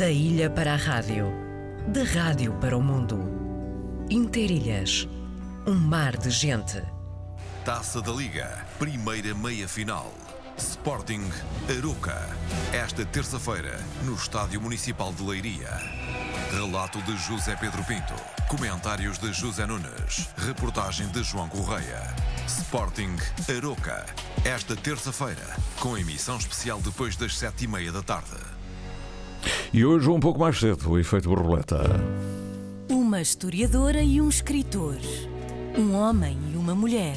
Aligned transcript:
Da 0.00 0.08
ilha 0.08 0.48
para 0.48 0.72
a 0.72 0.76
rádio, 0.76 1.30
da 1.88 2.02
rádio 2.04 2.54
para 2.54 2.74
o 2.74 2.82
mundo. 2.82 3.20
Interilhas, 4.08 5.06
um 5.66 5.74
mar 5.74 6.16
de 6.16 6.30
gente. 6.30 6.82
Taça 7.66 8.00
da 8.00 8.10
Liga, 8.10 8.64
primeira 8.78 9.34
meia-final. 9.34 10.10
Sporting 10.56 11.30
Aruca. 11.68 12.16
Esta 12.72 13.04
terça-feira, 13.04 13.78
no 14.02 14.14
Estádio 14.14 14.58
Municipal 14.58 15.12
de 15.12 15.22
Leiria. 15.22 15.68
Relato 16.50 17.02
de 17.02 17.14
José 17.18 17.54
Pedro 17.56 17.84
Pinto. 17.84 18.14
Comentários 18.48 19.18
de 19.18 19.30
José 19.34 19.66
Nunes. 19.66 20.30
Reportagem 20.38 21.08
de 21.08 21.22
João 21.22 21.50
Correia. 21.50 22.00
Sporting 22.46 23.16
Aroca. 23.54 24.06
Esta 24.46 24.74
terça-feira, 24.74 25.58
com 25.78 25.98
emissão 25.98 26.38
especial 26.38 26.80
depois 26.80 27.16
das 27.16 27.36
sete 27.36 27.64
e 27.64 27.68
meia 27.68 27.92
da 27.92 28.02
tarde. 28.02 28.59
E 29.72 29.84
hoje 29.84 30.10
um 30.10 30.18
pouco 30.18 30.40
mais 30.40 30.58
cedo, 30.58 30.90
o 30.90 30.98
efeito 30.98 31.28
borboleta. 31.28 31.78
Uma 32.88 33.22
historiadora 33.22 34.02
e 34.02 34.20
um 34.20 34.28
escritor. 34.28 34.96
Um 35.78 35.94
homem 35.94 36.36
e 36.52 36.56
uma 36.56 36.74
mulher. 36.74 37.16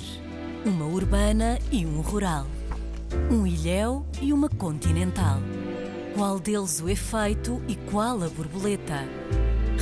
Uma 0.63 0.85
urbana 0.85 1.57
e 1.71 1.83
um 1.83 1.99
rural. 2.01 2.45
Um 3.31 3.47
ilhéu 3.47 4.05
e 4.21 4.31
uma 4.31 4.49
continental. 4.49 5.39
Qual 6.15 6.39
deles 6.39 6.79
o 6.79 6.87
efeito 6.87 7.59
e 7.67 7.75
qual 7.89 8.21
a 8.21 8.29
borboleta? 8.29 8.99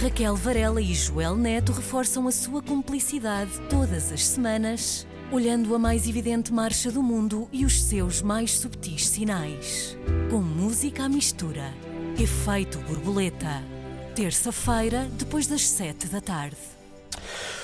Raquel 0.01 0.37
Varela 0.37 0.81
e 0.81 0.93
Joel 0.93 1.35
Neto 1.35 1.73
reforçam 1.73 2.25
a 2.25 2.31
sua 2.31 2.61
cumplicidade 2.61 3.51
todas 3.69 4.13
as 4.13 4.25
semanas, 4.25 5.05
olhando 5.29 5.75
a 5.75 5.79
mais 5.79 6.07
evidente 6.07 6.53
marcha 6.53 6.89
do 6.89 7.03
mundo 7.03 7.49
e 7.51 7.65
os 7.65 7.83
seus 7.83 8.21
mais 8.21 8.51
subtis 8.57 9.09
sinais. 9.09 9.97
Com 10.29 10.39
música 10.39 11.03
à 11.03 11.09
mistura. 11.09 11.90
Efeito 12.21 12.77
borboleta. 12.81 13.63
Terça-feira, 14.13 15.07
depois 15.17 15.47
das 15.47 15.67
sete 15.67 16.05
da 16.05 16.21
tarde. 16.21 16.55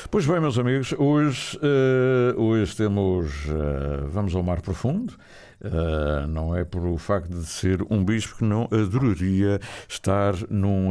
Pois 0.09 0.26
bem, 0.26 0.40
meus 0.40 0.58
amigos, 0.58 0.95
hoje, 0.98 1.56
uh, 1.58 2.42
hoje 2.42 2.76
temos. 2.76 3.45
Uh, 3.45 4.08
vamos 4.12 4.34
ao 4.34 4.42
mar 4.42 4.59
profundo. 4.62 5.14
Uh, 5.62 6.26
não 6.28 6.56
é 6.56 6.64
por 6.66 6.84
o 6.88 6.98
facto 6.98 7.30
de 7.30 7.45
ser 7.45 7.84
um 7.88 8.04
bispo 8.04 8.38
que 8.38 8.45
não 8.45 8.67
adoraria 8.72 9.59
estar 9.88 10.34
num, 10.50 10.89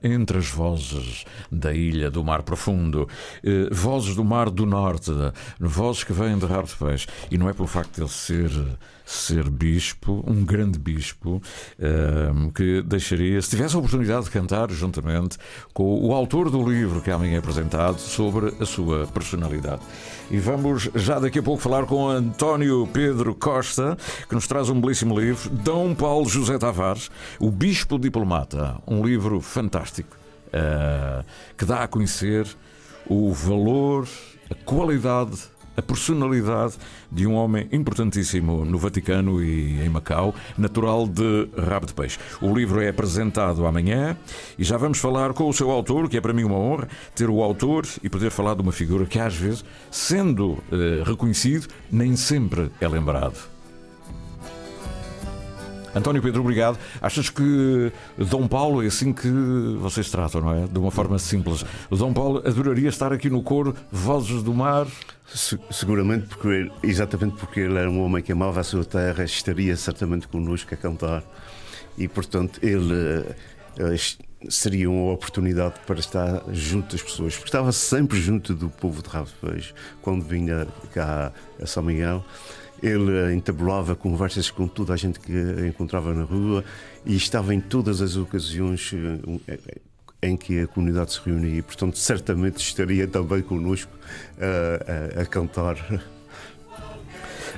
entre 0.00 0.38
as 0.38 0.46
vozes 0.46 1.24
da 1.50 1.72
ilha 1.72 2.12
do 2.12 2.22
Mar 2.22 2.42
Profundo, 2.42 3.08
vozes 3.70 4.14
do 4.14 4.24
Mar 4.24 4.50
do 4.50 4.66
Norte, 4.66 5.10
vozes 5.60 6.04
que 6.04 6.12
vêm 6.12 6.38
de 6.38 6.46
Rabo 6.46 6.68
de 6.68 6.76
Peixe, 6.76 7.06
e 7.30 7.38
não 7.38 7.48
é 7.48 7.52
pelo 7.52 7.68
facto 7.68 7.94
de 7.94 8.02
ele 8.02 8.10
ser 8.10 8.50
ser 9.04 9.50
bispo, 9.50 10.24
um 10.26 10.44
grande 10.44 10.78
bispo, 10.78 11.42
que 12.54 12.82
deixaria, 12.82 13.40
se 13.42 13.50
tivesse 13.50 13.76
a 13.76 13.78
oportunidade 13.78 14.24
de 14.24 14.30
cantar 14.30 14.70
juntamente 14.70 15.36
com 15.72 16.06
o 16.06 16.14
autor 16.14 16.50
do 16.50 16.66
livro 16.68 17.00
que 17.00 17.10
amanhã 17.10 17.36
é 17.36 17.38
apresentado 17.38 17.98
sobre 17.98 18.54
a 18.60 18.66
sua 18.66 19.06
personalidade. 19.06 19.82
E 20.30 20.38
vamos 20.38 20.88
já 20.94 21.18
daqui 21.18 21.38
a 21.38 21.42
pouco 21.42 21.60
falar 21.62 21.84
com 21.86 22.08
António 22.08 22.88
Pedro 22.92 23.34
Costa, 23.34 23.96
que 24.28 24.34
nos 24.34 24.46
traz 24.46 24.68
um 24.70 24.80
belíssimo 24.80 25.18
livro, 25.18 25.50
Dom 25.50 25.94
Paulo 25.94 26.28
José 26.28 26.58
Tavares, 26.58 27.10
O 27.38 27.50
Bispo 27.50 27.98
Diplomata, 27.98 28.76
um 28.86 29.04
livro 29.04 29.40
fantástico 29.40 30.16
uh, 30.48 31.24
que 31.56 31.64
dá 31.64 31.82
a 31.82 31.88
conhecer 31.88 32.46
o 33.06 33.32
valor, 33.32 34.08
a 34.50 34.54
qualidade 34.54 35.38
a 35.76 35.82
personalidade 35.82 36.74
de 37.10 37.26
um 37.26 37.34
homem 37.34 37.68
importantíssimo 37.72 38.64
no 38.64 38.78
Vaticano 38.78 39.42
e 39.42 39.80
em 39.80 39.88
Macau, 39.88 40.34
natural 40.56 41.06
de 41.06 41.48
Rabo 41.56 41.86
de 41.86 41.94
Peixe. 41.94 42.18
O 42.40 42.54
livro 42.54 42.80
é 42.80 42.88
apresentado 42.88 43.66
amanhã 43.66 44.16
e 44.58 44.64
já 44.64 44.76
vamos 44.76 44.98
falar 44.98 45.32
com 45.32 45.48
o 45.48 45.52
seu 45.52 45.70
autor, 45.70 46.08
que 46.08 46.16
é 46.16 46.20
para 46.20 46.32
mim 46.32 46.44
uma 46.44 46.58
honra 46.58 46.88
ter 47.14 47.28
o 47.30 47.42
autor 47.42 47.86
e 48.02 48.08
poder 48.08 48.30
falar 48.30 48.54
de 48.54 48.62
uma 48.62 48.72
figura 48.72 49.06
que 49.06 49.18
às 49.18 49.34
vezes, 49.34 49.64
sendo 49.90 50.58
eh, 50.70 51.02
reconhecido, 51.04 51.68
nem 51.90 52.16
sempre 52.16 52.70
é 52.80 52.88
lembrado. 52.88 53.53
António 55.94 56.20
Pedro, 56.20 56.40
obrigado. 56.40 56.78
Achas 57.00 57.30
que 57.30 57.92
Dom 58.18 58.48
Paulo 58.48 58.82
é 58.82 58.86
assim 58.86 59.12
que 59.12 59.28
vocês 59.78 60.10
tratam, 60.10 60.40
não 60.40 60.52
é? 60.52 60.66
De 60.66 60.78
uma 60.78 60.90
forma 60.90 61.18
simples. 61.18 61.64
O 61.88 61.96
Dom 61.96 62.12
Paulo 62.12 62.42
adoraria 62.44 62.88
estar 62.88 63.12
aqui 63.12 63.30
no 63.30 63.42
coro 63.42 63.74
Vozes 63.92 64.42
do 64.42 64.52
Mar. 64.52 64.86
Seguramente, 65.70 66.26
porque, 66.26 66.70
exatamente 66.82 67.36
porque 67.36 67.60
ele 67.60 67.78
era 67.78 67.90
um 67.90 68.02
homem 68.02 68.22
que 68.22 68.32
amava 68.32 68.60
a 68.60 68.64
sua 68.64 68.84
terra, 68.84 69.24
estaria 69.24 69.76
certamente 69.76 70.28
connosco 70.28 70.74
a 70.74 70.76
cantar. 70.76 71.22
E, 71.96 72.08
portanto, 72.08 72.58
ele 72.62 72.92
uh, 72.92 74.50
seria 74.50 74.90
uma 74.90 75.12
oportunidade 75.12 75.74
para 75.86 75.98
estar 75.98 76.42
junto 76.52 76.92
das 76.92 77.02
pessoas, 77.02 77.34
porque 77.34 77.48
estava 77.48 77.72
sempre 77.72 78.20
junto 78.20 78.54
do 78.54 78.68
povo 78.68 79.02
de 79.02 79.08
Peixe, 79.40 79.72
quando 80.02 80.24
vinha 80.24 80.66
cá 80.92 81.32
a 81.60 81.66
São 81.66 81.82
Miguel. 81.82 82.24
Ele 82.84 83.34
entabulava 83.34 83.96
conversas 83.96 84.50
com 84.50 84.68
toda 84.68 84.92
a 84.92 84.96
gente 84.96 85.18
que 85.18 85.32
encontrava 85.66 86.12
na 86.12 86.24
rua 86.24 86.62
e 87.06 87.16
estava 87.16 87.54
em 87.54 87.60
todas 87.60 88.02
as 88.02 88.14
ocasiões 88.14 88.92
eh, 89.48 89.80
em 90.22 90.36
que 90.36 90.60
a 90.60 90.66
comunidade 90.66 91.14
se 91.14 91.20
reunia. 91.24 91.62
Portanto, 91.62 91.96
certamente 91.96 92.58
estaria 92.58 93.08
também 93.08 93.40
connosco 93.40 93.90
a, 94.38 95.20
a, 95.20 95.22
a 95.22 95.26
cantar 95.26 95.76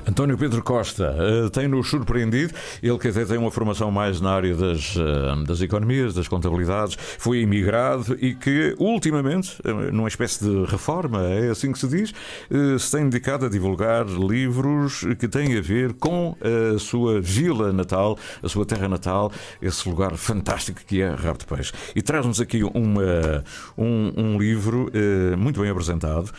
António 0.09 0.37
Pedro 0.37 0.63
Costa 0.63 1.13
uh, 1.13 1.49
tem-nos 1.49 1.89
surpreendido. 1.89 2.53
Ele 2.81 2.97
que 2.97 3.09
até 3.09 3.25
tem 3.25 3.37
uma 3.37 3.51
formação 3.51 3.91
mais 3.91 4.21
na 4.21 4.31
área 4.31 4.55
das, 4.55 4.95
uh, 4.95 5.43
das 5.45 5.59
economias, 5.59 6.13
das 6.13 6.29
contabilidades, 6.29 6.97
foi 7.19 7.41
imigrado 7.41 8.17
e 8.21 8.33
que 8.33 8.73
ultimamente, 8.79 9.59
uh, 9.65 9.91
numa 9.91 10.07
espécie 10.07 10.45
de 10.45 10.65
reforma, 10.71 11.23
é 11.23 11.49
assim 11.49 11.73
que 11.73 11.79
se 11.79 11.87
diz, 11.87 12.13
se 12.79 12.91
tem 12.91 13.09
dedicado 13.09 13.47
a 13.47 13.49
divulgar 13.49 14.05
livros 14.05 15.05
que 15.19 15.27
têm 15.27 15.57
a 15.57 15.61
ver 15.61 15.93
com 15.93 16.35
a 16.41 16.79
sua 16.79 17.19
vila 17.19 17.73
natal, 17.73 18.17
a 18.41 18.47
sua 18.47 18.65
terra 18.65 18.87
natal, 18.87 19.31
esse 19.61 19.87
lugar 19.89 20.15
fantástico 20.15 20.79
que 20.85 21.01
é 21.01 21.09
Rabo 21.09 21.39
de 21.39 21.45
Peixe. 21.45 21.73
E 21.95 22.01
traz-nos 22.01 22.39
aqui 22.39 22.63
uma, 22.63 23.43
um, 23.77 24.13
um 24.15 24.37
livro 24.37 24.89
muito 25.37 25.61
bem 25.61 25.69
apresentado, 25.69 26.31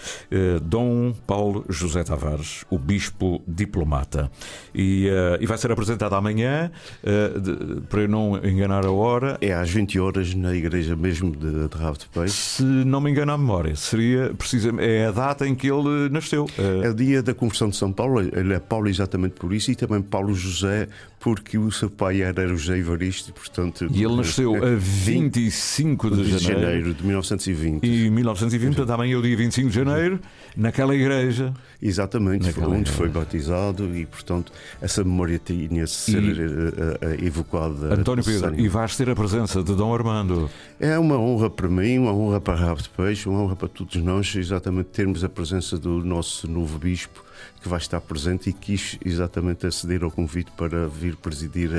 Dom 0.62 1.12
Paulo 1.26 1.64
José 1.68 2.04
Tavares, 2.04 2.64
o 2.70 2.78
Bispo 2.78 3.42
diplomata. 3.58 4.30
E, 4.74 5.08
uh, 5.08 5.42
e 5.42 5.46
vai 5.46 5.58
ser 5.58 5.72
apresentado 5.72 6.14
amanhã, 6.14 6.70
uh, 7.02 7.41
de, 7.41 7.80
para 7.82 8.02
eu 8.02 8.08
não 8.08 8.36
enganar 8.44 8.86
a 8.86 8.91
hora. 8.91 9.36
É 9.41 9.52
às 9.52 9.69
20 9.70 9.98
horas 9.98 10.34
na 10.34 10.54
igreja 10.54 10.94
mesmo 10.94 11.30
de, 11.30 11.69
de 11.69 11.76
Rabo 11.76 11.98
de 11.98 12.06
Peixe. 12.06 12.34
Se 12.34 12.62
não 12.62 13.00
me 13.00 13.10
engano 13.10 13.32
a 13.32 13.38
memória, 13.38 13.74
seria 13.76 14.32
precisamente 14.36 14.88
é 14.88 15.06
a 15.06 15.10
data 15.10 15.46
em 15.46 15.54
que 15.54 15.70
ele 15.70 16.08
nasceu. 16.10 16.44
Uh... 16.44 16.84
É 16.84 16.91
o 16.91 16.94
dia 16.94 17.22
da 17.22 17.34
conversão 17.34 17.69
de 17.69 17.76
São 17.76 17.92
Paulo. 17.92 18.20
Ele 18.20 18.54
é 18.54 18.60
Paulo 18.60 18.88
exatamente 18.88 19.34
por 19.34 19.52
isso 19.52 19.70
e 19.70 19.75
também 19.75 20.00
Paulo 20.00 20.32
José 20.34 20.88
porque 21.20 21.58
o 21.58 21.70
seu 21.70 21.90
pai 21.90 22.22
era 22.22 22.46
José 22.46 22.78
Evaristo, 22.78 23.32
portanto. 23.32 23.88
E 23.90 24.04
ele 24.04 24.16
nasceu 24.16 24.54
a 24.54 24.76
25 24.76 26.10
de, 26.10 26.16
de 26.16 26.38
janeiro. 26.38 26.60
janeiro 26.60 26.94
de 26.94 27.04
1920. 27.04 27.84
E 27.84 28.10
1920, 28.10 28.76
portanto, 28.76 28.94
amanhã 28.94 29.14
é 29.14 29.16
o 29.16 29.22
dia 29.22 29.36
25 29.36 29.68
de 29.68 29.74
janeiro, 29.74 30.20
naquela 30.56 30.94
igreja. 30.94 31.52
Exatamente, 31.82 32.46
naquela 32.46 32.68
onde 32.68 32.80
igreja. 32.80 32.96
foi 32.96 33.08
batizado 33.08 33.96
e, 33.96 34.06
portanto, 34.06 34.52
essa 34.80 35.02
memória 35.02 35.40
tinha 35.44 35.84
de 35.84 35.90
ser 35.90 36.22
e... 36.22 36.32
uh, 36.32 36.44
uh, 36.44 37.24
evocada. 37.24 37.94
António 37.94 38.24
Pedro, 38.24 38.58
e 38.58 38.68
vais 38.68 38.96
ter 38.96 39.10
a 39.10 39.14
presença 39.14 39.62
de 39.62 39.74
Dom 39.74 39.92
Armando. 39.92 40.48
É 40.78 40.98
uma 40.98 41.18
honra 41.18 41.50
para 41.50 41.68
mim, 41.68 41.98
uma 41.98 42.12
honra 42.12 42.40
para 42.40 42.54
Rabo 42.54 42.80
de 42.80 42.88
Peixe, 42.90 43.28
uma 43.28 43.42
honra 43.42 43.56
para 43.56 43.68
todos 43.68 43.96
nós, 43.96 44.34
exatamente 44.36 44.90
termos 44.90 45.24
a 45.24 45.28
presença 45.28 45.76
do 45.76 46.04
nosso 46.04 46.48
novo 46.48 46.78
bispo 46.78 47.27
que 47.60 47.69
vai 47.69 47.78
estar 47.78 48.00
presente 48.00 48.50
e 48.50 48.52
quis 48.52 48.98
exatamente 49.04 49.66
aceder 49.66 50.02
ao 50.04 50.10
convite 50.10 50.50
para 50.52 50.86
vir 50.86 51.16
presidir 51.16 51.70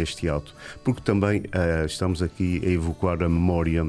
este 0.00 0.28
ato, 0.28 0.54
porque 0.82 1.00
também 1.00 1.40
uh, 1.40 1.86
estamos 1.86 2.22
aqui 2.22 2.62
a 2.64 2.70
evocar 2.70 3.22
a 3.22 3.28
memória 3.28 3.86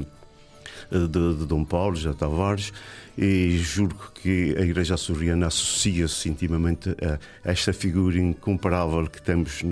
eh, 0.90 0.98
de, 0.98 1.36
de 1.36 1.46
Dom 1.46 1.64
Paulo 1.64 1.96
já 1.96 2.14
Tavares 2.14 2.72
e 3.16 3.58
juro 3.58 3.96
que 4.14 4.54
a 4.56 4.62
Igreja 4.62 4.94
Açoriana 4.94 5.48
associa-se 5.48 6.28
intimamente 6.28 6.90
a 7.44 7.50
esta 7.50 7.72
figura 7.72 8.18
incomparável 8.18 9.06
que 9.08 9.20
temos, 9.20 9.62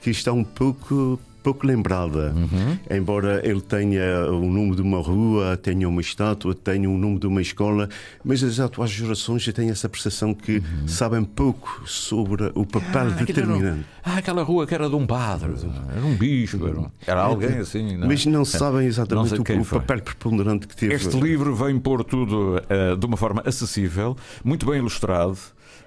que 0.00 0.10
está 0.10 0.32
um 0.32 0.42
pouco 0.42 1.20
pouco 1.46 1.64
lembrada. 1.64 2.34
Uhum. 2.34 2.76
Embora 2.90 3.40
ele 3.48 3.60
tenha 3.60 4.28
o 4.28 4.50
nome 4.50 4.74
de 4.74 4.82
uma 4.82 5.00
rua, 5.00 5.56
tenha 5.56 5.88
uma 5.88 6.00
estátua, 6.00 6.56
tenha 6.56 6.90
o 6.90 6.98
nome 6.98 7.20
de 7.20 7.26
uma 7.28 7.40
escola, 7.40 7.88
mas 8.24 8.42
as 8.42 8.58
atuais 8.58 8.90
gerações 8.90 9.44
já 9.44 9.52
têm 9.52 9.70
essa 9.70 9.88
percepção 9.88 10.34
que 10.34 10.56
uhum. 10.56 10.88
sabem 10.88 11.22
pouco 11.22 11.82
sobre 11.86 12.50
o 12.52 12.66
papel 12.66 13.12
ah, 13.12 13.22
determinante. 13.22 13.86
ah, 14.02 14.18
aquela 14.18 14.42
rua 14.42 14.66
que 14.66 14.74
era 14.74 14.88
de 14.88 14.96
um 14.96 15.06
padre, 15.06 15.52
era 15.94 16.04
um 16.04 16.16
bispo, 16.16 16.66
era, 16.66 16.90
era 17.06 17.20
alguém 17.22 17.58
assim. 17.58 17.96
Não? 17.96 18.08
Mas 18.08 18.26
não 18.26 18.44
sabem 18.44 18.88
exatamente 18.88 19.34
não 19.34 19.58
o, 19.58 19.62
o 19.62 19.64
papel 19.64 20.02
preponderante 20.02 20.66
que 20.66 20.74
teve. 20.74 20.94
Este 20.94 21.16
livro 21.16 21.54
vem 21.54 21.78
pôr 21.78 22.02
tudo 22.02 22.56
uh, 22.56 22.96
de 22.96 23.06
uma 23.06 23.16
forma 23.16 23.40
acessível, 23.46 24.16
muito 24.42 24.66
bem 24.66 24.78
ilustrado. 24.78 25.38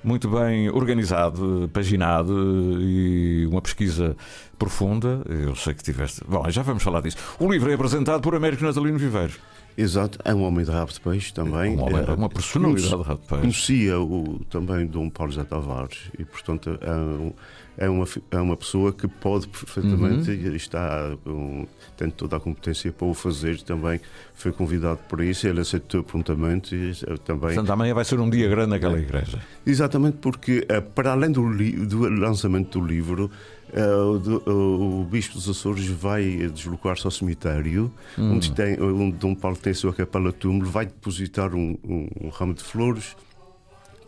muito 0.03 0.29
bem 0.29 0.69
organizado, 0.69 1.69
paginado 1.73 2.33
e 2.79 3.45
uma 3.47 3.61
pesquisa 3.61 4.15
profunda. 4.57 5.21
Eu 5.49 5.55
sei 5.55 5.73
que 5.73 5.83
tiveste. 5.83 6.21
Bom, 6.27 6.47
já 6.51 6.61
vamos 6.61 6.83
falar 6.83 7.01
disso. 7.01 7.17
O 7.39 7.51
livro 7.51 7.71
é 7.71 7.73
apresentado 7.73 8.21
por 8.21 8.35
Américo 8.35 8.63
Natalino 8.63 8.99
Viveiro. 8.99 9.33
Exato, 9.75 10.19
é 10.23 10.33
um 10.33 10.43
homem 10.43 10.63
de 10.63 10.69
rabo 10.69 10.91
de 10.91 10.99
peixe 10.99 11.33
também. 11.33 11.75
Um 11.75 11.81
homem, 11.81 12.03
é 12.05 12.11
uma 12.11 12.29
personalidade 12.29 12.87
de 12.87 13.01
rabo 13.01 13.21
de 13.21 13.27
peixe. 13.27 13.41
Conhecia 13.41 13.99
o, 13.99 14.41
também 14.49 14.85
Dom 14.85 15.09
Paulo 15.09 15.31
José 15.31 15.43
Tavares 15.45 16.11
e, 16.19 16.25
portanto, 16.25 16.77
é, 16.81 16.91
um, 16.91 17.33
é, 17.77 17.89
uma, 17.89 18.05
é 18.29 18.37
uma 18.37 18.57
pessoa 18.57 18.91
que 18.91 19.07
pode 19.07 19.47
perfeitamente 19.47 20.29
uhum. 20.29 20.55
está 20.55 21.15
um, 21.25 21.65
tem 21.97 22.09
toda 22.09 22.35
a 22.35 22.39
competência 22.39 22.91
para 22.91 23.07
o 23.07 23.13
fazer 23.13 23.61
também. 23.61 23.99
Foi 24.35 24.51
convidado 24.51 24.99
para 25.07 25.23
isso, 25.25 25.47
ele 25.47 25.61
aceitou 25.61 26.03
prontamente. 26.03 26.75
E, 26.75 26.91
eh, 26.91 27.17
também. 27.23 27.53
Portanto, 27.53 27.71
amanhã 27.71 27.93
vai 27.93 28.05
ser 28.05 28.19
um 28.19 28.29
dia 28.29 28.49
grande 28.49 28.71
naquela 28.71 28.97
é. 28.97 29.01
igreja. 29.01 29.39
Exatamente, 29.65 30.17
porque 30.17 30.65
eh, 30.67 30.81
para 30.81 31.13
além 31.13 31.31
do, 31.31 31.41
do 31.85 32.09
lançamento 32.09 32.79
do 32.79 32.85
livro, 32.85 33.31
Uh, 33.71 34.49
o, 34.49 35.01
o, 35.01 35.03
Bispo 35.03 35.35
dos 35.35 35.47
Açores 35.47 35.85
vai 35.87 36.49
deslocar-se 36.53 37.05
ao 37.05 37.11
cemitério, 37.11 37.91
hum. 38.17 38.33
onde, 38.33 38.51
tem, 38.51 38.81
onde 38.81 39.17
Dom 39.17 39.35
Paulo 39.35 39.57
tem 39.57 39.71
a 39.71 39.75
sua 39.75 39.93
capela 39.93 40.33
túmulo, 40.33 40.69
vai 40.69 40.85
depositar 40.85 41.53
um, 41.53 41.77
um, 41.83 42.07
um 42.21 42.29
ramo 42.29 42.53
de 42.53 42.63
flores 42.63 43.15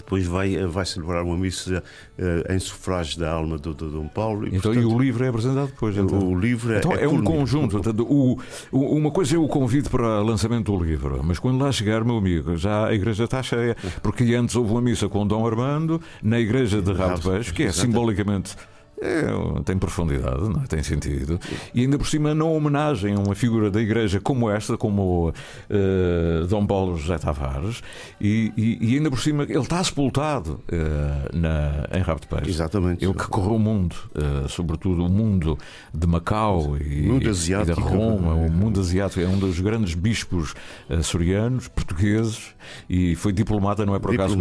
depois 0.02 0.26
vai, 0.26 0.58
vai 0.68 0.86
celebrar 0.86 1.24
uma 1.24 1.38
missa 1.38 1.82
uh, 2.20 2.54
em 2.54 2.60
sufrágio 2.60 3.20
da 3.20 3.32
alma 3.32 3.58
do, 3.58 3.74
do 3.74 3.90
Dom 3.90 4.08
Paulo. 4.08 4.46
E, 4.46 4.50
então, 4.50 4.74
portanto, 4.74 4.82
e 4.82 4.86
o 4.86 5.00
livro 5.00 5.24
é 5.24 5.30
apresentado 5.30 5.68
depois? 5.68 5.98
Então, 5.98 6.20
o 6.20 6.38
livro 6.38 6.74
é, 6.74 6.78
então, 6.80 6.92
é, 6.94 7.04
é 7.04 7.08
um 7.08 7.24
conjunto. 7.24 7.72
Portanto, 7.72 8.04
o, 8.04 8.38
o, 8.72 8.98
uma 8.98 9.12
coisa 9.12 9.36
é 9.36 9.40
o 9.40 9.48
convite 9.48 9.90
para 9.90 10.22
o 10.22 10.24
lançamento 10.24 10.76
do 10.76 10.84
livro, 10.84 11.22
mas 11.24 11.40
quando 11.40 11.64
lá 11.64 11.72
chegar, 11.72 12.04
meu 12.04 12.18
amigo, 12.18 12.58
já 12.58 12.88
a 12.88 12.94
igreja 12.94 13.24
está 13.24 13.42
cheia, 13.42 13.76
porque 14.02 14.24
antes 14.36 14.56
houve 14.56 14.72
uma 14.72 14.82
missa 14.82 15.08
com 15.08 15.26
Dom 15.26 15.46
Armando 15.46 16.02
na 16.22 16.40
igreja 16.40 16.82
de 16.82 16.92
de 16.92 17.22
Peixe, 17.22 17.54
que 17.54 17.64
é 17.64 17.72
simbolicamente 17.72 18.56
é, 19.02 19.26
tem 19.66 19.78
profundidade, 19.80 20.48
não 20.48 20.62
é? 20.62 20.68
tem 20.68 20.84
sentido. 20.84 21.40
E 21.74 21.82
ainda 21.82 21.98
por 21.98 22.06
cima, 22.06 22.36
na 22.36 22.46
homenagem 22.46 23.16
a 23.16 23.20
uma 23.20 23.34
figura 23.34 23.72
da 23.72 23.82
Igreja 23.82 24.22
como 24.22 24.48
esta, 24.48 24.78
como 24.78 25.30
uh, 25.30 26.48
Dom 26.48 26.68
Paulo 26.68 26.96
José 26.98 27.18
Tavares, 27.18 27.82
e, 28.20 28.54
e, 28.56 28.78
e, 28.80 28.98
ainda 28.98 29.10
por 29.10 29.20
cima, 29.20 29.44
ele 29.44 29.58
está 29.58 29.84
sepultado 29.84 30.60
uh, 30.72 31.36
na, 31.36 31.88
em 31.98 32.02
Rabo 32.02 32.22
de 32.22 32.28
Peixe. 32.28 32.52
Exatamente. 32.52 33.04
Ele 33.04 33.14
que 33.16 33.28
correu 33.28 33.56
o 33.56 33.60
mundo, 33.60 33.96
uh, 34.14 34.48
sobretudo 34.48 35.04
o 35.04 35.10
mundo 35.10 35.58
de 35.92 36.06
Macau 36.06 36.78
e, 36.78 37.02
mundo 37.02 37.28
asiático, 37.28 37.80
e 37.80 37.84
de 37.84 37.90
Roma. 37.90 38.36
O 38.36 38.52
mundo 38.52 38.80
asiático 38.80 39.20
é 39.20 39.28
um 39.28 39.40
dos 39.40 39.60
grandes 39.60 39.96
bispos 39.96 40.54
açorianos, 40.88 41.68
portugueses, 41.68 42.54
e 42.88 43.16
foi 43.16 43.34
diplomata, 43.34 43.84
não 43.84 43.96
é 43.96 44.00
por 44.00 44.14
acaso. 44.14 44.38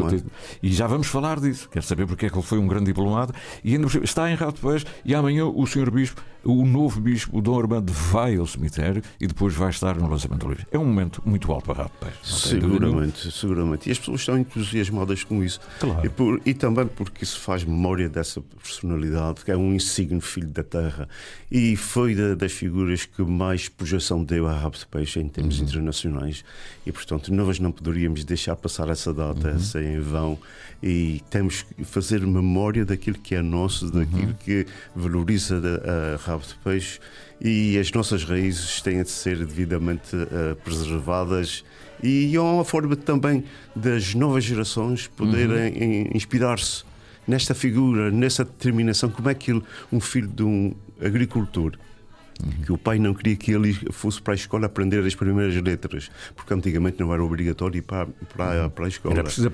E 0.63 0.71
já 0.71 0.87
vamos 0.87 1.07
falar 1.07 1.41
disso. 1.41 1.67
Quero 1.71 1.85
saber 1.87 2.07
porque 2.07 2.27
é 2.27 2.29
que 2.29 2.37
ele 2.37 2.45
foi 2.45 2.59
um 2.59 2.67
grande 2.67 2.87
diplomata. 2.87 3.33
E 3.65 3.73
ainda 3.73 3.85
por 3.85 3.93
cima, 3.93 4.05
está 4.05 4.31
em 4.31 4.35
Rabo 4.35 4.50
depois, 4.53 4.85
e 5.05 5.15
amanhã 5.15 5.47
o 5.47 5.67
Sr. 5.67 5.91
Bispo, 5.91 6.23
o 6.45 6.65
novo 6.65 7.01
Bispo, 7.01 7.41
Dom 7.41 7.59
Armando, 7.59 7.93
vai 7.93 8.37
ao 8.37 8.47
cemitério 8.47 9.03
e 9.21 9.27
depois 9.27 9.55
vai 9.55 9.71
estar 9.71 9.97
no 9.97 10.09
lançamento 10.09 10.41
do 10.41 10.49
livro. 10.49 10.67
É 10.71 10.79
um 10.79 10.85
momento 10.85 11.23
muito 11.25 11.51
alto 11.53 11.67
para 11.67 11.85
rapaz. 11.85 12.15
Seguramente, 12.23 13.31
seguramente. 13.31 13.89
E 13.89 13.93
as 13.93 13.99
pessoas 13.99 14.21
estão 14.21 14.39
entusiasmadas 14.39 15.25
com 15.25 15.43
isso. 15.43 15.61
Claro. 15.79 16.07
E, 16.07 16.09
por, 16.09 16.41
e, 16.45 16.55
também 16.55 16.87
porque 16.87 17.25
isso 17.25 17.39
faz 17.41 17.65
memória 17.65 18.09
dessa 18.09 18.41
personalidade, 18.41 19.45
que 19.45 19.51
é 19.51 19.57
um 19.57 19.75
insigne 19.75 20.21
filho 20.21 20.49
da 20.49 20.63
terra. 20.63 21.09
E 21.51 21.77
foi 21.77 22.15
da, 22.15 22.35
das 22.35 22.53
figuras 22.53 23.05
que 23.05 23.23
mais 23.23 23.69
projeção 23.69 24.25
deu 24.25 24.47
a 24.47 24.53
Rabo 24.53 24.77
de 24.77 24.87
Peixe 24.87 25.21
em 25.21 25.29
termos 25.29 25.59
uhum. 25.59 25.65
internacionais. 25.67 26.45
E, 26.87 26.93
portanto, 26.93 27.33
nós 27.33 27.59
não 27.59 27.71
poderíamos 27.71 28.25
deixar 28.25 28.57
passar 28.57 28.89
essa 28.89 29.13
data 29.13 29.53
uhum. 29.53 29.59
sem 29.59 29.95
em 29.95 30.01
vão. 30.01 30.39
E 30.83 31.21
temos 31.29 31.63
que 31.63 31.85
fazer 31.85 32.27
memória 32.27 32.87
daquilo 32.87 33.19
que 33.19 33.35
é 33.35 33.43
nosso, 33.43 33.91
daquilo 33.91 34.29
uhum. 34.29 34.35
que 34.35 34.67
valoriza 34.97 35.61
a, 35.61 36.15
a 36.15 36.19
rabo 36.31 36.45
de 36.47 36.55
peixe 36.57 36.99
e 37.41 37.79
as 37.79 37.91
nossas 37.93 38.25
raízes 38.25 38.81
têm 38.83 39.03
de 39.03 39.11
ser 39.11 39.39
devidamente 39.39 40.15
uh, 40.15 40.57
preservadas 40.65 41.65
e 42.03 42.35
é 42.35 42.41
uma 42.41 42.65
forma 42.65 42.97
também 42.97 43.45
das 43.75 44.15
novas 44.15 44.45
gerações 44.45 45.07
poderem 45.09 45.73
uhum. 45.73 46.11
inspirar-se 46.15 46.85
nesta 47.27 47.55
figura, 47.55 48.11
nessa 48.11 48.45
determinação, 48.45 49.11
como 49.11 49.29
é 49.29 49.35
que 49.35 49.53
um 49.93 50.01
filho 50.01 50.29
de 50.29 50.43
um 50.43 50.75
agricultor 51.01 51.73
Uhum. 52.43 52.65
Que 52.65 52.73
o 52.73 52.79
pai 52.79 52.99
não 52.99 53.15
queria 53.15 53.37
que 53.37 53.53
ele 53.53 53.73
fosse 53.93 54.21
para 54.21 54.35
a 54.35 54.37
escola 54.37 54.67
aprender 54.67 55.05
as 55.05 55.15
primeiras 55.15 55.55
letras, 55.63 56.11
porque 56.35 56.53
antigamente 56.55 56.99
não 57.01 57.13
era 57.13 57.23
obrigatório 57.23 57.79
ir 57.79 57.83
para, 57.83 58.09
para, 58.35 58.71
para 58.71 58.85
a 58.85 58.89
escola. 58.89 59.15
Era 59.15 59.25
preciso 59.25 59.51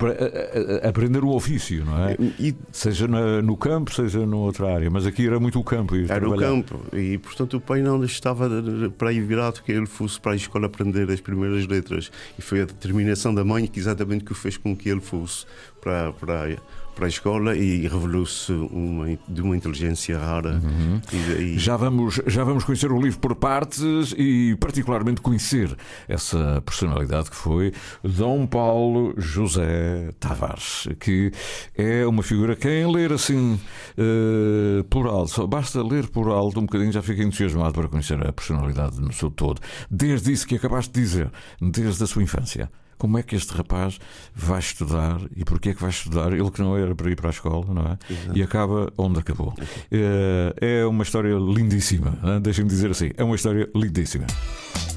aprender 0.83 1.23
o 1.23 1.29
ofício, 1.29 1.85
não 1.85 2.07
é? 2.07 2.15
E, 2.39 2.55
seja 2.71 3.07
no 3.07 3.57
campo, 3.57 3.93
seja 3.93 4.25
noutra 4.25 4.73
área, 4.73 4.89
mas 4.89 5.05
aqui 5.05 5.25
era 5.25 5.39
muito 5.39 5.59
o 5.59 5.63
campo. 5.63 5.95
Era 5.95 6.07
trabalhar. 6.07 6.51
o 6.51 6.63
campo, 6.63 6.81
e 6.95 7.17
portanto 7.17 7.57
o 7.57 7.61
pai 7.61 7.81
não 7.81 8.03
estava 8.03 8.49
para 8.97 9.09
aí 9.09 9.19
virado 9.19 9.61
que 9.61 9.71
ele 9.71 9.85
fosse 9.85 10.19
para 10.19 10.33
a 10.33 10.35
escola 10.35 10.67
aprender 10.67 11.09
as 11.11 11.19
primeiras 11.19 11.65
letras. 11.67 12.11
E 12.37 12.41
foi 12.41 12.61
a 12.61 12.65
determinação 12.65 13.33
da 13.33 13.43
mãe 13.43 13.67
que 13.67 13.79
exatamente 13.79 14.23
que 14.23 14.33
fez 14.33 14.57
com 14.57 14.75
que 14.75 14.89
ele 14.89 15.01
fosse 15.01 15.45
para, 15.81 16.11
para 16.13 16.57
para 16.97 17.05
a 17.05 17.09
escola 17.09 17.55
e 17.55 17.87
revelou-se 17.87 18.51
uma, 18.51 19.05
de 19.27 19.41
uma 19.41 19.55
inteligência 19.55 20.17
rara. 20.17 20.59
Uhum. 20.63 20.99
E, 21.13 21.43
e... 21.43 21.59
Já, 21.59 21.77
vamos, 21.77 22.19
já 22.25 22.43
vamos 22.43 22.63
conhecer 22.63 22.91
o 22.91 22.99
livro 22.99 23.19
por 23.19 23.35
partes 23.35 24.15
e, 24.17 24.57
particularmente, 24.59 25.21
conhecer 25.21 25.77
essa 26.07 26.59
personalidade 26.65 27.29
que 27.29 27.35
foi 27.35 27.71
Dom 28.03 28.47
Paulo 28.47 29.13
José 29.15 30.11
Tavares, 30.19 30.87
que 30.99 31.31
é 31.75 32.05
uma 32.07 32.23
figura 32.23 32.55
que, 32.55 32.67
em 32.67 32.91
ler 32.91 33.13
assim 33.13 33.59
uh, 33.97 34.83
por 34.85 35.05
alto, 35.05 35.31
só 35.31 35.45
basta 35.45 35.83
ler 35.83 36.07
por 36.07 36.27
alto 36.29 36.59
um 36.59 36.65
bocadinho, 36.65 36.91
já 36.91 37.03
fica 37.03 37.21
entusiasmado 37.21 37.73
para 37.73 37.87
conhecer 37.87 38.25
a 38.25 38.33
personalidade 38.33 38.99
no 38.99 39.13
seu 39.13 39.29
todo. 39.29 39.61
Desde 39.89 40.31
isso 40.31 40.47
que 40.47 40.55
acabaste 40.55 40.91
de 40.91 40.99
dizer, 40.99 41.31
desde 41.61 42.03
a 42.03 42.07
sua 42.07 42.23
infância 42.23 42.71
como 42.97 43.17
é 43.17 43.23
que 43.23 43.35
este 43.35 43.53
rapaz 43.53 43.99
vai 44.33 44.59
estudar 44.59 45.21
e 45.35 45.45
porquê 45.45 45.69
é 45.69 45.73
que 45.73 45.81
vai 45.81 45.89
estudar? 45.89 46.33
Ele 46.33 46.49
que 46.49 46.61
não 46.61 46.77
era 46.77 46.93
para 46.95 47.09
ir 47.09 47.15
para 47.15 47.29
a 47.29 47.31
escola, 47.31 47.65
não 47.73 47.83
é? 47.83 47.97
Exato. 48.09 48.37
E 48.37 48.43
acaba 48.43 48.91
onde 48.97 49.19
acabou. 49.19 49.53
É, 49.91 50.79
é 50.81 50.85
uma 50.85 51.03
história 51.03 51.35
lindíssima, 51.35 52.17
deixem-me 52.41 52.69
dizer 52.69 52.91
assim, 52.91 53.11
é 53.15 53.23
uma 53.23 53.35
história 53.35 53.69
lindíssima. 53.75 54.25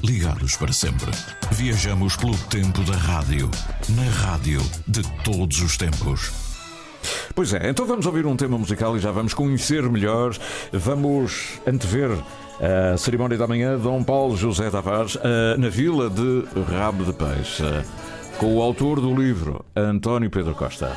Ligados 0.03 0.55
para 0.57 0.73
sempre. 0.73 1.11
Viajamos 1.51 2.15
pelo 2.15 2.37
tempo 2.49 2.83
da 2.83 2.97
rádio, 2.97 3.49
na 3.89 4.09
rádio 4.09 4.61
de 4.87 5.03
todos 5.23 5.61
os 5.61 5.77
tempos. 5.77 6.31
Pois 7.33 7.53
é, 7.53 7.69
então 7.69 7.85
vamos 7.85 8.05
ouvir 8.05 8.25
um 8.25 8.35
tema 8.35 8.57
musical 8.57 8.95
e 8.95 8.99
já 8.99 9.11
vamos 9.11 9.33
conhecer 9.33 9.81
melhor, 9.89 10.35
vamos 10.71 11.59
antever 11.65 12.11
a 12.61 12.97
cerimónia 12.97 13.37
da 13.37 13.47
manhã, 13.47 13.77
Dom 13.77 14.03
Paulo 14.03 14.37
José 14.37 14.69
Tavares, 14.69 15.17
na 15.57 15.69
vila 15.69 16.09
de 16.09 16.45
Rabo 16.71 17.03
de 17.03 17.13
Peixe, 17.13 17.63
com 18.37 18.55
o 18.55 18.61
autor 18.61 19.01
do 19.01 19.15
livro, 19.15 19.65
António 19.75 20.29
Pedro 20.29 20.53
Costa. 20.53 20.95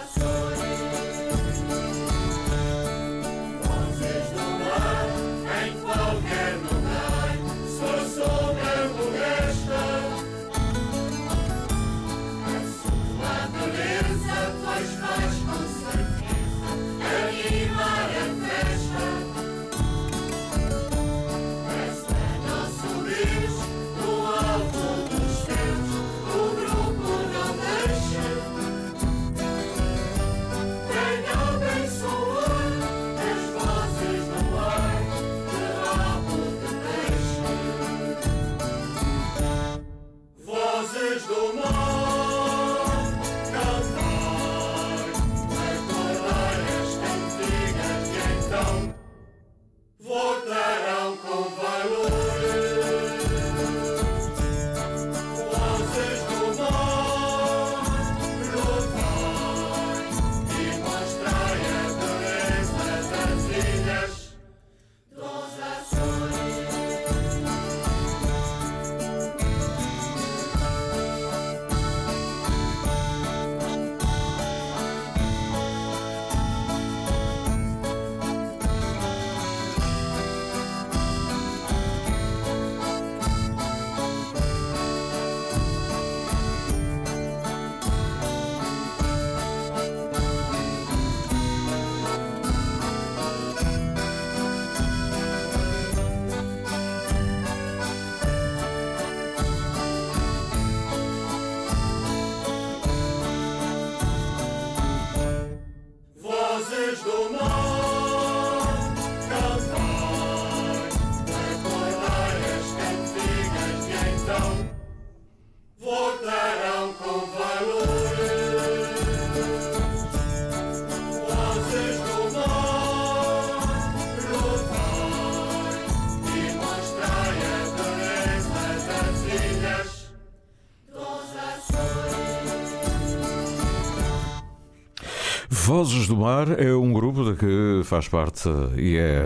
Vozes 135.84 136.06
do 136.06 136.16
Mar 136.16 136.58
é 136.58 136.74
um 136.74 136.94
grupo 136.94 137.30
de 137.30 137.36
que 137.36 137.82
faz 137.84 138.08
parte 138.08 138.48
e 138.74 138.96
é 138.96 139.22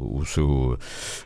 o 0.00 0.24
seu 0.24 0.78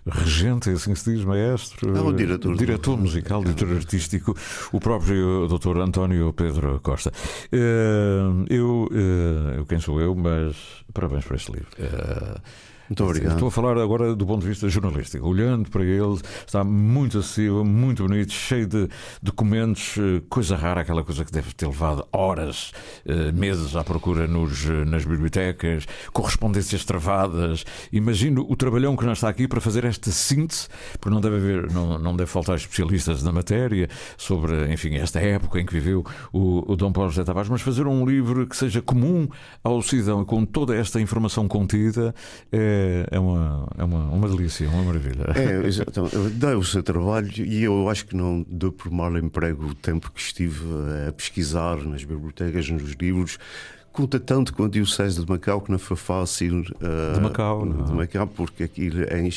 regente, 0.07 0.71
é 0.71 0.73
assim 0.73 0.95
se 0.95 1.13
diz, 1.13 1.27
maestro. 1.27 1.95
É 1.95 2.01
o 2.01 2.11
diretor. 2.11 2.57
Diretor 2.57 2.97
musical, 2.97 3.45
diretor 3.45 3.77
artístico, 3.77 4.35
o 4.73 4.81
próprio 4.81 5.47
Dr. 5.47 5.77
António 5.77 6.33
Pedro 6.33 6.81
Costa. 6.81 7.13
Eh, 7.53 8.23
eu, 8.49 8.89
eh, 8.93 9.59
eu, 9.59 9.67
quem 9.67 9.79
sou 9.79 10.01
eu, 10.01 10.15
mas 10.15 10.57
parabéns 10.95 11.27
por 11.27 11.37
este 11.37 11.53
livro. 11.53 11.69
Muito 12.93 13.05
obrigado. 13.05 13.33
Estou 13.33 13.49
a 13.49 13.51
falar 13.51 13.79
agora 13.79 14.15
do 14.15 14.27
ponto 14.27 14.43
de 14.43 14.49
vista 14.49 14.69
jornalístico. 14.69 15.27
Olhando 15.27 15.71
para 15.71 15.83
ele, 15.83 16.21
está 16.47 16.63
muito 16.63 17.19
acessível, 17.19 17.65
muito 17.65 18.07
bonito, 18.07 18.31
cheio 18.31 18.67
de 18.67 18.87
documentos, 19.23 19.97
eh, 19.97 20.21
coisa 20.29 20.57
rara, 20.57 20.83
aquela 20.83 21.03
coisa 21.03 21.25
que 21.25 21.33
deve 21.33 21.55
ter 21.55 21.67
levado 21.67 22.07
horas, 22.13 22.71
eh, 23.07 23.33
meses 23.33 23.75
à 23.77 23.83
procura 23.83 24.27
nos, 24.27 24.67
eh, 24.69 24.85
nas 24.85 25.07
bibliotecas, 25.07 25.87
correspondências 26.13 26.85
travadas. 26.85 27.65
Imagino 27.91 28.45
o 28.47 28.55
trabalhão 28.57 28.95
que 28.95 29.07
não 29.07 29.15
está 29.15 29.31
aqui 29.31 29.49
para 29.49 29.61
fazer 29.61 29.87
esta 29.87 30.11
síntese, 30.11 30.69
porque 31.01 31.15
não 31.15 31.23
deve 31.23 31.37
haver, 31.37 31.73
não, 31.73 31.99
não 31.99 32.15
deve 32.15 32.31
faltar 32.31 32.57
especialistas 32.57 33.23
na 33.23 33.33
matéria 33.33 33.89
sobre, 34.19 34.71
enfim, 34.71 34.97
esta 34.97 35.19
época 35.19 35.59
em 35.59 35.65
que 35.65 35.73
viveu 35.73 36.05
o, 36.31 36.71
o 36.71 36.77
Dom 36.77 36.93
Paulo 36.93 37.09
José 37.09 37.25
Tavares, 37.25 37.49
mas 37.49 37.63
fazer 37.63 37.87
um 37.87 38.05
livro 38.05 38.47
que 38.47 38.55
seja 38.55 38.83
comum 38.83 39.27
ao 39.65 39.81
cidadão 39.81 40.27
com 40.27 40.45
toda 40.45 40.77
esta 40.77 41.01
informação 41.01 41.49
contida 41.49 42.15
é 42.51 42.82
é, 43.11 43.19
uma, 43.19 43.69
é 43.77 43.85
uma, 43.85 44.05
uma 44.11 44.29
delícia, 44.29 44.69
uma 44.69 44.83
maravilha. 44.83 45.25
É, 45.35 45.65
exatamente. 45.67 46.17
Dá 46.35 46.57
o 46.57 46.65
seu 46.65 46.83
trabalho 46.83 47.31
e 47.37 47.63
eu 47.63 47.89
acho 47.89 48.07
que 48.07 48.17
não 48.17 48.45
dou 48.49 48.73
por 48.73 48.91
mal 48.91 49.17
emprego 49.17 49.67
o 49.67 49.75
tempo 49.75 50.11
que 50.11 50.21
estive 50.21 50.65
a 51.09 51.13
pesquisar 51.13 51.77
nas 51.85 52.05
bibliotecas, 52.05 52.69
nos 52.69 52.93
livros. 52.93 53.39
Conta 53.93 54.19
tanto 54.19 54.55
com 54.55 54.65
a 54.65 54.69
Diocese 54.69 55.23
de 55.23 55.31
Macau 55.31 55.61
que 55.61 55.71
não 55.71 55.79
foi 55.79 55.99
fácil. 55.99 56.61
Uh, 56.61 57.15
de 57.15 57.21
Macau, 57.21 57.67
não. 57.67 57.85
De 57.85 57.93
Macau, 57.93 58.27
porque 58.27 58.63
aquilo 58.63 59.03
é, 59.03 59.29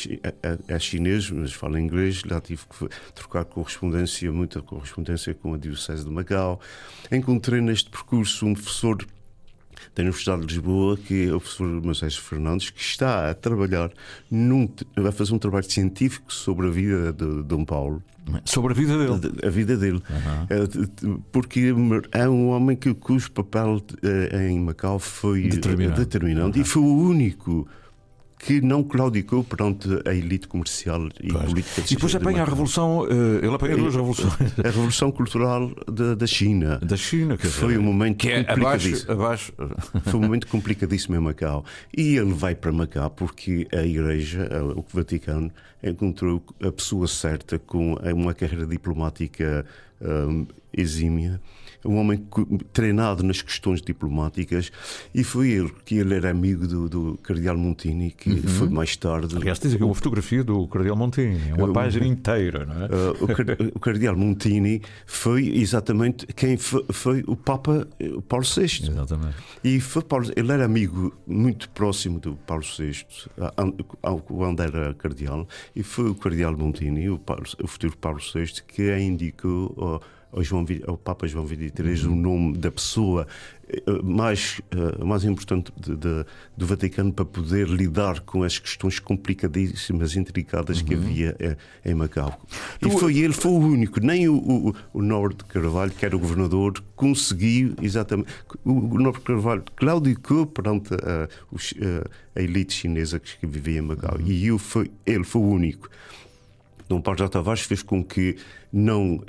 é, 0.42 0.58
é, 0.66 0.78
chinês, 0.78 1.30
mas 1.30 1.52
fala 1.52 1.78
inglês. 1.78 2.22
Lá 2.24 2.40
tive 2.40 2.62
que 2.62 2.88
trocar 3.14 3.44
correspondência, 3.44 4.32
muita 4.32 4.62
correspondência 4.62 5.34
com 5.34 5.52
a 5.52 5.58
Diocese 5.58 6.04
de 6.04 6.10
Macau. 6.10 6.58
Encontrei 7.12 7.60
neste 7.60 7.90
percurso 7.90 8.46
um 8.46 8.54
professor 8.54 8.96
da 9.94 10.02
Universidade 10.02 10.42
de 10.42 10.54
Lisboa, 10.54 10.96
que 10.96 11.28
é 11.28 11.34
o 11.34 11.40
professor 11.40 11.68
Moisés 11.82 12.16
Fernandes, 12.16 12.70
que 12.70 12.80
está 12.80 13.30
a 13.30 13.34
trabalhar, 13.34 13.90
num, 14.30 14.68
vai 14.96 15.12
fazer 15.12 15.34
um 15.34 15.38
trabalho 15.38 15.70
científico 15.70 16.32
sobre 16.32 16.66
a 16.66 16.70
vida 16.70 17.12
de 17.12 17.42
Dom 17.42 17.64
Paulo. 17.64 18.02
Sobre 18.44 18.72
a 18.72 18.76
vida 18.76 18.98
dele? 18.98 19.38
A 19.44 19.48
vida 19.48 19.76
dele. 19.76 20.02
Uhum. 20.10 21.22
Porque 21.30 21.72
é 22.12 22.28
um 22.28 22.48
homem 22.48 22.76
que, 22.76 22.92
cujo 22.92 23.30
papel 23.30 23.80
eh, 24.02 24.48
em 24.48 24.58
Macau 24.58 24.98
foi 24.98 25.48
determinante, 25.48 26.00
determinante 26.00 26.58
uhum. 26.58 26.64
e 26.64 26.68
foi 26.68 26.82
o 26.82 26.98
único 26.98 27.68
que 28.38 28.60
não 28.60 28.82
claudicou 28.82 29.42
perante 29.42 29.88
a 30.06 30.14
elite 30.14 30.46
comercial 30.46 31.08
e 31.22 31.32
pois. 31.32 31.44
política. 31.44 31.80
E 31.80 31.94
depois 31.94 32.14
apanha 32.14 32.42
a 32.42 32.44
revolução, 32.44 33.06
eh, 33.06 33.44
ele 33.44 33.54
apanha 33.54 33.76
duas 33.76 33.94
revoluções. 33.94 34.58
A 34.58 34.68
revolução 34.68 35.10
cultural 35.10 35.70
da, 35.90 36.14
da 36.14 36.26
China. 36.26 36.78
Da 36.78 36.96
China, 36.96 37.36
que 37.36 37.46
foi 37.46 37.78
um 37.78 37.82
momento 37.82 38.18
que 38.18 38.30
é 38.30 38.44
abaixo, 38.48 39.10
abaixo. 39.10 39.52
Foi 40.04 40.20
um 40.20 40.22
momento 40.22 40.46
complicadíssimo 40.46 41.16
em 41.16 41.20
Macau. 41.20 41.64
E 41.96 42.16
ele 42.16 42.32
vai 42.32 42.54
para 42.54 42.70
Macau 42.70 43.10
porque 43.10 43.66
a 43.72 43.82
Igreja, 43.82 44.48
o 44.76 44.84
Vaticano, 44.92 45.50
encontrou 45.82 46.42
a 46.62 46.70
pessoa 46.70 47.08
certa 47.08 47.58
com 47.58 47.94
uma 47.94 48.34
carreira 48.34 48.66
diplomática 48.66 49.64
um, 50.00 50.46
exímia 50.72 51.40
um 51.86 51.96
homem 51.96 52.26
treinado 52.72 53.22
nas 53.22 53.42
questões 53.42 53.80
diplomáticas, 53.80 54.70
e 55.14 55.22
foi 55.24 55.50
ele 55.50 55.72
que 55.84 55.96
ele 55.96 56.14
era 56.14 56.30
amigo 56.30 56.66
do, 56.66 56.88
do 56.88 57.18
Cardeal 57.22 57.56
Montini, 57.56 58.10
que 58.10 58.30
uhum. 58.30 58.42
foi 58.42 58.68
mais 58.68 58.96
tarde. 58.96 59.36
Aliás, 59.36 59.58
tens 59.58 59.74
aqui 59.74 59.84
uma 59.84 59.94
fotografia 59.94 60.42
do 60.42 60.66
Cardeal 60.68 60.96
Montini, 60.96 61.52
uma 61.52 61.72
página 61.72 62.06
inteira, 62.06 62.64
não 62.64 62.82
é? 62.82 62.86
Uh, 62.86 63.74
o, 63.74 63.80
Cardeal 63.80 64.16
Montini 64.16 64.82
foi 65.06 65.48
exatamente 65.56 66.26
quem 66.26 66.56
foi, 66.56 66.84
foi 66.90 67.24
o 67.26 67.36
Papa 67.36 67.86
Paulo 68.28 68.44
VI. 68.44 68.90
Exatamente. 68.90 69.36
E 69.62 69.80
foi 69.80 70.02
Paulo, 70.02 70.30
ele 70.36 70.52
era 70.52 70.64
amigo 70.64 71.14
muito 71.26 71.68
próximo 71.70 72.18
do 72.18 72.36
Paulo 72.46 72.62
VI, 72.62 73.04
quando 74.26 74.62
era 74.62 74.94
cardeal, 74.94 75.46
e 75.74 75.82
foi 75.82 76.10
o 76.10 76.14
Cardeal 76.14 76.56
Montini, 76.56 77.08
o, 77.08 77.18
Paulo, 77.18 77.44
o 77.62 77.66
futuro 77.66 77.96
Paulo 77.96 78.18
VI, 78.18 78.62
que 78.66 78.90
a 78.90 79.00
indicou. 79.00 79.74
Uh, 79.76 80.15
ao, 80.32 80.42
João, 80.42 80.66
ao 80.86 80.96
Papa 80.96 81.26
João 81.26 81.46
XXIII 81.46 82.06
o 82.08 82.16
nome 82.16 82.56
da 82.56 82.70
pessoa 82.70 83.26
eh, 83.68 83.82
mais, 84.02 84.60
eh, 84.70 85.04
mais 85.04 85.24
importante 85.24 85.72
de, 85.76 85.96
de, 85.96 86.24
do 86.56 86.66
Vaticano 86.66 87.12
para 87.12 87.24
poder 87.24 87.66
lidar 87.68 88.20
com 88.20 88.44
as 88.44 88.58
questões 88.58 89.00
complicadíssimas, 89.00 90.14
intricadas 90.14 90.80
uhum. 90.80 90.84
que 90.84 90.94
havia 90.94 91.36
eh, 91.40 91.56
em 91.84 91.94
Macau. 91.94 92.40
E 92.80 92.88
foi 92.90 93.18
ele, 93.18 93.32
foi 93.32 93.50
o 93.50 93.58
único, 93.58 93.98
nem 93.98 94.28
o, 94.28 94.36
o, 94.36 94.74
o 94.92 95.02
Norte 95.02 95.44
Carvalho, 95.44 95.90
que 95.90 96.06
era 96.06 96.14
o 96.14 96.18
governador, 96.18 96.82
conseguiu 96.94 97.74
exatamente. 97.82 98.32
O, 98.64 98.72
o 98.72 98.98
Norte 98.98 99.20
Carvalho 99.22 99.64
claudicou 99.74 100.46
perante 100.46 100.94
a, 100.94 101.24
a, 101.24 102.38
a 102.38 102.42
elite 102.42 102.72
chinesa 102.72 103.18
que 103.18 103.46
vivia 103.46 103.78
em 103.78 103.82
Macau. 103.82 104.16
Uhum. 104.18 104.26
E 104.26 104.46
eu 104.46 104.58
foi, 104.58 104.90
ele 105.04 105.24
foi 105.24 105.42
o 105.42 105.46
único. 105.46 105.88
Dom 106.88 107.00
Paulo 107.00 107.18
J. 107.18 107.28
Tavares 107.28 107.62
fez 107.62 107.82
com 107.82 108.02
que 108.02 108.36
não, 108.72 109.20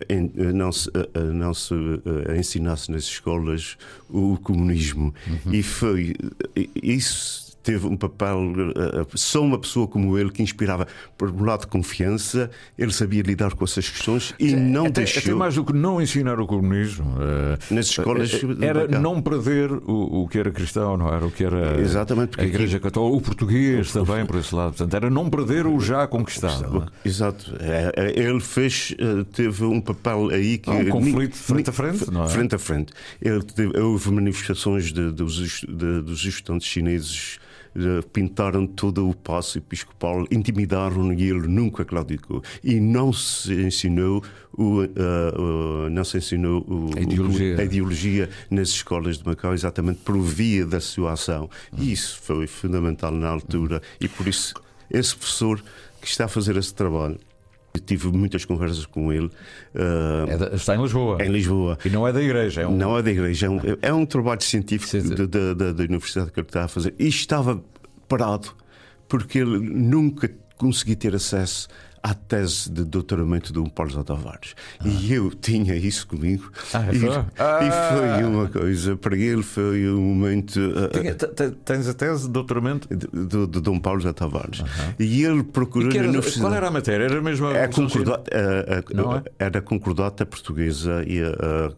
não 0.53 0.71
se, 0.71 0.89
eh, 0.93 1.09
eh, 1.13 1.19
não 1.19 1.53
se 1.53 1.73
eh, 1.73 2.37
ensinasse 2.37 2.91
nas 2.91 3.03
escolas 3.03 3.77
o 4.09 4.37
comunismo. 4.37 5.13
Uhum. 5.27 5.53
E 5.53 5.63
foi 5.63 6.15
isso 6.83 7.46
teve 7.67 7.85
um 7.85 7.97
papel, 7.97 8.53
eh, 8.77 9.01
eh, 9.01 9.05
só 9.13 9.41
uma 9.41 9.59
pessoa 9.59 9.89
como 9.89 10.17
ele 10.17 10.29
que 10.29 10.41
inspirava 10.41 10.87
por 11.17 11.29
um 11.29 11.43
lado 11.43 11.61
de 11.61 11.67
confiança, 11.67 12.49
ele 12.79 12.93
sabia 12.93 13.21
lidar 13.21 13.53
com 13.55 13.65
essas 13.65 13.89
questões 13.89 14.33
e 14.39 14.55
não 14.55 14.85
até, 14.85 15.01
deixou. 15.01 15.21
Até 15.21 15.33
mais 15.33 15.55
do 15.55 15.65
que 15.65 15.73
não 15.73 16.01
ensinar 16.01 16.39
o 16.39 16.47
comunismo, 16.47 17.05
uh, 17.17 17.73
nas 17.73 17.87
escolas 17.87 18.31
era 18.61 18.87
não 18.87 19.21
perder 19.21 19.69
o, 19.69 20.23
o, 20.23 20.27
que 20.29 20.39
era 20.39 20.49
cristão, 20.49 20.95
não 20.95 21.13
era 21.13 21.25
o 21.25 21.29
que 21.29 21.43
era 21.43 21.81
Exatamente, 21.81 22.39
a 22.39 22.45
Igreja 22.45 22.79
Católica, 22.79 23.17
o 23.17 23.21
português 23.21 23.93
o, 23.93 24.05
também 24.05 24.25
por 24.25 24.37
esse 24.37 24.55
lado, 24.55 24.69
portanto 24.69 24.93
era 24.93 25.09
não 25.09 25.29
perder 25.29 25.67
o 25.67 25.77
já 25.81 26.07
conquistado. 26.07 26.89
É? 27.03 27.07
Exato, 27.07 27.53
ele 28.15 28.39
fez, 28.39 28.95
teve 29.33 29.65
um 29.65 29.81
papel 29.81 30.29
aí 30.29 30.57
que. 30.57 30.69
Um 30.69 30.89
conflito 30.89 31.35
frente 31.35 31.69
a 31.69 31.73
frente, 31.73 32.09
não 32.09 32.23
é? 32.23 32.27
Frente 32.29 32.55
a 32.55 32.59
frente. 32.59 32.93
Ele 33.21 33.43
teve, 33.43 33.77
houve 33.77 34.09
manifestações 34.09 34.93
de, 34.93 35.11
dos, 35.11 35.65
de, 35.67 36.01
dos 36.01 36.23
estudantes 36.23 36.65
chineses 36.65 37.39
pintaram 38.11 38.65
todo 38.65 39.09
o 39.09 39.15
passo 39.15 39.57
episcopal, 39.57 40.25
intimidaram 40.31 41.13
e 41.13 41.29
ele 41.29 41.47
nunca 41.47 41.85
claudicou. 41.85 42.41
E 42.63 42.79
não 42.79 43.13
se 43.13 43.53
ensinou 43.53 44.23
o, 44.53 44.81
uh, 44.81 44.85
uh, 44.85 45.89
não 45.89 46.03
se 46.03 46.17
ensinou 46.17 46.65
o, 46.67 46.89
a, 46.97 47.01
ideologia. 47.01 47.55
O, 47.55 47.59
a, 47.59 47.63
ideologia. 47.63 48.29
nas 48.49 48.69
escolas 48.69 49.17
de 49.17 49.25
Macau, 49.25 49.53
exatamente 49.53 49.99
por 50.03 50.19
via 50.19 50.65
da 50.65 50.79
sua 50.79 51.13
ação. 51.13 51.49
E 51.77 51.91
isso 51.91 52.19
foi 52.21 52.47
fundamental 52.47 53.11
na 53.11 53.29
altura. 53.29 53.81
E 54.01 54.07
por 54.07 54.27
isso, 54.27 54.53
esse 54.89 55.15
professor 55.15 55.63
que 56.01 56.07
está 56.07 56.25
a 56.25 56.27
fazer 56.27 56.57
esse 56.57 56.73
trabalho 56.73 57.19
tive 57.79 58.09
muitas 58.09 58.45
conversas 58.45 58.85
com 58.85 59.11
ele. 59.11 59.27
Uh, 59.75 60.51
é 60.51 60.55
está 60.55 60.75
em 60.75 60.81
Lisboa. 60.81 61.23
Em 61.23 61.29
Lisboa. 61.29 61.77
E 61.83 61.89
não 61.89 62.07
é 62.07 62.13
da 62.13 62.21
igreja. 62.21 62.61
É 62.61 62.67
um... 62.67 62.75
Não 62.75 62.97
é 62.97 63.01
da 63.01 63.11
igreja. 63.11 63.45
É 63.45 63.49
um, 63.49 63.59
é 63.81 63.93
um 63.93 64.05
trabalho 64.05 64.41
científico 64.43 64.97
da, 65.27 65.53
da, 65.53 65.71
da 65.73 65.83
universidade 65.83 66.31
que 66.31 66.39
ele 66.39 66.47
está 66.47 66.63
a 66.65 66.67
fazer. 66.67 66.93
E 66.97 67.07
estava 67.07 67.61
parado 68.07 68.49
porque 69.07 69.39
ele 69.39 69.59
nunca 69.59 70.29
conseguia 70.57 70.95
ter 70.95 71.15
acesso 71.15 71.67
à 72.01 72.13
tese 72.13 72.69
de 72.71 72.83
doutoramento 72.83 73.51
do 73.51 73.69
Paulo 73.69 73.91
José 73.91 74.03
Tavares. 74.03 74.55
Ah. 74.79 74.87
E 74.87 75.13
eu 75.13 75.31
tinha 75.31 75.75
isso 75.75 76.07
comigo. 76.07 76.51
Ah, 76.73 76.85
e, 76.91 76.99
foi? 76.99 77.09
Ah. 77.37 77.59
e 77.61 77.71
foi 77.71 78.23
uma 78.23 78.47
coisa, 78.47 78.95
para 78.95 79.17
ele 79.17 79.43
foi 79.43 79.89
um 79.89 80.13
momento. 80.13 80.57
Uh, 80.57 80.89
Tinha, 80.89 81.15
tens 81.65 81.87
a 81.87 81.93
tese 81.93 82.23
de 82.23 82.29
doutoramento? 82.29 82.87
De, 82.87 83.07
de, 83.07 83.47
de 83.47 83.61
Dom 83.61 83.79
Paulo 83.79 83.99
José 83.99 84.13
Tavares. 84.13 84.63
E 84.99 85.23
ele 85.23 85.43
procurou. 85.43 85.91
E 85.91 85.97
era, 85.97 86.09
qual 86.39 86.53
era 86.53 86.67
a 86.67 86.71
matéria? 86.71 87.05
Era 87.05 87.21
mesmo 87.21 87.47
a, 87.47 87.53
é 87.53 87.67
concordata, 87.67 88.31
a, 88.33 88.75
a, 88.75 89.17
é? 89.17 89.45
Era 89.45 89.61
concordata 89.61 90.25
portuguesa 90.25 91.03
e 91.05 91.21
a, 91.21 91.71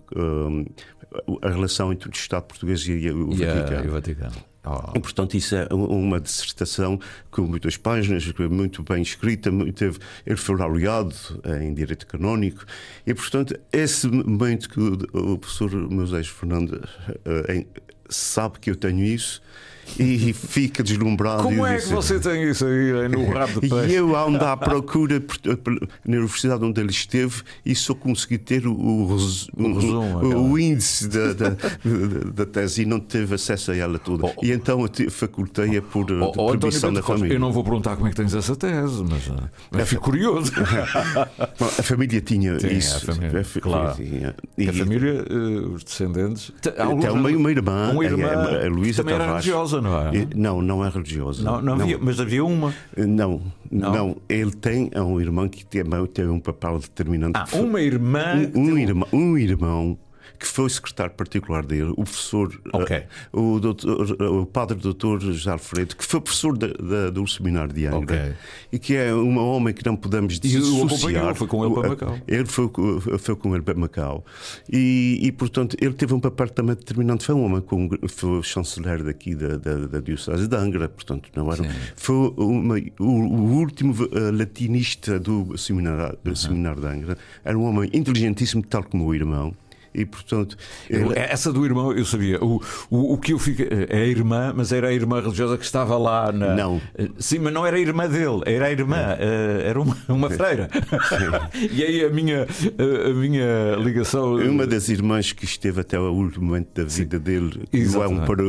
a, 1.42 1.50
relação 1.50 1.92
entre 1.92 2.10
o 2.10 2.14
Estado 2.14 2.44
português 2.44 2.82
e, 2.88 3.10
o, 3.10 3.32
Vaticano. 3.32 3.86
E 3.86 3.88
o 3.88 3.92
Vaticano. 3.92 4.49
Oh. 4.70 4.92
E, 4.96 5.00
portanto, 5.00 5.36
isso 5.36 5.56
é 5.56 5.68
uma 5.72 6.20
dissertação 6.20 7.00
com 7.32 7.42
muitas 7.42 7.76
páginas, 7.76 8.24
muito 8.52 8.84
bem 8.84 9.02
escrita. 9.02 9.50
Teve, 9.74 9.98
ele 10.26 10.36
foi 10.38 10.56
laureado 10.56 11.16
em 11.60 11.74
Direito 11.74 12.06
Canónico. 12.06 12.66
E, 13.06 13.14
portanto, 13.16 13.60
esse 13.74 14.08
momento 14.08 14.70
que 14.70 14.80
o, 14.80 15.38
professor 15.40 15.72
Moisés 15.90 16.28
Fernandes 16.28 16.78
uh, 16.78 17.66
sabe 18.08 18.60
que 18.60 18.70
eu 18.70 18.76
tenho 18.76 19.04
isso 19.04 19.42
e 19.98 20.34
fica 20.34 20.84
deslumbrado. 20.84 21.44
Como 21.44 21.66
e 21.66 21.70
é 21.72 21.78
que 21.78 21.88
você 21.90 22.20
tem 22.20 22.50
isso 22.50 22.66
aí 22.66 23.08
no 23.10 23.30
rabo 23.34 23.60
de 23.62 23.68
E 23.68 23.70
peixe? 23.70 23.94
eu 23.96 24.16
ando 24.16 24.44
à 24.46 24.56
procura 24.58 25.22
na 26.06 26.16
universidade 26.18 26.64
onde 26.64 26.80
ele 26.82 26.92
esteve 26.92 27.42
e 27.66 27.74
só 27.76 27.94
consegui 27.94 28.38
ter 28.38 28.68
o, 28.68 28.74
o, 28.74 29.04
O 29.04 29.16
resumo, 29.16 30.20
o- 30.20 30.52
o 30.52 30.60
índice 30.60 31.08
da, 31.08 31.34
da, 31.34 31.50
da- 32.34 32.46
tese 32.46 32.82
e 32.82 32.86
não 32.86 33.00
teve 33.00 33.36
acesso 33.36 33.72
a 33.72 33.76
ela 33.76 33.98
toda. 34.00 34.26
Oh, 34.26 34.34
oh. 34.36 34.46
e 34.46 34.52
então 34.52 34.86
facultei-a 35.10 35.82
por 35.82 36.10
Oh, 36.12 36.32
oh, 36.36 36.58
permissão 36.58 36.92
da 36.94 37.02
família. 37.04 37.36
eu 37.36 37.40
não 37.40 37.52
vou 37.52 37.64
perguntar 37.64 37.96
como 37.96 38.08
é 38.08 38.10
que 38.10 38.16
tens 38.16 38.34
essa 38.34 38.56
tese, 38.56 39.04
mas, 39.10 39.24
mas 39.72 39.88
fico 39.88 40.02
curioso. 40.04 40.52
Bom, 41.60 41.66
a 41.66 41.84
família 41.84 42.22
tinha 42.22 42.58
Tinha, 42.58 42.74
isso. 42.74 42.98
a 42.98 43.14
família, 43.14 43.44
fa- 43.44 43.60
claro. 43.62 43.96
tinha. 43.96 44.36
Que 44.56 44.70
a 44.70 44.72
E- 44.72 44.78
família, 44.78 45.26
eh, 45.30 45.68
os 45.76 45.84
descendentes. 45.84 46.52
Tem 46.62 46.74
uma, 46.86 47.30
uma 47.30 47.52
irmã, 47.52 47.92
uma 47.92 48.04
irmã 48.06 48.28
a, 48.28 48.66
a 48.66 48.70
Luísa 48.70 48.98
também 49.04 49.16
era 49.16 49.26
Tavares. 49.26 49.46
Religiosa, 49.82 49.82
não 49.82 50.22
é? 50.22 50.28
Não, 50.36 50.62
não 50.62 50.86
é 50.86 50.90
religiosa. 50.90 51.44
Não, 51.44 51.62
não 51.62 51.74
havia, 51.74 51.98
mas 51.98 52.20
havia 52.20 52.44
uma. 52.46 52.74
Não, 52.98 53.42
Não? 53.72 53.92
não, 53.94 54.18
Ele 54.28 54.52
tem 54.52 54.90
um 54.96 55.20
irmão 55.20 55.48
que 55.48 55.66
tem, 55.66 55.84
tem 56.14 56.28
um 56.28 56.40
papel 56.40 56.80
determinante. 56.80 57.34
Ah, 57.40 57.46
uma 57.54 57.82
irmã. 57.82 58.36
um, 58.56 58.66
teve- 58.66 58.82
irmão, 58.82 59.08
um 59.14 59.38
irmão 59.38 59.98
que 60.38 60.46
foi 60.46 60.70
secretário 60.70 61.14
particular 61.14 61.66
dele, 61.66 61.92
o 61.92 62.04
professor, 62.04 62.54
Ok. 62.74 62.96
eh, 62.96 63.08
o, 63.34 63.60
doutor, 63.60 64.22
o 64.22 64.46
padre 64.46 64.78
doutor 64.78 65.22
José 65.22 65.50
Alfredo, 65.52 65.96
que 65.96 66.06
foi 66.06 66.20
professor 66.22 66.58
da- 66.58 66.68
da- 66.68 67.10
do 67.10 67.26
seminário 67.28 67.74
de 67.74 67.86
Angra 67.88 68.00
Ok. 68.18 68.34
e 68.74 68.80
que 68.80 68.96
é 68.96 69.14
um 69.14 69.38
homem 69.38 69.74
que 69.74 69.86
não 69.86 69.96
podemos 69.96 70.36
E 70.36 70.40
dissociar. 70.40 70.86
acompanhou, 70.86 71.36
foi 71.36 71.48
com 71.48 71.66
ele 71.66 71.74
para 71.74 71.86
O- 71.88 71.90
Macau. 71.90 72.18
Ele 72.28 72.46
foi, 72.46 72.70
foi 73.20 73.36
com 73.36 73.54
ele 73.56 73.64
para 73.64 73.74
Macau 73.76 74.26
e, 74.72 75.20
e, 75.22 75.32
portanto, 75.32 75.76
ele 75.82 75.94
teve 75.94 76.14
um 76.14 76.20
papel 76.20 76.50
também 76.50 76.76
determinante. 76.76 77.26
Foi 77.26 77.36
um 77.36 77.44
homem 77.44 77.62
com, 77.62 77.90
foi 78.08 78.44
chanceler 78.44 79.04
daqui 79.04 79.36
da, 79.36 79.58
da, 79.58 79.76
da 79.88 80.00
Diocese 80.00 80.48
de 80.48 80.56
Angra, 80.56 80.90
portanto, 80.90 81.30
não 81.36 81.52
era. 81.52 81.64
Foi 81.96 82.34
uma, 82.38 82.76
o, 83.00 83.04
o 83.06 83.58
último 83.60 83.96
eh, 84.12 84.32
latinista 84.32 85.20
do 85.20 85.58
seminário, 85.58 86.18
do 86.24 86.36
seminário 86.36 86.82
de 86.82 86.88
Angra. 86.88 87.18
Era 87.44 87.58
um 87.58 87.64
homem 87.64 87.90
inteligentíssimo, 87.94 88.64
tal 88.64 88.84
como 88.84 89.06
o 89.06 89.16
irmão. 89.16 89.54
E, 89.94 90.06
portanto, 90.06 90.56
ele- 90.90 91.14
Essa 91.18 91.52
do 91.52 91.66
irmão, 91.66 91.92
eu 91.92 92.06
sabia. 92.06 92.44
O, 92.44 92.62
o, 92.90 93.14
o 93.14 93.18
que 93.18 93.34
eu 93.34 93.40
fiquei. 93.40 93.68
É 93.90 93.98
a 94.02 94.06
irmã, 94.06 94.54
mas 94.56 94.72
era 94.72 94.88
a 94.90 94.94
irmã 94.94 95.22
religiosa 95.22 95.58
que 95.58 95.66
estava 95.66 95.98
lá 95.98 96.32
na. 96.32 96.56
Não. 96.56 96.82
Sim, 97.18 97.40
mas 97.40 97.54
não 97.54 97.66
era 97.66 97.78
a 97.78 97.80
irmã 97.80 98.08
dele, 98.08 98.42
era 98.46 98.66
a 98.68 98.72
irmã, 98.72 98.98
eh, 99.20 99.64
era 99.66 99.82
uma, 99.82 99.98
uma 100.08 100.30
freira. 100.30 100.70
e 101.72 101.84
aí 101.84 102.06
a 102.06 102.10
minha, 102.10 102.44
a, 102.44 103.10
a 103.10 103.14
minha 103.14 103.76
ligação. 103.84 104.36
Uma 104.36 104.66
das 104.68 104.90
irmãs 104.90 105.32
que 105.32 105.46
esteve 105.46 105.82
até 105.82 106.00
o 106.00 106.12
último 106.12 106.46
momento 106.46 106.70
da 106.76 106.84
vida 106.84 107.20
dele, 107.20 107.64
que 107.72 107.78
Exatamente. 107.78 108.20
não 108.20 108.26
para 108.26 108.44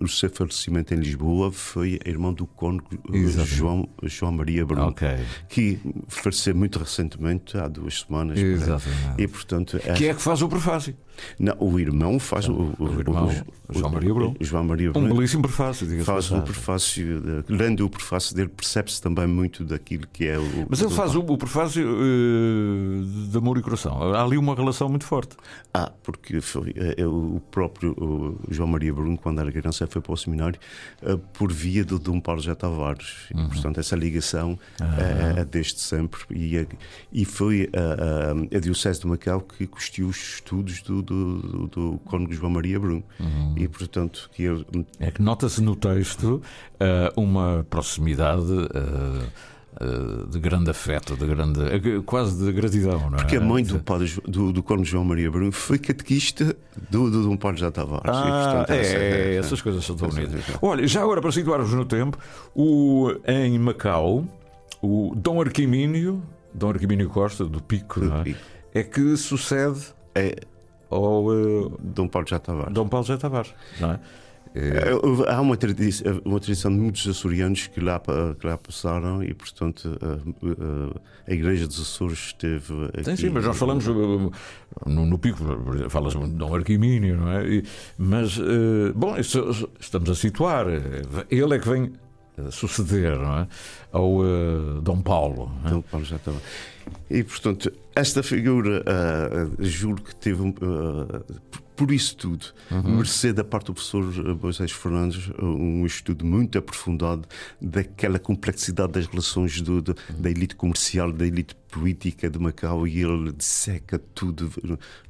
o, 0.00 0.04
o 0.04 0.08
seu 0.08 0.30
falecimento 0.30 0.94
em 0.94 0.98
Lisboa, 0.98 1.50
foi 1.52 1.98
a 2.04 2.08
irmã 2.08 2.32
do 2.32 2.46
cônego 2.46 2.86
Exatamente. 3.12 3.54
João, 3.54 3.88
João 4.02 4.32
Maria 4.32 4.64
Bruno, 4.64 4.88
Ok. 4.88 5.08
que 5.48 5.78
faleceu 6.08 6.54
muito 6.54 6.78
recentemente, 6.78 7.56
há 7.58 7.66
duas 7.68 8.00
semanas. 8.00 8.38
Exatamente. 8.38 9.14
E 9.22 9.26
portanto, 9.28 9.78
Que 9.96 10.06
é 10.08 10.14
que 10.14 10.22
faz 10.22 10.42
o 10.42 10.48
prefácio. 10.48 10.94
não, 11.38 11.54
o 11.58 11.78
irmão 11.80 12.18
faz 12.20 12.48
o, 12.48 12.52
o, 12.78 13.00
irmão, 13.00 13.28
João 13.70 13.90
Maria 13.90 14.14
Bruno. 14.14 14.36
João 14.40 14.64
Maria 14.64 14.90
Um 14.90 14.92
Bruno. 14.92 15.14
belíssimo 15.16 15.42
prefácio, 15.42 15.86
diga-se 15.86 16.00
de 16.00 16.04
Faz 16.06 16.30
o 16.30 16.40
prefácio, 16.42 17.20
de- 17.20 17.52
lendo 17.52 17.84
o 17.84 17.90
prefácio 17.90 18.36
dele, 18.36 18.48
percebe-se 18.48 19.02
também 19.02 19.26
muito 19.26 19.64
daquilo 19.64 20.06
que 20.12 20.26
é 20.26 20.38
o. 20.38 20.66
Mas 20.68 20.80
ele 20.80 20.92
o- 20.92 20.94
faz 20.94 21.14
o, 21.16 21.20
o 21.20 21.36
prefácio 21.36 21.84
eh, 21.84 23.30
de 23.30 23.36
amor 23.36 23.58
e 23.58 23.62
coração. 23.62 24.00
Há 24.14 24.22
ali 24.22 24.36
uma 24.38 24.54
relação 24.54 24.88
muito 24.88 25.04
forte. 25.04 25.36
Ah, 25.74 25.92
porque 26.02 26.40
foi 26.40 26.72
eh, 26.76 27.04
o 27.06 27.40
próprio 27.50 27.92
o 27.98 28.38
João 28.50 28.68
Maria 28.68 28.92
Bruno, 28.92 29.18
quando 29.18 29.40
era 29.40 29.50
criança, 29.60 29.86
foi 29.86 30.00
para 30.02 30.12
o 30.12 30.16
seminário 30.16 30.58
eh, 31.02 31.18
por 31.32 31.52
via 31.52 31.84
do 31.84 31.98
Dom 31.98 32.20
Paulo 32.20 32.40
José 32.40 32.54
Tavares. 32.54 33.26
E, 33.30 33.34
portanto, 33.48 33.78
essa 33.78 33.94
ligação 33.96 34.58
eh, 34.80 35.40
é 35.40 35.44
desde 35.44 35.80
sempre. 35.80 36.20
E, 36.30 36.56
é- 36.56 36.66
e 37.12 37.24
foi 37.24 37.68
a, 37.74 38.56
a, 38.56 38.60
Diocese 38.60 39.00
de 39.00 39.06
Macau 39.06 39.40
que 39.40 39.66
custeou 39.66 40.08
os 40.10 40.16
estudos 40.34 40.82
do, 40.82 41.02
do, 41.02 41.38
do, 41.40 41.66
do 41.68 41.98
cônego 42.04 42.32
João 42.34 42.50
Maria 42.50 42.78
Bruno. 42.78 43.02
E, 43.56 43.66
portanto, 43.68 44.30
que 44.32 44.42
ele. 44.44 44.64
É 44.98 45.10
que 45.10 45.22
nota-se 45.22 45.60
no 45.62 45.74
texto 45.76 46.42
eh, 46.80 47.12
uma 47.16 47.66
proximidade 47.68 48.52
eh, 48.52 49.22
eh, 49.22 49.26
de 50.28 50.40
grande 50.40 50.70
afeto, 50.70 51.16
de 51.16 51.24
grande, 51.26 51.60
eh, 51.62 52.02
quase 52.04 52.44
de 52.44 52.52
gratidão, 52.52 52.98
não 53.10 53.18
é? 53.18 53.20
Porque 53.22 53.36
a 53.36 53.40
mãe 53.40 53.62
do, 53.62 53.78
padre, 53.78 54.12
do, 54.26 54.52
do 54.52 54.62
cônego 54.62 54.84
João 54.86 55.04
Maria 55.04 55.30
Bruno 55.30 55.52
foi 55.52 55.78
catequista 55.78 56.56
do, 56.90 57.10
do 57.10 57.22
Dom 57.22 57.36
Paulo 57.36 57.56
José 57.56 57.70
Tavares. 57.70 58.04
E, 58.04 58.08
Ah, 58.10 58.54
portanto, 58.56 58.70
é, 58.76 58.80
essa- 58.80 58.96
é, 58.96 59.36
essas 59.36 59.62
coisas 59.62 59.84
são 59.84 59.94
tão 59.96 60.08
essa- 60.08 60.20
bonitas. 60.20 60.44
Olha, 60.60 60.86
já 60.86 61.02
agora 61.02 61.20
para 61.20 61.30
situar-vos 61.32 61.72
no 61.74 61.84
tempo, 61.84 62.18
o, 62.54 63.12
em 63.26 63.58
Macau, 63.58 64.24
o 64.82 65.12
Dom 65.16 65.40
Arquimínio, 65.40 66.22
Dom 66.52 66.70
Arquimínio 66.70 67.08
Costa, 67.08 67.44
do 67.44 67.62
Pico, 67.62 68.00
não 68.00 68.18
é? 68.18 68.24
Pico. 68.24 68.40
é 68.74 68.82
que 68.82 69.16
sucede 69.16 69.80
É 70.14 70.36
ao 70.90 71.32
eh, 71.32 71.70
Dom 71.80 72.08
Paulo 72.08 72.26
José 72.26 72.38
Tavares. 72.40 72.72
Dom 72.74 72.88
Paulo 72.88 73.06
José 73.06 73.18
Tavares, 73.20 73.54
não 73.78 73.92
é? 73.92 74.00
É, 74.60 75.32
Há 75.32 75.40
uma 75.40 75.56
tradição, 75.56 76.20
uma 76.24 76.40
tradição 76.40 76.70
de 76.72 76.78
muitos 76.78 77.06
açorianos 77.06 77.68
que 77.68 77.80
lá, 77.80 78.00
que 78.38 78.46
lá 78.46 78.58
passaram 78.58 79.22
e, 79.22 79.32
portanto, 79.32 79.96
a, 80.02 80.06
a- 80.14 81.00
a 81.30 81.32
Igreja 81.34 81.66
dos 81.66 81.80
Açores 81.80 82.18
esteve 82.18 82.72
aqui. 82.86 83.04
Sim, 83.04 83.16
sim, 83.16 83.28
mas 83.30 83.44
nós 83.44 83.56
falamos 83.56 83.86
uh, 83.86 84.32
no, 84.86 85.04
no 85.06 85.18
Pico, 85.18 85.38
fala-se 85.90 86.18
de 86.18 86.26
Dom 86.28 86.54
Arquimínio, 86.54 87.18
não 87.18 87.30
é? 87.30 87.62
Mas, 87.98 88.38
uh, 88.38 88.92
bom, 88.96 89.14
estamos 89.16 90.10
a 90.10 90.14
situar. 90.14 90.66
Ele 91.30 91.54
é 91.54 91.58
que 91.58 91.68
vem 91.68 91.92
uh, 92.38 92.50
suceder, 92.50 93.18
não 93.18 93.40
é? 93.40 93.48
Ao 93.92 94.10
uh, 94.16 94.80
Dom 94.80 95.00
Paulo. 95.02 95.52
é? 95.66 95.70
Dom 95.70 95.82
Paulo 95.82 96.06
já 96.06 96.16
estava. 96.16 96.38
E, 97.10 97.22
portanto, 97.22 97.70
esta 97.94 98.22
figura, 98.22 98.82
ah, 98.86 99.50
juro 99.60 100.02
que 100.02 100.16
teve 100.16 100.40
um. 100.40 100.54
Por- 101.78 101.92
isso 101.92 102.16
tudo, 102.16 102.46
mercê 102.96 103.32
da 103.32 103.42
parte 103.44 103.66
do 103.66 103.74
professor 103.74 104.04
Moisés 104.42 104.70
Fernandes, 104.72 105.30
um 105.40 105.86
estudo 105.86 106.24
muito 106.24 106.58
aprofundado 106.58 107.26
daquela 107.60 108.18
complexidade 108.18 108.92
das 108.92 109.06
relações 109.06 109.60
do- 109.60 109.80
do- 109.80 109.96
da 110.18 110.30
elite 110.30 110.54
comercial, 110.56 111.12
da 111.12 111.26
elite 111.26 111.54
política 111.70 112.28
de 112.28 112.38
Macau, 112.38 112.86
e 112.86 113.02
ele 113.02 113.32
disseca 113.32 113.98
tudo 114.14 114.50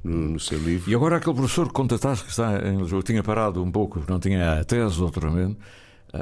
no, 0.03 0.29
no 0.31 0.39
seu 0.39 0.59
livro. 0.59 0.89
E 0.91 0.95
agora 0.95 1.17
aquele 1.17 1.35
professor 1.35 1.67
que 1.67 1.73
contataste 1.73 2.25
que 2.25 2.31
está 2.31 2.57
em 2.67 2.77
Lisboa, 2.77 3.01
tinha 3.01 3.23
parado 3.23 3.63
um 3.63 3.71
pouco, 3.71 4.03
não 4.07 4.19
tinha 4.19 4.59
a 4.59 4.63
tese, 4.63 4.97
doutoramento, 4.97 5.57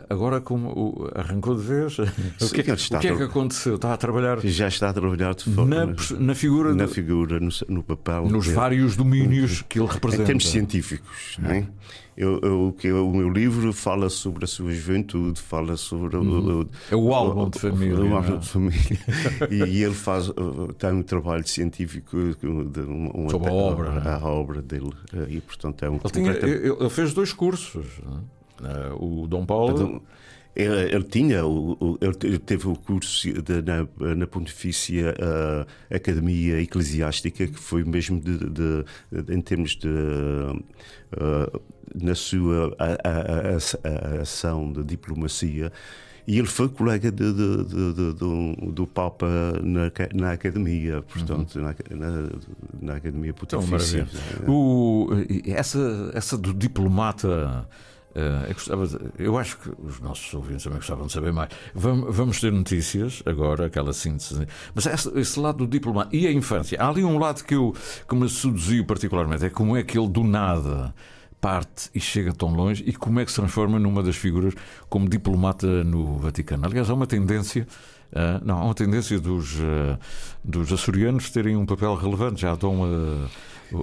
agora 0.10 0.41
como 0.41 1.10
arrancou 1.15 1.56
de 1.56 1.62
vez, 1.63 1.97
o 2.00 2.04
que, 2.52 2.62
está 2.71 2.97
o 2.97 3.00
que 3.02 3.08
é 3.08 3.12
a 3.12 3.13
que 3.13 3.17
tra- 3.19 3.26
aconteceu? 3.26 3.76
Está 3.76 3.93
a 3.93 3.97
trabalhar 3.97 4.39
Já 4.45 4.67
está 4.67 4.89
a 4.89 4.93
trabalhar 4.93 5.34
de 5.34 5.45
forma. 5.45 5.86
na, 5.86 5.93
na 6.19 6.36
figura, 6.36 6.73
na 6.76 6.86
de- 6.86 6.93
figura, 6.93 7.39
no, 7.39 7.50
no 7.69 7.84
papel. 7.84 8.28
nos 8.30 8.47
vários 8.47 8.95
domínios 8.95 9.62
que 9.67 9.80
ele 9.80 9.88
Em 9.88 9.91
representa. 9.93 10.26
termos 10.26 10.50
científicos, 10.50 11.38
não 11.39 11.52
é? 11.52 11.67
Eu, 12.17 12.39
eu- 12.41 12.67
o 12.69 12.73
que 12.73 12.91
o 12.91 13.12
meu 13.13 13.30
livro 13.30 13.71
fala 13.71 14.10
sobre 14.10 14.43
a 14.43 14.47
sua 14.47 14.73
juventude, 14.73 15.39
fala 15.39 15.78
sobre 15.78 16.17
o, 16.17 16.62
o- 16.63 16.69
É 16.89 16.95
o 16.95 17.13
álbum 17.13 17.47
de 17.47 17.60
família, 17.60 17.95
o 17.95 18.06
não 18.06 18.13
é? 18.13 18.15
álbum 18.15 18.39
de 18.39 18.47
família. 18.50 19.00
e, 19.52 19.84
ele 19.84 19.93
faz 19.93 20.28
uh, 20.30 20.73
tem 20.80 20.91
um 20.93 21.04
trabalho 21.04 21.47
científico 21.47 22.17
de 22.41 22.47
uma, 22.47 23.30
Sobre 23.30 23.50
a 23.50 23.54
obra, 23.54 24.02
é? 24.04 24.10
a 24.10 24.28
obra 24.28 24.62
dele 24.63 24.91
uh, 25.13 25.30
e 25.30 25.39
portanto 25.39 25.84
é 25.86 25.89
um 25.89 25.93
Ele, 25.93 26.02
tinha- 26.12 26.34
completa- 26.34 26.47
ele- 26.47 26.76
ele 26.80 26.89
fez 26.89 27.13
dois 27.13 27.32
cursos. 27.34 27.86
não 28.04 28.17
é? 28.17 28.37
Eh, 28.63 28.93
O 28.99 29.27
Dom 29.27 29.45
Paulo. 29.45 29.73
Então, 29.73 30.01
Ele, 30.55 30.95
ele 30.95 31.03
tinha, 31.03 31.41
ele 32.01 32.13
te- 32.15 32.39
teve 32.39 32.67
o 32.67 32.75
curso 32.75 33.27
de- 33.43 33.61
na, 33.61 34.15
na 34.15 34.25
Pontifícia 34.25 35.13
uh, 35.19 35.95
Academia 35.95 36.59
Eclesiástica, 36.59 37.45
que 37.45 37.59
foi 37.59 37.83
mesmo 37.83 38.19
de, 38.19 38.39
de- 38.39 38.85
de- 39.21 39.33
em 39.35 39.39
termos 39.41 39.75
de. 39.75 39.87
uh, 39.87 41.61
na 42.03 42.15
sua 42.15 42.75
a- 42.79 42.97
a- 43.03 44.17
a- 44.17 44.21
ação 44.21 44.71
de 44.73 44.83
diplomacia. 44.83 45.71
E 46.27 46.37
ele 46.39 46.47
foi 46.47 46.67
colega 46.67 47.09
de- 47.11 47.31
do, 47.33 48.55
do 48.71 48.85
Papa 48.87 49.27
na, 49.63 49.91
na 50.13 50.31
Academia, 50.33 51.01
portanto, 51.03 51.59
na, 51.59 51.73
na, 51.95 52.29
na 52.81 52.95
Academia 52.95 53.29
Então, 53.29 53.59
Pontifícia. 53.61 54.05
maravilha. 54.11 54.51
O- 54.51 55.07
essa, 55.45 56.11
essa 56.13 56.37
do 56.37 56.53
diplomata. 56.53 57.67
Eh, 58.17 58.56
eu, 59.19 59.38
acho 59.38 59.60
que 59.60 59.69
os 59.77 59.99
nossos 59.99 60.34
ouvintes 60.34 60.63
também 60.63 60.80
gostavam 60.80 61.06
de 61.06 61.13
saber 61.13 61.32
mais. 61.32 61.49
Vamos, 61.75 62.39
ter 62.39 62.51
notícias 62.51 63.21
agora, 63.25 63.67
aquela 63.67 63.93
síntese. 63.93 64.47
Mas 64.73 64.88
esse 65.15 65.39
lado 65.39 65.60
do 65.60 65.67
diplomata 65.67 66.15
e 66.15 66.25
a 66.25 66.32
infância. 66.32 66.82
Há 66.82 66.89
ali 66.89 67.03
um 67.03 67.19
lado 67.19 67.43
que, 67.43 67.53
eu, 67.53 67.75
que 68.08 68.15
me 68.15 68.27
seduziu 68.27 68.84
particularmente: 68.86 69.45
é 69.45 69.49
como 69.49 69.77
é 69.77 69.84
que 69.84 69.99
ele 69.99 70.08
do 70.08 70.23
nada 70.23 70.93
parte 71.39 71.91
e 71.93 71.99
chega 71.99 72.34
tão 72.34 72.49
longe 72.49 72.84
e 72.88 72.93
como 72.93 73.19
é 73.19 73.25
que 73.25 73.30
se 73.32 73.38
transforma 73.38 73.77
numa 73.77 74.01
das 74.01 74.15
figuras 74.15 74.56
como 74.89 75.08
diplomata 75.08 75.84
no 75.84 76.17
Vaticano. 76.17 76.65
Aliás, 76.65 76.89
há 76.89 76.93
uma 76.95 77.08
tendência 77.08 77.67
Uh, 78.08 78.39
não, 78.41 78.60
há 78.60 78.63
uma 78.63 78.73
tendência 78.73 79.19
dos, 79.19 79.56
uh, 79.56 79.99
dos 80.41 80.71
açorianos 80.71 81.30
terem 81.30 81.58
um 81.58 81.65
papel 81.65 81.93
relevante, 81.93 82.41
já 82.41 82.53
estão 82.53 82.86
a. 82.86 83.27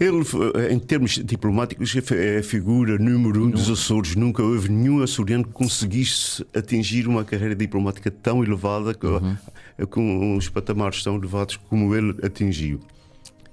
Ele, 0.00 0.72
em 0.72 0.78
termos 0.78 1.12
diplomáticos, 1.22 1.94
é 2.12 2.38
a 2.38 2.42
figura 2.42 2.98
número 2.98 3.44
um 3.44 3.50
dos 3.50 3.68
Açores. 3.70 4.16
Nunca 4.16 4.42
houve 4.42 4.70
nenhum 4.70 5.02
açoriano 5.02 5.44
que 5.44 5.52
conseguisse 5.52 6.44
atingir 6.54 7.06
uma 7.06 7.24
carreira 7.24 7.54
diplomática 7.54 8.10
tão 8.10 8.42
elevada, 8.42 8.96
uhum. 9.02 9.86
com 9.86 10.36
uns 10.36 10.48
patamares 10.48 11.02
tão 11.02 11.16
elevados 11.16 11.56
como 11.68 11.94
ele 11.94 12.14
atingiu. 12.22 12.80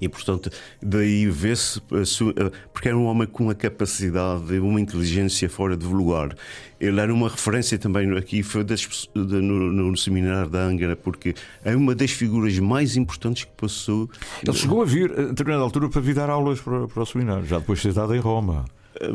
E, 0.02 0.10
portanto, 0.10 0.50
daí 0.82 1.28
vê-se. 1.30 1.80
Porque 2.74 2.88
era 2.88 2.98
um 2.98 3.06
homem 3.06 3.28
com 3.28 3.44
uma 3.44 3.56
capacidade, 3.56 4.58
uma 4.60 4.82
inteligência 4.82 5.48
fora 5.48 5.78
de 5.78 5.86
lugar. 5.86 6.36
Ele 6.80 7.00
era 7.00 7.14
uma 7.14 7.30
referência 7.30 7.78
também 7.78 8.12
aqui, 8.18 8.42
foi 8.42 8.64
das, 8.64 9.08
no, 9.14 9.72
no, 9.72 9.96
seminário 9.96 10.50
da 10.50 10.64
Angra, 10.64 10.96
porque 10.96 11.36
é 11.64 11.76
uma 11.76 11.94
das 11.94 12.10
figuras 12.10 12.58
mais 12.58 12.98
importantes 12.98 13.44
que 13.44 13.52
passou. 13.56 14.10
Ele 14.44 14.58
chegou 14.58 14.82
a 14.82 14.86
vir, 14.86 15.12
a 15.12 15.26
determinada 15.26 15.64
altura, 15.64 15.88
para 15.90 16.02
vir 16.02 16.16
dar 16.16 16.32
aulas 16.32 16.60
para, 16.60 16.88
para 16.88 17.04
o 17.04 17.06
seminário, 17.06 17.46
já 17.46 17.60
depois 17.60 17.78
de 17.78 17.84
ter 17.84 17.90
estado 17.90 18.16
em 18.16 18.20
Roma 18.20 18.66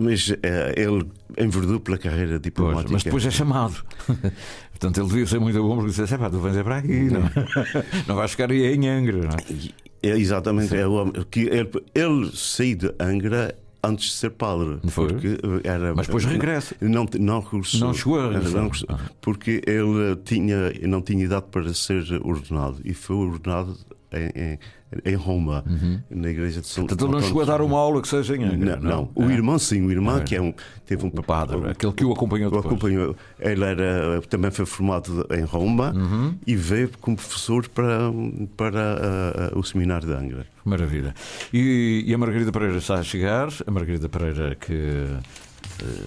mas 0.01 0.29
uh, 0.29 0.37
ele 0.75 1.07
enverdou 1.39 1.79
pela 1.79 1.99
carreira 1.99 2.39
diplomática. 2.39 2.89
Pois, 2.89 2.93
mas 2.93 3.05
depois 3.05 3.27
é 3.27 3.31
chamado. 3.31 3.85
Portanto, 4.71 5.01
ele 5.01 5.09
devia 5.09 5.27
ser 5.27 5.39
muito 5.39 5.63
bom 5.63 5.77
porque 5.77 5.91
disse: 5.91 6.19
pá, 6.19 6.29
tu 6.29 6.39
vens 6.39 6.57
é 6.57 6.63
para 6.63 6.79
aqui, 6.79 7.11
não, 7.11 7.23
não 8.07 8.17
vais 8.17 8.31
ficar 8.31 8.51
aí 8.51 8.75
em 8.75 8.89
Angra. 8.89 9.19
Não 9.19 9.31
é? 9.31 9.86
É, 10.03 10.11
exatamente. 10.11 10.77
É 10.77 10.87
o, 10.87 11.11
que 11.31 11.41
ele, 11.41 11.71
ele 11.95 12.31
saiu 12.35 12.77
de 12.77 12.95
Angra 13.01 13.57
antes 13.83 14.07
de 14.07 14.13
ser 14.13 14.31
padre. 14.31 14.79
Foi? 14.89 15.09
Porque 15.09 15.29
eh, 15.29 15.61
era, 15.69 15.95
Mas 15.95 16.07
depois 16.07 16.25
regressa. 16.25 16.75
Não, 16.81 17.07
não, 17.19 17.41
regressou, 17.41 17.81
não 17.81 17.95
chegou 17.95 18.21
a 18.21 18.33
regressar. 18.33 18.71
Ah. 18.89 19.11
Porque 19.21 19.63
ele 19.67 20.17
tinha, 20.25 20.73
não 20.83 21.01
tinha 21.01 21.25
idade 21.25 21.47
para 21.51 21.73
ser 21.73 22.05
ordenado 22.23 22.81
e 22.85 22.93
foi 22.93 23.17
ordenado 23.17 23.77
em, 24.13 24.55
em 24.55 24.59
em 25.05 25.15
Roma, 25.15 25.65
uhum. 25.67 26.01
na 26.11 26.29
igreja 26.29 26.61
de 26.61 26.67
São 26.67 26.87
Portanto, 26.87 27.07
ele 27.07 27.13
não 27.13 27.23
chegou 27.23 27.43
a 27.43 27.45
dar 27.45 27.61
uma 27.61 27.79
aula 27.79 28.01
que 28.03 28.09
seja 28.09 28.37
em 28.37 28.45
Angra. 28.45 28.77
Não, 28.77 28.91
não. 28.91 29.11
o 29.15 29.31
é. 29.31 29.35
irmão 29.35 29.59
sim, 29.59 29.85
o 29.85 29.91
irmão 29.91 30.21
que 30.21 30.37
é 30.37 30.41
um, 30.41 30.53
teve 30.85 31.05
um 31.05 31.09
o 31.09 31.23
padre, 31.23 31.71
aquele 31.71 31.93
que 31.93 32.05
o 32.05 32.13
acompanhou 32.13 32.51
depois. 32.51 32.67
acompanhou. 32.67 33.17
Ele 33.39 33.65
era, 33.65 34.21
também 34.29 34.51
foi 34.51 34.67
formado 34.67 35.27
em 35.31 35.43
Roma 35.43 35.93
uhum. 35.95 36.35
e 36.47 36.57
veio 36.57 36.91
como 37.01 37.17
professor 37.17 37.69
para, 37.69 38.11
para 38.57 39.53
uh, 39.55 39.59
o 39.59 39.63
seminário 39.63 40.07
de 40.07 40.15
Angra. 40.15 40.47
Maravilha. 40.65 41.15
E, 41.53 42.05
e 42.07 42.15
a 42.15 42.19
Margarida 42.19 42.51
Pereira 42.51 42.79
está 42.79 42.97
a 42.97 43.03
chegar, 43.03 43.49
a 43.67 43.71
Margarida 43.71 44.09
Pereira 44.09 44.55
que 44.55 45.07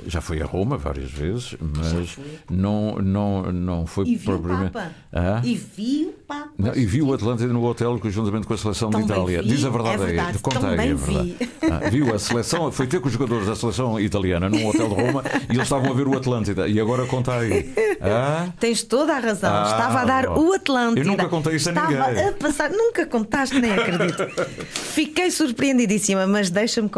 já 0.07 0.21
foi 0.21 0.41
a 0.41 0.45
Roma 0.45 0.77
várias 0.77 1.11
vezes, 1.11 1.55
mas 1.59 2.17
não, 2.49 2.95
não, 2.95 3.51
não 3.51 3.85
foi 3.85 4.05
e 4.07 4.15
viu 4.15 4.25
propriamente. 4.25 4.69
O 4.69 4.73
Papa. 4.73 4.91
Ah? 5.13 5.41
E 5.43 5.55
viu 5.55 6.09
o 6.09 6.13
Papa. 6.27 6.49
Não, 6.57 6.75
e 6.75 6.85
viu 6.85 7.07
o 7.07 7.13
Atlântida 7.13 7.51
no 7.51 7.63
hotel 7.63 7.99
juntamente 8.05 8.47
com 8.47 8.53
a 8.53 8.57
seleção 8.57 8.89
Também 8.89 9.07
de 9.07 9.13
Itália. 9.13 9.41
Vi, 9.41 9.49
Diz 9.49 9.65
a 9.65 9.69
verdade, 9.69 9.95
é 9.95 10.05
verdade. 10.05 10.31
aí. 10.37 10.39
Conta 10.39 10.67
aí, 10.67 10.89
é 10.89 10.93
verdade. 10.93 11.35
Vi. 11.39 11.49
Ah, 11.61 11.89
viu 11.89 12.13
a 12.13 12.19
seleção, 12.19 12.71
foi 12.71 12.87
ter 12.87 12.99
com 12.99 13.07
os 13.07 13.13
jogadores 13.13 13.47
da 13.47 13.55
seleção 13.55 13.99
italiana 13.99 14.49
num 14.49 14.65
hotel 14.67 14.89
de 14.89 14.95
Roma 14.95 15.23
e 15.49 15.53
eles 15.53 15.63
estavam 15.63 15.91
a 15.91 15.93
ver 15.93 16.07
o 16.07 16.17
Atlântida. 16.17 16.67
E 16.67 16.79
agora 16.79 17.05
conta 17.05 17.35
aí. 17.35 17.73
Ah? 18.01 18.47
Tens 18.59 18.83
toda 18.83 19.15
a 19.15 19.19
razão. 19.19 19.53
Ah, 19.53 19.63
Estava 19.71 19.99
a 20.01 20.05
dar 20.05 20.27
bom. 20.27 20.47
o 20.49 20.53
Atlântida. 20.53 21.01
Eu 21.01 21.05
nunca 21.05 21.27
contei 21.27 21.55
isso 21.55 21.69
a 21.69 21.71
Estava 21.71 21.91
ninguém. 21.91 22.09
Estava 22.11 22.29
a 22.29 22.33
passar, 22.33 22.69
nunca 22.71 23.05
contaste, 23.05 23.59
nem 23.59 23.71
acredito. 23.71 24.23
Fiquei 24.69 25.31
surpreendidíssima, 25.31 26.25
mas 26.27 26.49
deixa-me 26.49 26.89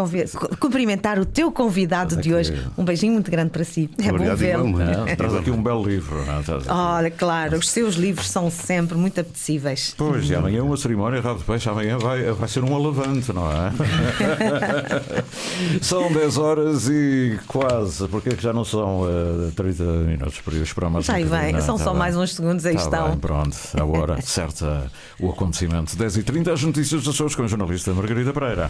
cumprimentar 0.59 1.19
o 1.19 1.25
teu 1.25 1.51
convidado 1.51 2.17
de 2.17 2.33
hoje. 2.33 2.60
Um 2.77 2.83
beijinho 2.83 3.13
muito 3.13 3.29
grande 3.29 3.49
para 3.49 3.63
si. 3.63 3.89
É 4.01 4.09
Obrigado, 4.09 4.37
bom 4.37 4.73
vê-lo. 4.73 5.15
Traz 5.17 5.35
aqui 5.35 5.51
um 5.51 5.61
belo 5.61 5.83
livro. 5.83 6.17
Olha, 6.67 7.11
claro, 7.11 7.57
os 7.57 7.69
seus 7.69 7.95
livros 7.95 8.29
são 8.29 8.49
sempre 8.49 8.97
muito 8.97 9.19
apetecíveis. 9.19 9.93
Pois, 9.97 10.29
e 10.29 10.35
amanhã 10.35 10.63
uma 10.63 10.77
cerimónia, 10.77 11.21
rabo 11.21 11.39
de 11.39 11.45
peixe, 11.45 11.69
amanhã 11.69 11.97
vai, 11.97 12.23
vai 12.31 12.47
ser 12.47 12.63
um 12.63 12.75
alavante, 12.75 13.31
não 13.33 13.49
é? 13.51 13.71
são 15.81 16.11
10 16.11 16.37
horas 16.37 16.87
e 16.89 17.39
quase, 17.47 18.07
porque 18.07 18.29
é 18.29 18.33
que 18.33 18.43
já 18.43 18.53
não 18.53 18.65
são 18.65 19.01
uh, 19.01 19.51
30 19.55 19.83
minutos 19.83 20.39
por 20.41 20.53
isso 20.53 20.73
para 20.75 20.89
mais 20.89 21.05
Já 21.05 21.17
um 21.17 21.25
vem, 21.25 21.61
são 21.61 21.77
tá 21.77 21.83
só 21.83 21.89
bem. 21.91 21.99
mais 21.99 22.15
uns 22.15 22.35
segundos, 22.35 22.65
aí 22.65 22.75
tá 22.75 22.81
estão. 22.81 23.09
Bem, 23.09 23.17
pronto, 23.17 23.57
a 23.77 23.85
hora 23.85 24.21
certa, 24.23 24.91
o 25.19 25.29
acontecimento. 25.29 25.95
10h30, 25.95 26.53
as 26.53 26.63
notícias 26.63 27.03
das 27.03 27.13
pessoas 27.13 27.35
com 27.35 27.43
a 27.43 27.47
jornalista 27.47 27.93
Margarida 27.93 28.33
Pereira. 28.33 28.69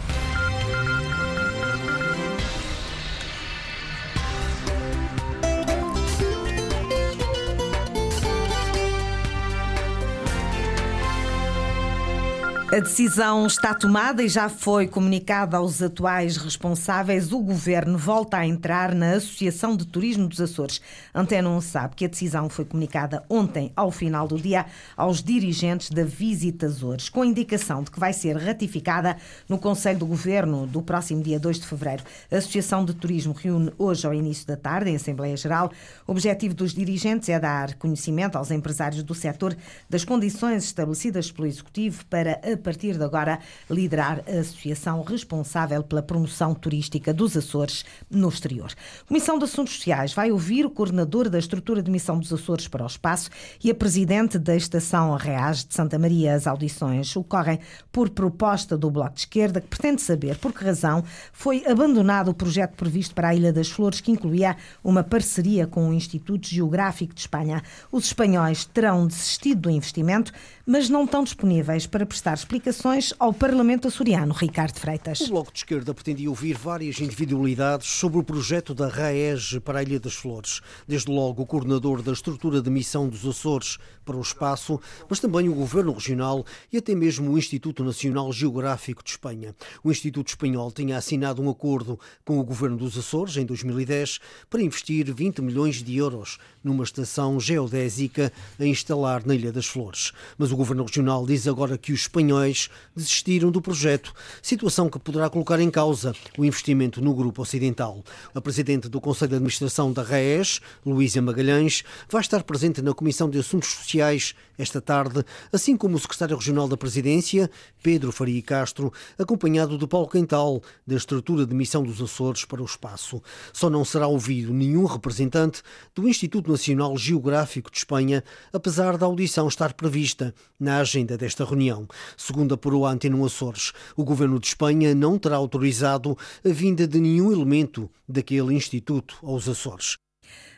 Decisão 12.82 13.46
está 13.46 13.72
tomada 13.72 14.24
e 14.24 14.28
já 14.28 14.48
foi 14.48 14.88
comunicada 14.88 15.56
aos 15.56 15.80
atuais 15.80 16.36
responsáveis. 16.36 17.32
O 17.32 17.38
governo 17.38 17.96
volta 17.96 18.38
a 18.38 18.46
entrar 18.46 18.92
na 18.92 19.12
Associação 19.12 19.76
de 19.76 19.86
Turismo 19.86 20.26
dos 20.26 20.40
Açores. 20.40 20.80
Antena 21.14 21.48
1 21.48 21.60
sabe 21.60 21.94
que 21.94 22.04
a 22.04 22.08
decisão 22.08 22.48
foi 22.48 22.64
comunicada 22.64 23.22
ontem, 23.30 23.72
ao 23.76 23.92
final 23.92 24.26
do 24.26 24.36
dia, 24.36 24.66
aos 24.96 25.22
dirigentes 25.22 25.90
da 25.90 26.02
Visita 26.02 26.66
Açores, 26.66 27.08
com 27.08 27.24
indicação 27.24 27.84
de 27.84 27.90
que 27.90 28.00
vai 28.00 28.12
ser 28.12 28.36
ratificada 28.36 29.16
no 29.48 29.58
Conselho 29.58 30.00
do 30.00 30.06
Governo 30.06 30.66
do 30.66 30.82
próximo 30.82 31.22
dia 31.22 31.38
2 31.38 31.60
de 31.60 31.66
fevereiro. 31.68 32.02
A 32.32 32.36
Associação 32.36 32.84
de 32.84 32.94
Turismo 32.94 33.32
reúne 33.32 33.72
hoje, 33.78 34.04
ao 34.04 34.12
início 34.12 34.44
da 34.44 34.56
tarde, 34.56 34.90
em 34.90 34.96
Assembleia 34.96 35.36
Geral. 35.36 35.70
O 36.04 36.10
objetivo 36.10 36.52
dos 36.52 36.74
dirigentes 36.74 37.28
é 37.28 37.38
dar 37.38 37.74
conhecimento 37.74 38.36
aos 38.36 38.50
empresários 38.50 39.04
do 39.04 39.14
setor 39.14 39.56
das 39.88 40.04
condições 40.04 40.64
estabelecidas 40.64 41.30
pelo 41.30 41.46
Executivo 41.46 42.04
para 42.06 42.40
a 42.42 42.56
partir 42.72 42.96
de 42.96 43.04
agora, 43.04 43.38
liderar 43.68 44.22
a 44.26 44.40
associação 44.40 45.02
responsável 45.02 45.82
pela 45.82 46.02
promoção 46.02 46.54
turística 46.54 47.12
dos 47.12 47.36
Açores 47.36 47.84
no 48.10 48.30
exterior. 48.30 48.72
Comissão 49.06 49.38
de 49.38 49.44
Assuntos 49.44 49.74
Sociais 49.74 50.14
vai 50.14 50.32
ouvir 50.32 50.64
o 50.64 50.70
coordenador 50.70 51.28
da 51.28 51.38
estrutura 51.38 51.82
de 51.82 51.90
missão 51.90 52.18
dos 52.18 52.32
Açores 52.32 52.66
para 52.66 52.82
o 52.82 52.86
espaço 52.86 53.28
e 53.62 53.70
a 53.70 53.74
presidente 53.74 54.38
da 54.38 54.56
Estação 54.56 55.14
Reais 55.16 55.64
de 55.64 55.74
Santa 55.74 55.98
Maria. 55.98 56.34
As 56.34 56.46
audições 56.46 57.14
ocorrem 57.14 57.60
por 57.92 58.08
proposta 58.08 58.78
do 58.78 58.90
Bloco 58.90 59.16
de 59.16 59.20
Esquerda, 59.20 59.60
que 59.60 59.66
pretende 59.66 60.00
saber 60.00 60.38
por 60.38 60.54
que 60.54 60.64
razão 60.64 61.04
foi 61.30 61.66
abandonado 61.66 62.30
o 62.30 62.34
projeto 62.34 62.74
previsto 62.74 63.14
para 63.14 63.28
a 63.28 63.34
Ilha 63.34 63.52
das 63.52 63.68
Flores, 63.68 64.00
que 64.00 64.10
incluía 64.10 64.56
uma 64.82 65.04
parceria 65.04 65.66
com 65.66 65.90
o 65.90 65.92
Instituto 65.92 66.48
Geográfico 66.48 67.12
de 67.12 67.20
Espanha. 67.20 67.62
Os 67.90 68.06
espanhóis 68.06 68.64
terão 68.64 69.06
desistido 69.06 69.62
do 69.62 69.70
investimento, 69.70 70.32
mas 70.64 70.88
não 70.88 71.04
estão 71.04 71.24
disponíveis 71.24 71.86
para 71.86 72.06
prestar 72.06 72.34
explicações 72.34 73.12
ao 73.18 73.32
Parlamento 73.32 73.88
açoriano. 73.88 74.32
Ricardo 74.32 74.78
Freitas. 74.78 75.20
O 75.20 75.28
Bloco 75.28 75.52
de 75.52 75.58
Esquerda 75.58 75.92
pretendia 75.92 76.30
ouvir 76.30 76.56
várias 76.56 77.00
individualidades 77.00 77.88
sobre 77.88 78.18
o 78.18 78.22
projeto 78.22 78.74
da 78.74 78.88
RAEG 78.88 79.60
para 79.60 79.80
a 79.80 79.82
Ilha 79.82 79.98
das 79.98 80.14
Flores. 80.14 80.60
Desde 80.86 81.10
logo 81.10 81.42
o 81.42 81.46
coordenador 81.46 82.02
da 82.02 82.12
estrutura 82.12 82.62
de 82.62 82.70
missão 82.70 83.08
dos 83.08 83.26
Açores 83.26 83.78
para 84.04 84.16
o 84.16 84.20
espaço, 84.20 84.80
mas 85.08 85.20
também 85.20 85.48
o 85.48 85.54
Governo 85.54 85.92
Regional 85.92 86.44
e 86.72 86.76
até 86.76 86.94
mesmo 86.94 87.30
o 87.30 87.38
Instituto 87.38 87.84
Nacional 87.84 88.32
Geográfico 88.32 89.02
de 89.02 89.10
Espanha. 89.10 89.54
O 89.82 89.90
Instituto 89.90 90.28
Espanhol 90.28 90.70
tinha 90.70 90.96
assinado 90.96 91.42
um 91.42 91.50
acordo 91.50 91.98
com 92.24 92.38
o 92.38 92.44
Governo 92.44 92.76
dos 92.76 92.96
Açores 92.96 93.36
em 93.36 93.44
2010 93.44 94.20
para 94.48 94.62
investir 94.62 95.12
20 95.12 95.42
milhões 95.42 95.82
de 95.82 95.96
euros 95.96 96.38
numa 96.62 96.84
estação 96.84 97.40
geodésica 97.40 98.32
a 98.58 98.64
instalar 98.64 99.26
na 99.26 99.34
Ilha 99.34 99.52
das 99.52 99.66
Flores. 99.66 100.12
Mas 100.38 100.51
o 100.52 100.56
Governo 100.56 100.84
Regional 100.84 101.24
diz 101.26 101.48
agora 101.48 101.78
que 101.78 101.92
os 101.92 102.02
espanhóis 102.02 102.68
desistiram 102.94 103.50
do 103.50 103.62
projeto, 103.62 104.12
situação 104.42 104.88
que 104.88 104.98
poderá 104.98 105.30
colocar 105.30 105.58
em 105.60 105.70
causa 105.70 106.14
o 106.36 106.44
investimento 106.44 107.00
no 107.00 107.14
Grupo 107.14 107.42
Ocidental. 107.42 108.02
A 108.34 108.40
Presidente 108.40 108.88
do 108.88 109.00
Conselho 109.00 109.30
de 109.30 109.36
Administração 109.36 109.92
da 109.92 110.02
RAES, 110.02 110.60
Luísa 110.84 111.22
Magalhães, 111.22 111.82
vai 112.08 112.20
estar 112.20 112.42
presente 112.42 112.82
na 112.82 112.92
Comissão 112.92 113.30
de 113.30 113.38
Assuntos 113.38 113.70
Sociais 113.70 114.34
esta 114.58 114.80
tarde, 114.80 115.24
assim 115.52 115.76
como 115.76 115.96
o 115.96 115.98
Secretário 115.98 116.36
Regional 116.36 116.68
da 116.68 116.76
Presidência, 116.76 117.50
Pedro 117.82 118.12
Faria 118.12 118.42
Castro, 118.42 118.92
acompanhado 119.18 119.78
de 119.78 119.86
Paulo 119.86 120.08
Quental, 120.08 120.62
da 120.86 120.94
estrutura 120.94 121.46
de 121.46 121.54
missão 121.54 121.82
dos 121.82 122.00
Açores 122.00 122.44
para 122.44 122.62
o 122.62 122.64
espaço. 122.64 123.22
Só 123.52 123.70
não 123.70 123.84
será 123.84 124.06
ouvido 124.06 124.52
nenhum 124.52 124.84
representante 124.84 125.62
do 125.94 126.08
Instituto 126.08 126.50
Nacional 126.50 126.96
Geográfico 126.96 127.70
de 127.70 127.78
Espanha, 127.78 128.22
apesar 128.52 128.96
da 128.96 129.06
audição 129.06 129.48
estar 129.48 129.72
prevista 129.72 130.34
na 130.58 130.78
agenda 130.78 131.18
desta 131.18 131.44
reunião. 131.44 131.86
Segundo 132.16 132.54
apurou 132.54 132.86
a 132.86 132.90
Antena 132.90 133.24
Açores, 133.24 133.72
o 133.96 134.04
governo 134.04 134.38
de 134.38 134.46
Espanha 134.46 134.94
não 134.94 135.18
terá 135.18 135.36
autorizado 135.36 136.16
a 136.44 136.48
vinda 136.48 136.86
de 136.86 137.00
nenhum 137.00 137.32
elemento 137.32 137.90
daquele 138.08 138.54
instituto 138.54 139.16
aos 139.22 139.48
Açores. 139.48 139.96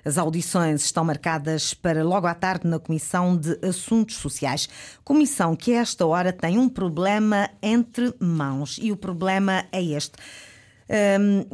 As 0.05 0.19
audições 0.19 0.85
estão 0.85 1.03
marcadas 1.03 1.73
para 1.73 2.05
logo 2.05 2.27
à 2.27 2.35
tarde 2.35 2.67
na 2.67 2.79
Comissão 2.79 3.35
de 3.35 3.59
Assuntos 3.67 4.17
Sociais. 4.17 4.69
Comissão 5.03 5.57
que 5.57 5.73
a 5.73 5.81
esta 5.81 6.05
hora 6.07 6.31
tem 6.31 6.59
um 6.59 6.69
problema 6.69 7.49
entre 7.63 8.13
mãos. 8.21 8.79
E 8.81 8.93
o 8.93 8.97
problema 8.97 9.65
é 9.73 9.83
este. 9.83 10.13
Um, 10.87 11.45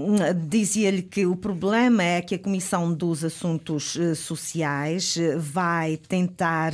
Dizia-lhe 0.48 1.02
que 1.02 1.24
o 1.24 1.36
problema 1.36 2.02
é 2.02 2.20
que 2.20 2.34
a 2.34 2.38
Comissão 2.38 2.92
dos 2.92 3.24
Assuntos 3.24 3.96
eh, 3.96 4.14
Sociais 4.14 5.16
eh, 5.16 5.36
vai 5.36 5.96
tentar 5.96 6.72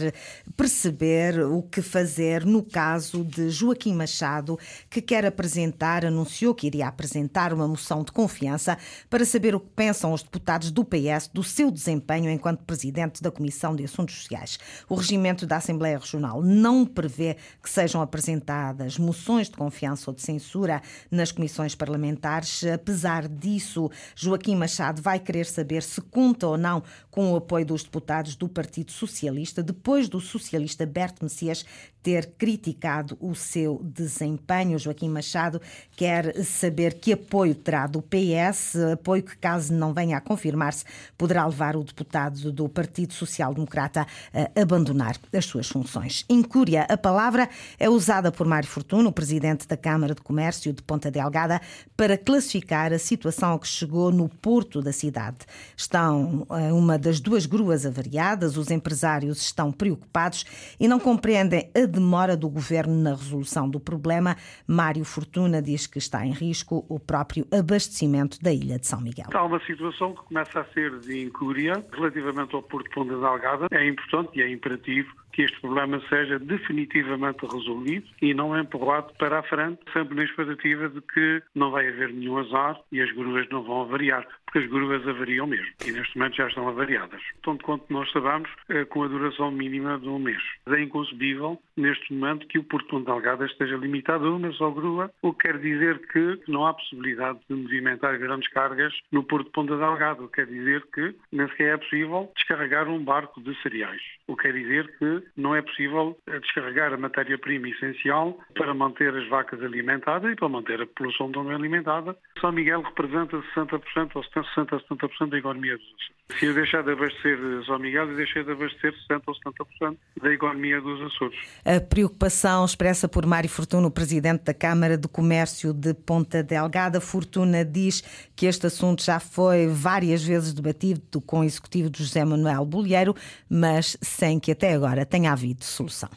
perceber 0.56 1.40
o 1.44 1.62
que 1.62 1.82
fazer 1.82 2.46
no 2.46 2.62
caso 2.62 3.22
de 3.22 3.50
Joaquim 3.50 3.92
Machado, 3.92 4.58
que 4.88 5.02
quer 5.02 5.26
apresentar, 5.26 6.06
anunciou 6.06 6.54
que 6.54 6.66
iria 6.66 6.88
apresentar 6.88 7.52
uma 7.52 7.68
moção 7.68 8.02
de 8.02 8.10
confiança 8.10 8.78
para 9.10 9.26
saber 9.26 9.54
o 9.54 9.60
que 9.60 9.70
pensam 9.76 10.12
os 10.12 10.22
deputados 10.22 10.70
do 10.70 10.84
PS 10.84 11.28
do 11.32 11.44
seu 11.44 11.70
desempenho 11.70 12.30
enquanto 12.30 12.64
presidente 12.64 13.22
da 13.22 13.30
Comissão 13.30 13.76
de 13.76 13.84
Assuntos 13.84 14.14
Sociais. 14.14 14.58
O 14.88 14.94
regimento 14.94 15.46
da 15.46 15.58
Assembleia 15.58 15.98
Regional 15.98 16.42
não 16.42 16.86
prevê 16.86 17.36
que 17.62 17.68
sejam 17.68 18.00
apresentadas 18.00 18.98
moções 18.98 19.50
de 19.50 19.56
confiança 19.56 20.10
ou 20.10 20.14
de 20.14 20.22
censura 20.22 20.80
nas 21.10 21.30
comissões 21.30 21.74
parlamentares 21.74 22.45
Apesar 22.72 23.28
disso, 23.28 23.90
Joaquim 24.14 24.56
Machado 24.56 25.02
vai 25.02 25.18
querer 25.18 25.46
saber 25.46 25.82
se 25.82 26.00
conta 26.00 26.46
ou 26.46 26.56
não 26.56 26.82
com 27.10 27.32
o 27.32 27.36
apoio 27.36 27.66
dos 27.66 27.82
deputados 27.82 28.36
do 28.36 28.48
Partido 28.48 28.92
Socialista, 28.92 29.62
depois 29.62 30.08
do 30.08 30.20
socialista 30.20 30.86
Berto 30.86 31.24
Messias 31.24 31.64
ter 32.06 32.34
criticado 32.38 33.18
o 33.20 33.34
seu 33.34 33.80
desempenho. 33.82 34.78
Joaquim 34.78 35.08
Machado 35.08 35.60
quer 35.96 36.44
saber 36.44 36.94
que 37.00 37.12
apoio 37.12 37.52
terá 37.52 37.88
do 37.88 38.00
PS, 38.00 38.76
apoio 38.92 39.24
que, 39.24 39.36
caso 39.36 39.74
não 39.74 39.92
venha 39.92 40.16
a 40.16 40.20
confirmar-se, 40.20 40.84
poderá 41.18 41.44
levar 41.44 41.74
o 41.74 41.82
deputado 41.82 42.52
do 42.52 42.68
Partido 42.68 43.12
Social 43.12 43.52
Democrata 43.52 44.06
a 44.32 44.60
abandonar 44.60 45.16
as 45.36 45.44
suas 45.46 45.66
funções. 45.66 46.24
Incúria, 46.30 46.86
a 46.88 46.96
palavra 46.96 47.50
é 47.76 47.90
usada 47.90 48.30
por 48.30 48.46
Mário 48.46 48.68
Fortuno, 48.68 49.10
presidente 49.10 49.66
da 49.66 49.76
Câmara 49.76 50.14
de 50.14 50.20
Comércio 50.20 50.72
de 50.72 50.82
Ponta 50.82 51.10
Delgada, 51.10 51.60
para 51.96 52.16
classificar 52.16 52.92
a 52.92 53.00
situação 53.00 53.58
que 53.58 53.66
chegou 53.66 54.12
no 54.12 54.28
porto 54.28 54.80
da 54.80 54.92
cidade. 54.92 55.38
Estão 55.76 56.46
eh, 56.50 56.72
uma 56.72 56.96
das 56.96 57.18
duas 57.18 57.46
gruas 57.46 57.84
avariadas, 57.84 58.56
os 58.56 58.70
empresários 58.70 59.40
estão 59.40 59.72
preocupados 59.72 60.44
e 60.78 60.86
não 60.86 61.00
compreendem 61.00 61.68
a 61.74 61.95
demora 61.96 62.36
do 62.36 62.48
governo 62.48 62.94
na 62.94 63.10
resolução 63.10 63.68
do 63.68 63.80
problema. 63.80 64.36
Mário 64.66 65.04
Fortuna 65.04 65.60
diz 65.60 65.86
que 65.86 65.98
está 65.98 66.24
em 66.24 66.32
risco 66.32 66.84
o 66.88 67.00
próprio 67.00 67.46
abastecimento 67.52 68.40
da 68.42 68.52
ilha 68.52 68.78
de 68.78 68.86
São 68.86 69.00
Miguel. 69.00 69.26
Há 69.32 69.44
uma 69.44 69.60
situação 69.60 70.14
que 70.14 70.22
começa 70.24 70.60
a 70.60 70.64
ser 70.66 70.98
de 71.00 71.24
incúria 71.24 71.84
relativamente 71.92 72.54
ao 72.54 72.62
Porto 72.62 72.88
de 72.88 72.94
Ponta 72.94 73.18
Delgada. 73.18 73.66
É 73.70 73.88
importante 73.88 74.38
e 74.38 74.42
é 74.42 74.50
imperativo 74.50 75.08
que 75.36 75.42
este 75.42 75.60
problema 75.60 76.00
seja 76.08 76.38
definitivamente 76.38 77.44
resolvido 77.44 78.06
e 78.22 78.32
não 78.32 78.58
empurrado 78.58 79.12
para 79.18 79.40
a 79.40 79.42
frente, 79.42 79.80
sempre 79.92 80.16
na 80.16 80.24
expectativa 80.24 80.88
de 80.88 81.02
que 81.02 81.42
não 81.54 81.70
vai 81.70 81.86
haver 81.86 82.08
nenhum 82.08 82.38
azar 82.38 82.80
e 82.90 83.02
as 83.02 83.12
gruas 83.12 83.46
não 83.50 83.62
vão 83.62 83.82
avariar, 83.82 84.26
porque 84.46 84.60
as 84.60 84.66
gruas 84.66 85.06
avariam 85.06 85.46
mesmo 85.46 85.74
e 85.86 85.92
neste 85.92 86.16
momento 86.16 86.36
já 86.36 86.48
estão 86.48 86.66
avariadas. 86.66 87.20
Tanto 87.42 87.62
quanto 87.66 87.84
nós 87.92 88.10
sabemos, 88.12 88.48
eh, 88.70 88.86
com 88.86 89.02
a 89.02 89.08
duração 89.08 89.50
mínima 89.50 89.98
de 89.98 90.08
um 90.08 90.18
mês. 90.18 90.42
É 90.66 90.80
inconcebível, 90.80 91.60
neste 91.76 92.14
momento, 92.14 92.46
que 92.46 92.58
o 92.58 92.64
Porto 92.64 92.98
de 92.98 93.04
Delgada 93.04 93.44
esteja 93.44 93.76
limitado 93.76 94.26
a 94.26 94.34
uma 94.34 94.50
só 94.52 94.70
grua, 94.70 95.10
o 95.20 95.34
que 95.34 95.48
quer 95.48 95.58
dizer 95.58 95.98
que 96.08 96.40
não 96.48 96.64
há 96.64 96.72
possibilidade 96.72 97.40
de 97.46 97.54
movimentar 97.54 98.18
grandes 98.18 98.48
cargas 98.48 98.94
no 99.12 99.22
Porto 99.22 99.46
de 99.46 99.52
Ponta 99.52 99.76
Delgada, 99.76 100.22
o 100.22 100.28
que 100.28 100.36
quer 100.36 100.46
dizer 100.46 100.82
que 100.94 101.14
nem 101.30 101.46
sequer 101.48 101.74
é 101.74 101.76
possível 101.76 102.32
descarregar 102.36 102.88
um 102.88 103.04
barco 103.04 103.38
de 103.42 103.54
cereais, 103.60 104.00
o 104.26 104.34
que 104.34 104.44
quer 104.44 104.54
dizer 104.54 104.96
que 104.98 105.25
não 105.36 105.54
é 105.54 105.62
possível 105.62 106.16
eh, 106.26 106.38
descarregar 106.40 106.92
a 106.92 106.96
matéria-prima 106.96 107.68
essencial 107.68 108.38
para 108.54 108.74
manter 108.74 109.14
as 109.14 109.28
vacas 109.28 109.62
alimentadas 109.62 110.32
e 110.32 110.36
para 110.36 110.48
manter 110.48 110.80
a 110.80 110.86
população 110.86 111.30
também 111.32 111.54
alimentada. 111.54 112.16
São 112.40 112.52
Miguel 112.52 112.82
representa 112.82 113.42
60% 113.54 114.10
ou 114.14 114.22
60% 114.22 114.74
a 114.74 114.94
70% 114.94 115.28
da 115.30 115.38
economia 115.38 115.76
dos 115.76 115.86
Açores. 115.86 116.16
Se 116.38 116.46
eu 116.46 116.54
deixar 116.54 116.82
de 116.82 116.92
abastecer 116.92 117.38
São 117.66 117.78
Miguel, 117.78 118.10
eu 118.10 118.16
deixei 118.16 118.44
de 118.44 118.50
abastecer 118.52 118.92
60% 119.10 119.22
ou 119.26 119.34
70% 119.34 119.96
da 120.22 120.32
economia 120.32 120.80
dos 120.80 121.00
Açores. 121.02 121.38
A 121.64 121.80
preocupação 121.80 122.64
expressa 122.64 123.08
por 123.08 123.24
Mário 123.26 123.48
Fortuna, 123.48 123.86
o 123.86 123.90
presidente 123.90 124.44
da 124.44 124.54
Câmara 124.54 124.98
de 124.98 125.08
Comércio 125.08 125.72
de 125.72 125.94
Ponta 125.94 126.42
Delgada. 126.42 127.00
Fortuna 127.00 127.64
diz 127.64 128.02
que 128.34 128.46
este 128.46 128.66
assunto 128.66 129.02
já 129.02 129.20
foi 129.20 129.66
várias 129.66 130.24
vezes 130.24 130.52
debatido 130.52 131.20
com 131.20 131.40
o 131.40 131.44
executivo 131.44 131.88
de 131.90 132.02
José 132.02 132.24
Manuel 132.24 132.64
Bolheiro, 132.64 133.14
mas 133.48 133.96
sem 134.00 134.38
que 134.38 134.52
até 134.52 134.74
agora 134.74 135.06
tenha 135.06 135.15
havido 135.24 135.64
solução. 135.64 136.10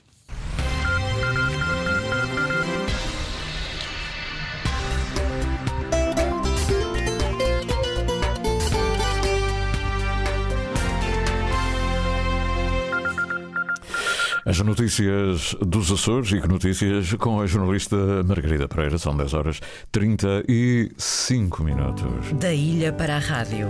As 14.49 14.59
notícias 14.61 15.55
dos 15.61 15.91
Açores 15.91 16.31
e 16.31 16.41
que 16.41 16.47
notícias 16.47 17.13
com 17.13 17.39
a 17.39 17.45
jornalista 17.45 17.95
Margarida 18.25 18.67
Pereira. 18.67 18.97
São 18.97 19.15
10 19.15 19.33
horas 19.35 19.59
35 19.91 21.63
minutos. 21.63 22.33
Da 22.33 22.51
ilha 22.51 22.91
para 22.91 23.17
a 23.17 23.19
rádio, 23.19 23.67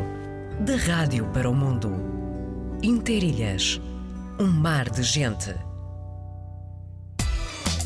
da 0.62 0.78
rádio 0.78 1.26
para 1.34 1.50
o 1.50 1.54
mundo. 1.54 1.92
Interilhas, 2.82 3.82
um 4.40 4.48
mar 4.48 4.90
de 4.90 5.04
gente. 5.04 5.54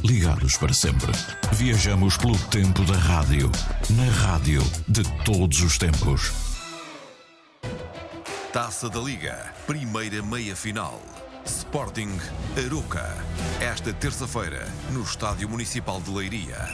Ligados 0.04 0.56
para 0.56 0.74
sempre. 0.74 1.12
Viajamos 1.54 2.16
pelo 2.16 2.38
tempo 2.50 2.84
da 2.84 2.96
rádio, 2.96 3.52
na 3.89 4.04
rádio 4.28 4.62
de 4.88 5.04
todos 5.24 5.62
os 5.62 5.80
tempos. 5.80 6.32
Taça 8.52 8.88
da 8.88 9.00
Liga, 9.00 9.52
primeira 9.66 10.22
meia-final. 10.22 11.02
Sporting 11.44 12.20
Aroca. 12.56 13.18
Esta 13.60 13.92
terça-feira, 13.92 14.68
no 14.92 15.02
Estádio 15.02 15.50
Municipal 15.50 16.00
de 16.02 16.12
Leiria. 16.12 16.70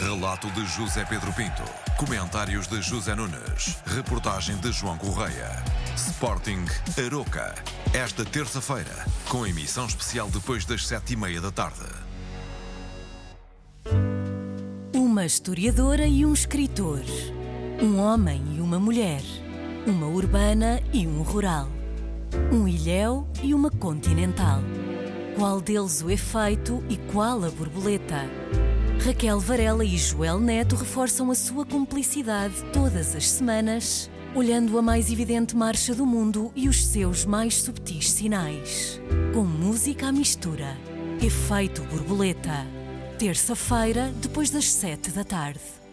Relato 0.00 0.50
de 0.50 0.66
José 0.66 1.04
Pedro 1.04 1.32
Pinto. 1.32 1.62
Comentários 1.96 2.66
de 2.66 2.82
José 2.82 3.14
Nunes. 3.14 3.76
Reportagem 3.86 4.56
de 4.56 4.72
João 4.72 4.98
Correia. 4.98 5.62
Sporting 5.96 6.64
Aroca. 6.98 7.54
Esta 7.92 8.24
terça-feira, 8.24 9.06
com 9.28 9.46
emissão 9.46 9.86
especial 9.86 10.28
depois 10.28 10.64
das 10.64 10.86
sete 10.86 11.12
e 11.12 11.16
meia 11.16 11.40
da 11.40 11.52
tarde. 11.52 11.86
Uma 14.92 15.24
historiadora 15.24 16.04
e 16.06 16.26
um 16.26 16.32
escritor. 16.32 17.02
Um 17.80 18.00
homem 18.00 18.42
e 18.56 18.60
uma 18.60 18.80
mulher. 18.80 19.22
Uma 19.86 20.06
urbana 20.06 20.82
e 20.92 21.06
um 21.06 21.22
rural. 21.22 21.68
Um 22.52 22.66
ilhéu 22.66 23.28
e 23.40 23.54
uma 23.54 23.70
continental. 23.70 24.60
Qual 25.36 25.60
deles 25.60 26.02
o 26.02 26.10
efeito 26.10 26.82
e 26.88 26.96
qual 26.96 27.44
a 27.44 27.50
borboleta? 27.50 28.28
Raquel 29.04 29.38
Varela 29.38 29.84
e 29.84 29.96
Joel 29.96 30.40
Neto 30.40 30.74
reforçam 30.74 31.30
a 31.30 31.34
sua 31.34 31.64
cumplicidade 31.64 32.54
todas 32.72 33.14
as 33.14 33.28
semanas, 33.30 34.10
olhando 34.34 34.76
a 34.78 34.82
mais 34.82 35.10
evidente 35.10 35.56
marcha 35.56 35.94
do 35.94 36.04
mundo 36.04 36.50
e 36.56 36.68
os 36.68 36.84
seus 36.86 37.24
mais 37.24 37.62
subtis 37.62 38.10
sinais. 38.10 39.00
Com 39.32 39.44
música 39.44 40.08
à 40.08 40.12
mistura. 40.12 40.76
Efeito 41.22 41.82
borboleta. 41.82 42.66
Terça-feira, 43.18 44.12
depois 44.20 44.50
das 44.50 44.68
sete 44.70 45.10
da 45.10 45.22
tarde. 45.22 45.83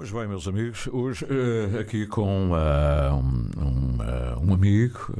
Pois 0.00 0.12
bem, 0.12 0.26
meus 0.26 0.48
amigos, 0.48 0.88
hoje 0.90 1.26
uh, 1.26 1.78
aqui 1.78 2.06
com 2.06 2.52
uh, 2.52 3.14
um, 3.14 3.98
uh, 4.00 4.42
um, 4.42 4.54
amigo, 4.54 5.14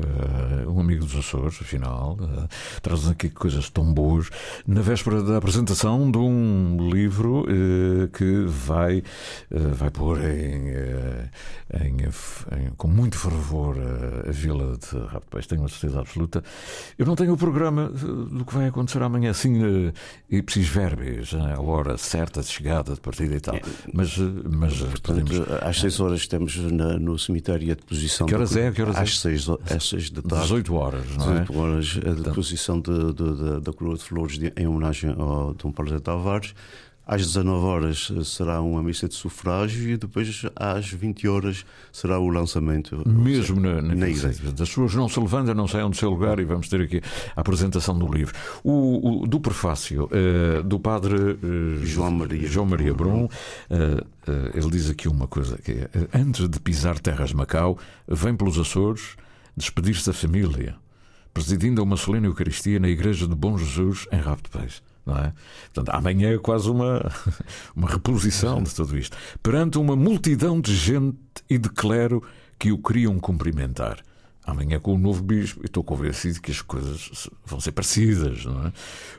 um 0.66 0.80
amigo 0.80 1.04
dos 1.04 1.14
Açores, 1.16 1.58
afinal, 1.60 2.16
traz 2.80 3.06
aqui 3.06 3.28
coisas 3.28 3.68
tão 3.68 3.92
boas, 3.92 4.30
na 4.66 4.80
véspera 4.80 5.22
da 5.22 5.36
apresentação 5.36 6.10
de 6.10 6.16
um 6.16 6.88
livro 6.90 7.44
que 8.14 8.46
vai, 8.46 9.02
vai 9.50 9.90
pôr 9.90 10.18
em, 10.24 10.70
em, 11.74 11.96
em, 12.06 12.70
com 12.78 12.88
muito 12.88 13.18
fervor 13.18 13.76
a 14.26 14.30
vila 14.30 14.78
de 14.78 14.98
Rapaz, 15.08 15.46
tenho 15.46 15.60
uma 15.60 15.68
certeza 15.68 16.00
absoluta. 16.00 16.42
Eu 16.96 17.04
não 17.04 17.14
tenho 17.14 17.34
o 17.34 17.36
programa 17.36 17.88
do 17.90 18.46
que 18.46 18.54
vai 18.54 18.68
acontecer 18.68 19.02
amanhã, 19.02 19.30
assim, 19.30 19.62
uh, 19.62 19.92
ipsis 20.30 20.68
verbis, 20.68 21.34
a 21.34 21.60
hora 21.60 21.98
certa 21.98 22.40
de 22.40 22.48
chegada, 22.48 22.94
de 22.94 23.00
partida 23.00 23.34
e 23.34 23.40
tal, 23.40 23.56
É. 23.56 23.62
mas, 23.92 24.16
mas 24.78 24.88
Portanto, 24.90 25.24
podemos... 25.26 25.62
às 25.62 25.80
6 25.80 26.00
horas 26.00 26.20
estamos 26.20 26.56
na- 26.56 26.98
no 26.98 27.18
cemitério 27.18 27.72
a 27.72 27.74
deposição. 27.74 28.26
Que 28.26 28.34
horas 28.34 28.50
da- 28.50 28.60
é? 28.60 28.70
Que 28.72 28.82
horas 28.82 28.96
é? 28.96 29.00
às 29.00 29.18
6 29.18 29.46
às 29.48 29.88
da 30.10 30.22
tarde. 30.22 30.44
18 30.44 30.74
horas, 30.74 31.04
não 31.16 31.24
é? 31.36 31.40
18 31.40 31.58
horas 31.58 31.98
a 32.06 32.22
deposição 32.22 32.80
de, 32.80 33.12
de- 33.12 33.34
de- 33.36 33.60
da 33.60 33.72
coroa 33.72 33.96
de 33.96 34.04
flores 34.04 34.38
de- 34.38 34.52
em 34.56 34.66
homenagem 34.66 35.14
ao 35.18 35.54
Dom 35.54 35.72
Paulo 35.72 35.90
Zé 35.90 35.98
Tavares. 36.00 36.54
Às 37.10 37.26
19 37.26 37.66
horas 37.66 38.12
será 38.24 38.62
uma 38.62 38.80
missa 38.84 39.08
de 39.08 39.16
sufrágio 39.16 39.90
e 39.90 39.96
depois 39.96 40.42
às 40.54 40.88
20 40.90 41.26
horas 41.26 41.66
será 41.90 42.20
o 42.20 42.28
lançamento. 42.28 43.02
Mesmo 43.04 43.60
na, 43.60 43.82
na, 43.82 43.96
na 43.96 44.08
igreja. 44.08 44.28
As 44.28 44.54
pessoas 44.54 44.94
não 44.94 45.08
se 45.08 45.18
levantam, 45.18 45.52
não 45.52 45.66
saiam 45.66 45.90
do 45.90 45.96
seu 45.96 46.08
lugar 46.08 46.38
e 46.38 46.44
vamos 46.44 46.68
ter 46.68 46.82
aqui 46.82 47.02
a 47.34 47.40
apresentação 47.40 47.98
do 47.98 48.06
livro. 48.06 48.32
O, 48.62 49.22
o 49.22 49.26
do 49.26 49.40
prefácio 49.40 50.04
uh, 50.04 50.62
do 50.62 50.78
padre 50.78 51.16
uh, 51.16 51.84
João 51.84 52.12
Maria, 52.12 52.46
João 52.46 52.66
Maria 52.66 52.94
Brum, 52.94 53.24
uh, 53.24 53.28
ele 54.54 54.70
diz 54.70 54.88
aqui 54.88 55.08
uma 55.08 55.26
coisa 55.26 55.58
que 55.58 55.72
é, 55.72 55.88
antes 56.14 56.48
de 56.48 56.60
pisar 56.60 57.00
terras 57.00 57.30
de 57.30 57.36
Macau, 57.36 57.76
vem 58.06 58.36
pelos 58.36 58.56
Açores 58.56 59.16
despedir-se 59.56 60.06
da 60.06 60.12
família, 60.12 60.76
presidindo 61.34 61.82
uma 61.82 61.96
solene 61.96 62.28
Eucaristia 62.28 62.78
na 62.78 62.88
Igreja 62.88 63.26
de 63.26 63.34
Bom 63.34 63.58
Jesus 63.58 64.06
em 64.12 64.20
Rabo 64.20 64.42
de 64.44 64.50
Peixe. 64.50 64.80
Não 65.10 65.18
é? 65.18 65.32
Portanto, 65.72 65.94
amanhã 65.94 66.32
é 66.32 66.38
quase 66.38 66.70
uma, 66.70 67.10
uma 67.74 67.88
reposição 67.88 68.62
de 68.62 68.72
tudo 68.72 68.96
isto. 68.96 69.16
Perante 69.42 69.76
uma 69.76 69.96
multidão 69.96 70.60
de 70.60 70.74
gente 70.74 71.18
e 71.48 71.58
de 71.58 71.68
clero 71.68 72.22
que 72.56 72.70
o 72.70 72.78
queriam 72.78 73.18
cumprimentar. 73.18 73.98
Amanhã 74.44 74.80
com 74.80 74.94
o 74.94 74.98
novo 74.98 75.22
bispo, 75.22 75.60
e 75.62 75.66
estou 75.66 75.84
convencido 75.84 76.40
que 76.40 76.50
as 76.50 76.62
coisas 76.62 77.28
vão 77.44 77.60
ser 77.60 77.72
parecidas, 77.72 78.44
não 78.44 78.66
é? 78.66 78.72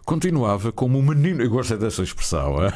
Continuava 0.04 0.72
como 0.72 0.98
um 0.98 1.02
menino, 1.02 1.42
eu 1.42 1.50
gosto 1.50 1.78
dessa 1.78 2.02
expressão, 2.02 2.64
é? 2.64 2.72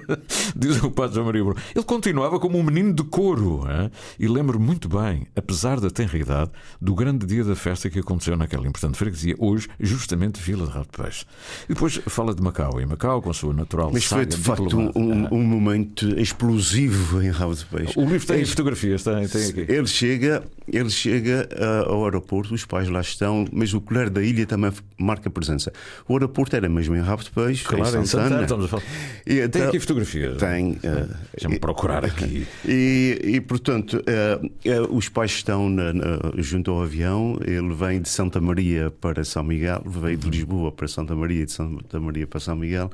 diz 0.54 0.82
o 0.82 0.90
Padre 0.90 1.14
João 1.14 1.26
Maria 1.26 1.42
Bruno. 1.42 1.60
Ele 1.74 1.84
continuava 1.84 2.38
como 2.38 2.58
um 2.58 2.62
menino 2.62 2.92
de 2.92 3.02
couro, 3.04 3.66
é? 3.68 3.90
e 4.18 4.28
lembro 4.28 4.60
muito 4.60 4.88
bem, 4.88 5.26
apesar 5.34 5.80
da 5.80 5.90
tenridade, 5.90 6.50
do 6.80 6.94
grande 6.94 7.26
dia 7.26 7.42
da 7.42 7.56
festa 7.56 7.88
que 7.88 7.98
aconteceu 7.98 8.36
naquela 8.36 8.66
importante 8.66 8.98
freguesia, 8.98 9.34
hoje, 9.38 9.68
justamente 9.80 10.40
Vila 10.40 10.66
de 10.66 10.72
Rato 10.72 10.90
de 10.92 11.02
Peixe. 11.02 11.24
E 11.68 11.74
depois 11.74 12.00
fala 12.06 12.34
de 12.34 12.42
Macau, 12.42 12.80
e 12.80 12.86
Macau, 12.86 13.22
com 13.22 13.30
a 13.30 13.34
sua 13.34 13.54
natural 13.54 13.90
Mas 13.92 14.04
foi 14.04 14.26
de 14.26 14.36
facto 14.36 14.76
um, 14.78 14.92
um, 14.94 15.34
um, 15.34 15.42
momento 15.42 16.08
explosivo 16.20 17.22
em 17.22 17.30
Rabo 17.30 17.54
de 17.54 17.64
Peixe. 17.64 17.98
O 17.98 18.04
livro 18.04 18.26
tem 18.26 18.42
é, 18.42 18.44
fotografias, 18.44 19.02
tem, 19.02 19.26
tem 19.26 19.50
aqui. 19.50 19.66
Ele 19.68 19.86
chega, 19.86 20.44
ele 20.66 20.90
chega 20.90 21.48
ao 21.86 22.04
aeroporto, 22.04 22.54
os 22.54 22.64
pais 22.64 22.88
lá 22.88 23.00
estão, 23.00 23.46
mas 23.52 23.72
o 23.74 23.80
colher 23.80 24.10
da 24.10 24.22
ilha 24.22 24.46
também 24.46 24.72
marca 24.98 25.30
presença. 25.30 25.72
O 26.08 26.14
aeroporto 26.14 26.56
era 26.56 26.68
mesmo 26.68 26.96
em 26.96 27.00
Rabo 27.00 27.22
de 27.22 27.30
Peixe, 27.30 27.64
claro, 27.64 28.00
em 28.00 28.06
Santana. 28.06 28.40
Santana 28.40 28.64
a 28.64 28.68
falar. 28.68 28.82
E, 29.26 29.34
tem 29.34 29.44
então, 29.44 29.68
aqui 29.68 29.80
fotografias? 29.80 30.36
Tem. 30.38 30.72
Uh, 30.72 31.14
Deixa-me 31.32 31.58
procurar 31.58 32.04
aqui. 32.04 32.46
E, 32.68 33.20
e 33.24 33.40
portanto, 33.40 33.94
uh, 33.94 34.46
uh, 34.46 34.96
os 34.96 35.08
pais 35.08 35.30
estão 35.30 35.70
na, 35.70 35.92
na, 35.92 36.18
junto 36.36 36.70
ao 36.70 36.82
avião, 36.82 37.38
ele 37.44 37.72
vem 37.72 38.00
de 38.00 38.08
Santa 38.08 38.40
Maria 38.40 38.90
para 38.90 39.24
São 39.24 39.42
Miguel, 39.42 39.82
veio 39.86 40.16
de 40.16 40.28
Lisboa 40.28 40.70
para 40.70 40.86
Santa 40.86 41.14
Maria, 41.14 41.46
de 41.46 41.52
Santa 41.52 42.00
Maria 42.00 42.26
para 42.26 42.40
São 42.40 42.56
Miguel, 42.56 42.90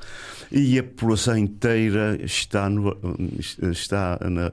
e 0.51 0.79
a 0.79 0.83
população 0.83 1.37
inteira 1.37 2.17
está 2.23 2.69
no, 2.69 2.95
está 3.71 4.17
na, 4.21 4.51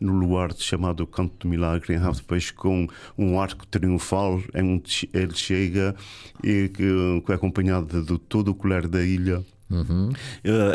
no 0.00 0.12
luar 0.14 0.52
chamado 0.54 1.06
Canto 1.06 1.34
do 1.40 1.48
Milagre, 1.48 1.94
em 1.94 1.96
Rabo 1.96 2.16
de 2.16 2.22
Peixe, 2.22 2.52
com 2.52 2.88
um 3.16 3.33
arco 3.40 3.66
triunfal, 3.66 4.42
ele 5.12 5.34
chega 5.34 5.94
e 6.42 6.68
que, 6.68 7.22
que 7.24 7.32
é 7.32 7.34
acompanhado 7.34 8.02
de 8.02 8.18
todo 8.18 8.48
o 8.48 8.54
colher 8.54 8.86
da 8.88 9.02
ilha. 9.02 9.44
Uhum. 9.70 10.10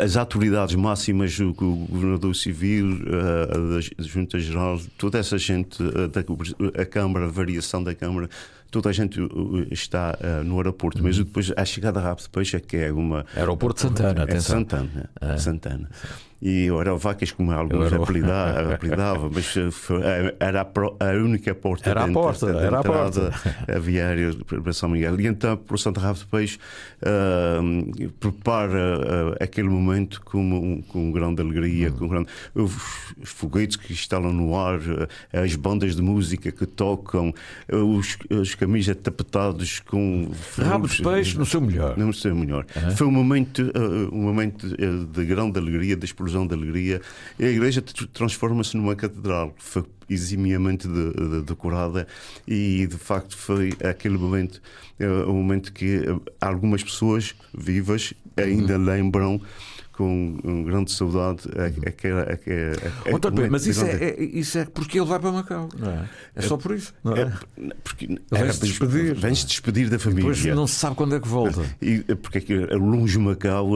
As 0.02 0.16
autoridades 0.16 0.74
máximas, 0.74 1.38
o 1.38 1.52
governador 1.54 2.34
civil, 2.34 2.98
a 3.98 4.02
Junta 4.02 4.38
Geral, 4.38 4.80
toda 4.98 5.18
essa 5.18 5.38
gente, 5.38 5.78
a 6.76 6.84
Câmara, 6.84 7.26
a 7.26 7.30
variação 7.30 7.82
da 7.82 7.94
Câmara, 7.94 8.28
toda 8.70 8.90
a 8.90 8.92
gente 8.92 9.20
está 9.70 10.18
no 10.44 10.56
aeroporto. 10.56 10.98
Uhum. 10.98 11.04
Mas 11.04 11.16
depois, 11.16 11.52
a 11.56 11.64
chegada 11.64 12.00
rápida 12.00 12.28
depois 12.28 12.52
é 12.52 12.60
que 12.60 12.76
é 12.76 12.92
uma. 12.92 13.24
Aeroporto 13.34 13.76
de 13.76 13.88
Santana, 13.88 14.26
é 14.28 14.40
Santana. 14.40 15.10
É. 15.20 15.36
Santana 15.36 15.88
e 16.42 16.68
era 16.68 16.94
vacas 16.96 17.30
como 17.32 17.52
alguns 17.52 17.92
apelidavam, 17.92 19.30
mas 19.32 19.54
era 20.38 20.62
a, 20.62 21.12
única 21.22 21.54
porta 21.54 21.90
era 21.90 22.04
a 22.04 22.08
porta, 22.08 22.48
era 22.48 22.80
a 22.80 22.82
porta 22.82 23.30
aviária 23.68 24.30
para 24.46 24.72
São 24.72 24.88
Miguel. 24.88 25.20
E 25.20 25.26
então, 25.26 25.56
por 25.56 25.78
Santa 25.78 26.00
Rabo 26.00 26.18
depois 26.18 26.58
uh, 27.02 28.10
prepara 28.18 28.98
uh, 28.98 29.36
aquele 29.44 29.68
momento 29.68 30.22
com 30.22 30.82
com 30.88 31.12
grande 31.12 31.42
alegria, 31.42 31.90
hum. 31.90 31.92
com 31.92 32.08
grande, 32.08 32.28
os 32.54 32.72
foguetes 33.24 33.76
que 33.76 33.92
instalam 33.92 34.32
no 34.32 34.56
ar, 34.56 34.78
uh, 34.78 35.08
as 35.32 35.54
bandas 35.54 35.94
de 35.94 36.02
música 36.02 36.50
que 36.50 36.64
tocam, 36.64 37.34
os, 37.70 38.16
os 38.30 38.54
camisas 38.54 38.96
tapetados 38.96 39.80
com 39.80 40.30
rabo 40.56 40.88
de 40.88 41.02
peixe 41.02 41.36
no 41.36 41.44
seu 41.44 41.60
melhor. 41.60 41.96
No 41.98 42.12
seu 42.14 42.34
melhor. 42.34 42.64
Uhum. 42.74 42.96
Foi 42.96 43.06
um 43.06 43.10
momento, 43.10 43.72
um 44.12 44.22
momento 44.22 44.66
de 44.68 45.24
grande 45.24 45.58
alegria, 45.58 45.96
de 45.96 46.04
explosão 46.04 46.29
explosão 46.30 46.46
de 46.46 46.54
alegria. 46.54 47.00
E 47.38 47.44
a 47.44 47.48
igreja 47.50 47.82
transforma-se 48.12 48.76
numa 48.76 48.94
catedral. 48.94 49.54
Foi 49.58 49.84
eximiamente 50.08 50.88
de, 50.88 51.12
de, 51.12 51.42
decorada 51.42 52.06
e 52.46 52.86
de 52.86 52.96
facto 52.96 53.36
foi 53.36 53.72
aquele 53.84 54.18
momento, 54.18 54.60
o 54.98 55.04
uh, 55.04 55.30
um 55.30 55.34
momento 55.34 55.72
que 55.72 55.98
uh, 55.98 56.20
algumas 56.40 56.82
pessoas 56.82 57.34
vivas 57.56 58.12
ainda 58.36 58.76
uhum. 58.76 58.84
lembram 58.84 59.40
com 60.00 60.38
um 60.42 60.64
grande 60.64 60.90
saudade 60.92 61.42
aquela. 61.86 62.22
É, 62.22 62.38
é, 62.46 62.72
é, 63.04 63.12
Outra 63.12 63.30
é, 63.44 63.50
mas 63.50 63.66
isso 63.66 63.84
é, 63.84 63.92
é, 63.92 64.24
isso 64.24 64.56
é 64.56 64.64
porque 64.64 64.98
ele 64.98 65.06
vai 65.06 65.18
para 65.18 65.30
Macau, 65.30 65.68
não 65.78 65.90
é? 65.90 66.08
É 66.34 66.40
só 66.40 66.56
por 66.56 66.74
isso. 66.74 66.94
Não 67.04 67.14
é? 67.14 67.20
é 67.20 67.32
porque 67.84 68.18
vens 68.32 68.58
despedir. 68.58 69.14
Vens 69.14 69.44
despedir 69.44 69.90
da 69.90 69.98
família. 69.98 70.32
Depois 70.32 70.56
não 70.56 70.66
se 70.66 70.76
sabe 70.76 70.96
quando 70.96 71.16
é 71.16 71.20
que 71.20 71.28
volta. 71.28 71.60
E, 71.82 71.98
porque 72.16 72.38
é 72.38 72.40
que 72.40 72.56
longe 72.74 73.18
Macau, 73.18 73.72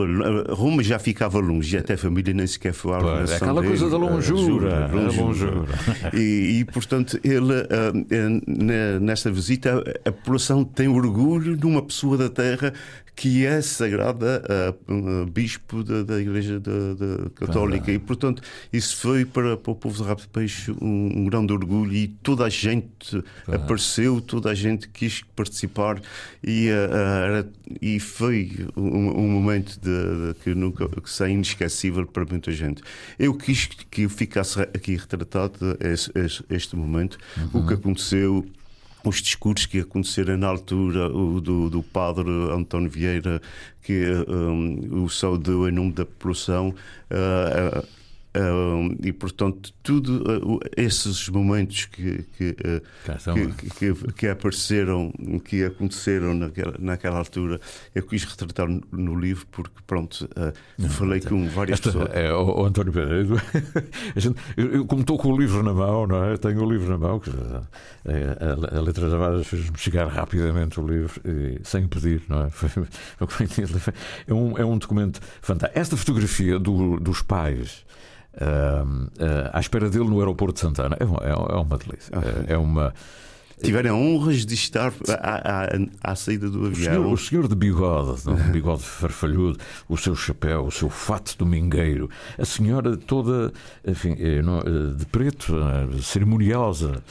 Roma 0.49 0.81
já 0.81 0.97
ficava 0.97 1.37
longe, 1.37 1.75
e 1.75 1.79
até 1.79 1.93
a 1.93 1.97
família 1.97 2.33
nem 2.33 2.47
sequer 2.47 2.73
à 2.73 3.31
É 3.31 3.35
aquela 3.35 3.61
dele, 3.61 3.67
coisa 3.67 3.89
da 3.89 3.97
longura. 3.97 4.87
longura. 4.91 5.65
E, 6.11 6.59
e, 6.59 6.65
portanto, 6.65 7.19
ele, 7.23 7.53
uh, 7.53 8.99
nesta 8.99 9.29
visita, 9.29 9.83
a 10.03 10.11
população 10.11 10.63
tem 10.63 10.87
orgulho 10.87 11.55
de 11.55 11.67
uma 11.67 11.83
pessoa 11.83 12.17
da 12.17 12.29
terra 12.29 12.73
que 13.15 13.45
é 13.45 13.61
sagrada 13.61 14.43
a, 14.49 15.25
bispo 15.25 15.83
da, 15.83 16.03
da 16.03 16.19
Igreja 16.19 16.59
da, 16.59 16.93
da 16.93 17.29
Católica. 17.29 17.89
Ah. 17.89 17.93
E, 17.93 17.99
portanto, 17.99 18.41
isso 18.73 18.97
foi 18.97 19.23
para, 19.23 19.55
para 19.55 19.71
o 19.71 19.75
povo 19.75 19.95
de 19.95 20.03
Rabo 20.03 20.21
de 20.21 20.27
Peixe 20.27 20.71
um, 20.71 21.19
um, 21.19 21.25
grande 21.25 21.53
orgulho 21.53 21.93
e 21.93 22.07
toda 22.07 22.43
a 22.45 22.49
gente 22.49 23.23
ah. 23.47 23.55
apareceu, 23.55 24.19
toda 24.19 24.49
a 24.49 24.53
gente 24.53 24.89
quis 24.89 25.23
participar 25.35 26.01
e, 26.43 26.69
uh, 26.69 27.49
e 27.81 27.99
foi 27.99 28.67
um, 28.75 29.21
um 29.21 29.29
momento 29.29 29.79
de, 29.79 30.33
de, 30.33 30.39
que 30.43 30.53
nunca 30.53 30.87
que 30.89 31.23
é 31.23 31.29
inesquecível 31.29 32.05
para 32.05 32.25
muita 32.25 32.51
gente. 32.51 32.81
Eu 33.17 33.33
quis 33.33 33.65
que 33.65 34.09
ficasse 34.09 34.59
aqui 34.61 34.95
retratado 34.95 35.77
este, 35.79 36.11
este, 36.15 36.45
este 36.49 36.75
momento, 36.75 37.17
uhum. 37.37 37.61
o 37.61 37.67
que 37.67 37.73
aconteceu 37.73 38.45
os 39.09 39.21
discursos 39.21 39.65
que 39.65 39.79
aconteceram 39.79 40.37
na 40.37 40.47
altura, 40.47 41.07
o 41.07 41.39
do, 41.39 41.69
do 41.69 41.83
padre 41.83 42.29
António 42.51 42.89
Vieira, 42.89 43.41
que 43.81 44.05
um, 44.27 45.03
o 45.03 45.09
saudou 45.09 45.69
em 45.69 45.71
nome 45.71 45.91
da 45.91 46.05
população. 46.05 46.73
Uh, 47.09 47.85
uh, 48.35 48.95
e 49.03 49.13
portanto 49.13 49.73
tudo 49.81 50.23
uh, 50.23 50.59
esses 50.75 51.29
momentos 51.29 51.85
que 51.85 52.23
que, 52.37 52.49
uh, 52.49 53.33
que, 53.33 53.69
que, 53.69 54.13
que, 54.13 54.27
apareceram 54.27 55.11
que 55.43 55.63
aconteceram 55.63 56.33
naquela, 56.33 56.75
naquela 56.79 57.17
altura 57.17 57.59
eu 57.93 58.03
quis 58.03 58.23
retratar 58.25 58.67
no, 58.67 58.81
no 58.91 59.15
livro 59.19 59.45
porque 59.51 59.79
pronto 59.87 60.29
não, 60.77 60.89
falei 60.89 61.21
não, 61.21 61.29
com 61.29 61.49
várias 61.49 61.79
esta, 61.79 61.91
pessoas. 61.91 62.09
é, 62.13 62.33
o, 62.33 62.61
o 62.61 62.65
António 62.65 62.91
Pedro 62.91 63.41
eu, 64.57 64.71
eu, 64.71 64.85
como 64.85 65.01
estou 65.01 65.17
com 65.17 65.31
o 65.31 65.39
livro 65.39 65.63
na 65.63 65.73
mão 65.73 66.05
não 66.07 66.23
é? 66.23 66.37
Tenho 66.37 66.63
o 66.63 66.69
livro 66.69 66.89
na 66.89 66.97
mão 66.97 67.19
que 67.19 67.29
é, 67.29 68.37
a, 68.39 68.77
a, 68.77 68.81
letra 68.81 69.09
da 69.09 69.17
Vaz 69.17 69.47
fez-me 69.47 69.77
chegar 69.77 70.07
rapidamente 70.07 70.79
o 70.79 70.87
livro 70.87 71.21
e, 71.25 71.59
sem 71.63 71.87
pedir 71.87 72.21
não 72.27 72.45
é? 72.45 72.49
Foi, 72.51 73.93
é 74.27 74.33
um 74.33 74.57
é 74.57 74.65
um 74.65 74.77
documento 74.77 75.19
fantástico. 75.41 75.79
Esta 75.79 75.97
fotografia 75.97 76.59
do, 76.59 76.99
dos 76.99 77.21
pais 77.21 77.85
à 79.51 79.59
espera 79.59 79.89
dele 79.89 80.05
no 80.05 80.19
aeroporto 80.19 80.55
de 80.55 80.59
Santana. 80.61 80.97
É, 80.99 81.03
é, 81.03 81.31
é 81.31 81.55
uma 81.55 81.77
delícia. 81.77 82.11
É, 82.47 82.53
é 82.53 82.57
uma 82.57 82.93
tiveram 83.61 84.01
honras 84.01 84.45
de 84.45 84.53
estar 84.53 84.93
à, 85.19 85.65
à, 85.65 86.11
à 86.11 86.15
saída 86.15 86.49
do 86.49 86.65
avião. 86.65 86.71
O 86.71 86.75
senhor, 86.75 87.13
o 87.13 87.17
senhor 87.17 87.47
de 87.47 87.55
bigode, 87.55 88.25
não? 88.25 88.35
bigode 88.51 88.83
farfalhudo, 88.83 89.59
o 89.87 89.97
seu 89.97 90.15
chapéu, 90.15 90.65
o 90.65 90.71
seu 90.71 90.89
fato 90.89 91.35
domingueiro, 91.37 92.09
a 92.37 92.45
senhora 92.45 92.97
toda 92.97 93.53
enfim, 93.85 94.15
eh, 94.19 94.39
eh, 94.39 94.97
de 94.97 95.05
preto, 95.05 95.55
eh, 95.55 96.01
cerimoniosa, 96.01 97.03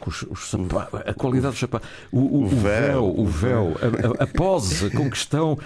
com 0.00 0.10
os, 0.10 0.22
os 0.22 0.50
sapatos, 0.50 1.00
a 1.06 1.14
qualidade 1.14 1.54
do 1.54 1.58
sapato, 1.58 1.86
o, 2.10 2.18
o, 2.18 2.44
o 2.44 2.48
véu, 2.48 3.14
o 3.16 3.26
véu, 3.26 3.76
a, 4.18 4.24
a, 4.24 4.26
pose 4.26 4.90
com 4.90 5.10
que 5.10 5.16
estão 5.16 5.58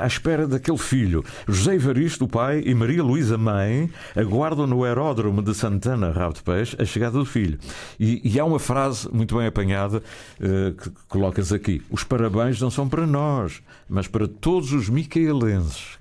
à 0.00 0.06
espera 0.06 0.46
daquele 0.46 0.78
filho. 0.78 1.24
José 1.46 1.74
Evaristo, 1.74 2.24
o 2.24 2.28
pai, 2.28 2.62
e 2.64 2.74
Maria 2.74 3.02
Luísa, 3.02 3.38
mãe, 3.38 3.90
aguardam 4.16 4.66
no 4.66 4.84
aeródromo 4.84 5.42
de 5.42 5.54
Santana, 5.54 6.10
Rabo 6.10 6.34
de 6.34 6.42
Peixe, 6.42 6.76
a 6.78 6.84
chegada 6.84 7.18
do 7.18 7.24
filho. 7.24 7.58
E, 7.98 8.20
e 8.24 8.38
há 8.38 8.44
uma 8.44 8.58
frase 8.58 9.08
muito 9.12 9.36
bem 9.36 9.47
apanhada 9.48 9.98
uh, 9.98 10.72
que 10.74 10.90
colocas 11.08 11.52
aqui. 11.52 11.82
Os 11.90 12.04
parabéns 12.04 12.60
não 12.60 12.70
são 12.70 12.88
para 12.88 13.06
nós, 13.06 13.62
mas 13.88 14.06
para 14.06 14.28
todos 14.28 14.72
os 14.72 14.88
micaelenses. 14.88 15.98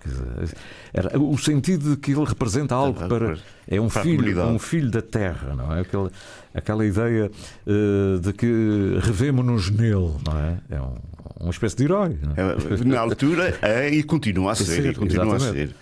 Era, 0.93 1.20
o 1.20 1.38
sentido 1.38 1.91
de 1.91 1.98
que 1.98 2.12
ele 2.12 2.26
representa 2.26 2.76
algo 2.76 3.08
para. 3.08 3.38
É 3.68 3.80
um 3.82 3.89
filho, 3.89 4.41
um 4.45 4.60
filho 4.60 4.89
da 4.89 5.02
terra, 5.02 5.54
não 5.54 5.76
é? 5.76 5.82
Aquela, 5.82 6.12
aquela 6.54 6.86
ideia 6.86 7.30
uh, 7.66 8.20
de 8.20 8.34
que 8.34 8.98
revemos-nos 9.02 9.70
nele, 9.70 10.14
não 10.26 10.39
é? 10.39 10.58
É 10.70 10.82
um, 10.82 10.95
uma 11.39 11.52
espécie 11.52 11.76
de 11.76 11.84
herói. 11.84 12.18
É? 12.36 12.86
Na 12.86 13.02
altura 13.02 13.58
é 13.62 13.89
e 13.89 14.04
continua 14.04 14.54
a 14.54 14.56
ser. 14.56 14.95
continua 14.95 15.36
a 15.36 15.39
ser. 15.39 15.76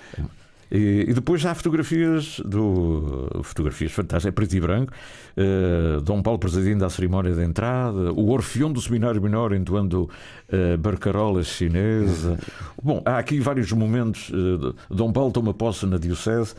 E, 0.72 1.06
e, 1.08 1.14
depois 1.14 1.46
há 1.46 1.54
fotografias 1.54 2.40
do 2.40 3.42
fotografias 3.44 3.92
fantásticas, 3.92 4.26
é 4.26 4.32
preto 4.32 4.56
e 4.56 4.60
branco. 4.60 4.94
Uh, 5.38 6.02
Dom 6.02 6.22
Paulo 6.22 6.40
presidindo 6.40 6.84
a 6.86 6.90
cerimónia 6.90 7.34
de 7.34 7.44
entrada, 7.44 8.12
o 8.14 8.30
Orfeão 8.30 8.72
do 8.72 8.82
Seminário 8.82 9.22
Menor 9.22 9.54
entoando 9.54 10.10
uh, 10.50 10.78
barcarola 10.78 11.44
chinesa. 11.44 12.40
Bom, 12.82 13.02
há 13.06 13.18
aqui 13.18 13.40
vários 13.40 13.72
momentos. 13.72 14.30
Uh, 14.30 14.76
Dom 14.90 15.12
Paulo 15.12 15.32
toma 15.32 15.54
posse 15.54 15.86
na 15.86 15.98
Diocese. 15.98 16.56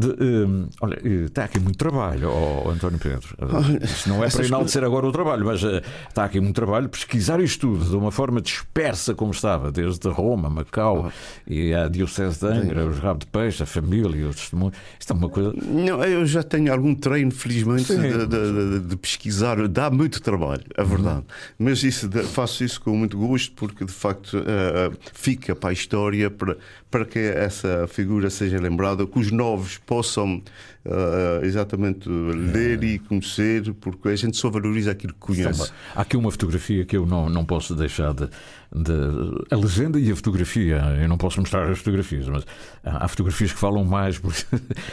De, 0.00 0.24
um, 0.24 0.68
olha, 0.80 0.98
está 1.26 1.44
aqui 1.44 1.60
muito 1.60 1.76
trabalho, 1.76 2.30
oh, 2.30 2.70
António 2.70 2.98
Pedro. 2.98 3.36
Isto 3.82 4.08
não 4.08 4.24
é 4.24 4.30
para 4.30 4.46
enaltecer 4.46 4.82
agora 4.82 5.06
o 5.06 5.12
trabalho, 5.12 5.44
mas 5.44 5.62
uh, 5.62 5.82
está 6.08 6.24
aqui 6.24 6.40
muito 6.40 6.54
trabalho. 6.54 6.88
Pesquisar 6.88 7.38
isto 7.40 7.60
tudo 7.60 7.84
de 7.84 7.96
uma 7.96 8.10
forma 8.10 8.40
dispersa 8.40 9.14
como 9.14 9.32
estava, 9.32 9.70
desde 9.70 10.08
Roma, 10.08 10.48
Macau 10.48 11.08
oh. 11.08 11.12
e 11.46 11.74
a 11.74 11.86
Diocese 11.88 12.40
de 12.40 12.46
Angra, 12.46 12.86
os 12.86 12.98
rabos 12.98 13.26
de 13.26 13.30
peixe, 13.30 13.62
a 13.62 13.66
família, 13.66 14.26
os 14.28 14.36
testemunhos. 14.36 14.76
Isto 14.98 15.12
é 15.12 15.16
uma 15.16 15.28
coisa. 15.28 15.52
Não, 15.54 16.02
eu 16.02 16.24
já 16.24 16.42
tenho 16.42 16.72
algum 16.72 16.94
treino, 16.94 17.30
felizmente, 17.30 17.94
de, 17.94 18.26
de, 18.26 18.80
de, 18.80 18.96
pesquisar. 18.96 19.68
Dá 19.68 19.90
muito 19.90 20.22
trabalho, 20.22 20.64
é 20.74 20.82
verdade. 20.82 21.18
Uhum. 21.18 21.24
Mas 21.58 21.82
isso, 21.82 22.10
faço 22.32 22.64
isso 22.64 22.80
com 22.80 22.96
muito 22.96 23.18
gosto, 23.18 23.52
porque 23.54 23.84
de 23.84 23.92
facto 23.92 24.38
uh, 24.38 24.96
fica 25.12 25.54
para 25.54 25.70
a 25.70 25.72
história, 25.72 26.30
para, 26.30 26.56
para 26.90 27.04
que 27.04 27.18
essa 27.18 27.86
figura 27.86 28.30
seja 28.30 28.58
lembrada, 28.58 29.06
que 29.06 29.18
os 29.18 29.30
novos 29.30 29.78
possam 29.90 30.36
uh, 30.36 31.44
exatamente 31.44 32.08
ler 32.08 32.80
e 32.84 33.00
conhecer, 33.00 33.74
porque 33.74 34.10
a 34.10 34.14
gente 34.14 34.36
só 34.36 34.48
valoriza 34.48 34.92
aquilo 34.92 35.12
que 35.12 35.18
conhece. 35.18 35.72
Há 35.96 36.02
aqui 36.02 36.16
uma 36.16 36.30
fotografia 36.30 36.84
que 36.84 36.96
eu 36.96 37.04
não, 37.04 37.28
não 37.28 37.44
posso 37.44 37.74
deixar 37.74 38.14
de, 38.14 38.28
de, 38.72 38.92
A 39.50 39.56
legenda 39.56 39.98
e 39.98 40.08
a 40.12 40.14
fotografia, 40.14 40.76
eu 41.02 41.08
não 41.08 41.18
posso 41.18 41.40
mostrar 41.40 41.68
as 41.68 41.78
fotografias, 41.78 42.28
mas 42.28 42.46
há 42.84 43.08
fotografias 43.08 43.52
que 43.52 43.58
falam 43.58 43.84
mais, 43.84 44.16
porque 44.22 44.44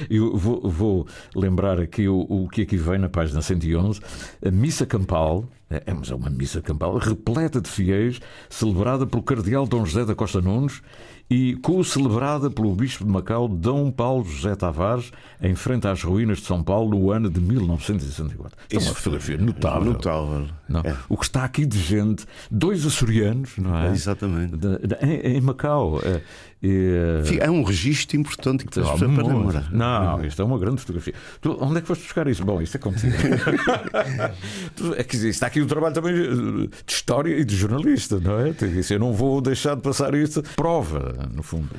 eu 0.10 0.36
vou, 0.36 0.68
vou 0.68 1.08
lembrar 1.36 1.80
aqui 1.80 2.08
o, 2.08 2.26
o 2.28 2.50
que 2.50 2.64
aqui 2.64 2.76
vem 2.76 2.98
na 2.98 3.08
página 3.08 3.39
111, 3.39 4.02
a 4.43 4.50
missa 4.50 4.84
campal. 4.84 5.48
É, 5.70 5.84
é, 5.86 5.91
é 5.91 6.16
uma 6.16 6.30
missa 6.30 6.62
campal 6.62 6.98
repleta 6.98 7.60
de 7.60 7.70
fiéis, 7.70 8.22
celebrada 8.50 9.06
pelo 9.06 9.22
Cardeal 9.22 9.68
Dom 9.68 9.86
José 9.86 10.06
da 10.06 10.16
Costa 10.16 10.39
Nunes 10.39 10.82
e 11.30 11.55
co-celebrada 11.57 12.49
pelo 12.49 12.73
Bispo 12.73 13.03
de 13.03 13.11
Macau, 13.11 13.47
Dom 13.47 13.91
Paulo 13.91 14.23
José 14.23 14.55
Tavares, 14.55 15.11
em 15.41 15.55
frente 15.55 15.88
às 15.88 16.01
ruínas 16.01 16.38
de 16.38 16.45
São 16.45 16.63
Paulo 16.63 16.97
no 16.97 17.11
ano 17.11 17.30
de 17.30 17.41
1964. 17.41 18.57
É 18.71 18.78
uma 18.78 18.93
fotografia 18.93 19.38
notável. 19.38 19.93
notável. 19.93 20.47
É. 20.84 20.95
O 21.09 21.17
que 21.17 21.25
está 21.25 21.43
aqui 21.43 21.65
de 21.65 21.80
gente, 21.80 22.25
dois 22.49 22.86
açorianos, 22.86 23.57
não 23.57 23.78
é? 23.78 23.91
Exatamente. 23.91 24.55
De, 24.55 24.78
de, 24.80 24.95
em, 25.01 25.38
em, 25.38 25.41
Macau. 25.41 25.99
É, 26.01 26.21
e, 26.62 27.38
é 27.39 27.49
um 27.51 27.64
registro 27.64 28.18
importante 28.18 28.66
que 28.66 28.72
tens 28.72 28.89
para 28.89 29.08
namorar. 29.08 29.72
Não, 29.72 30.26
isto 30.26 30.41
é 30.41 30.45
uma 30.45 30.58
grande 30.58 30.82
fotografia. 30.82 31.14
Tu, 31.39 31.55
onde 31.62 31.78
é 31.78 31.82
que 31.82 31.88
foste 31.88 32.03
buscar 32.03 32.28
isso? 32.28 32.43
Bom, 32.43 32.62
isto 32.62 32.76
é 32.76 32.80
contigo. 32.80 33.14
é 34.97 35.03
que 35.03 35.18
está 35.18 35.47
aqui 35.47 35.62
o 35.62 35.68
trabalho 35.68 35.93
também 35.93 36.14
de 36.14 36.70
história 36.88 37.38
e 37.38 37.45
de 37.45 37.55
jornalista, 37.55 38.20
não 38.20 38.39
é? 38.39 38.55
Eu 38.89 38.99
não 38.99 39.14
vou 39.14 39.39
deixar 39.39 39.76
de 39.76 39.82
passar 39.82 40.16
isso. 40.16 40.41
Prova, 40.55 41.30
no 41.32 41.43
fundo. 41.43 41.70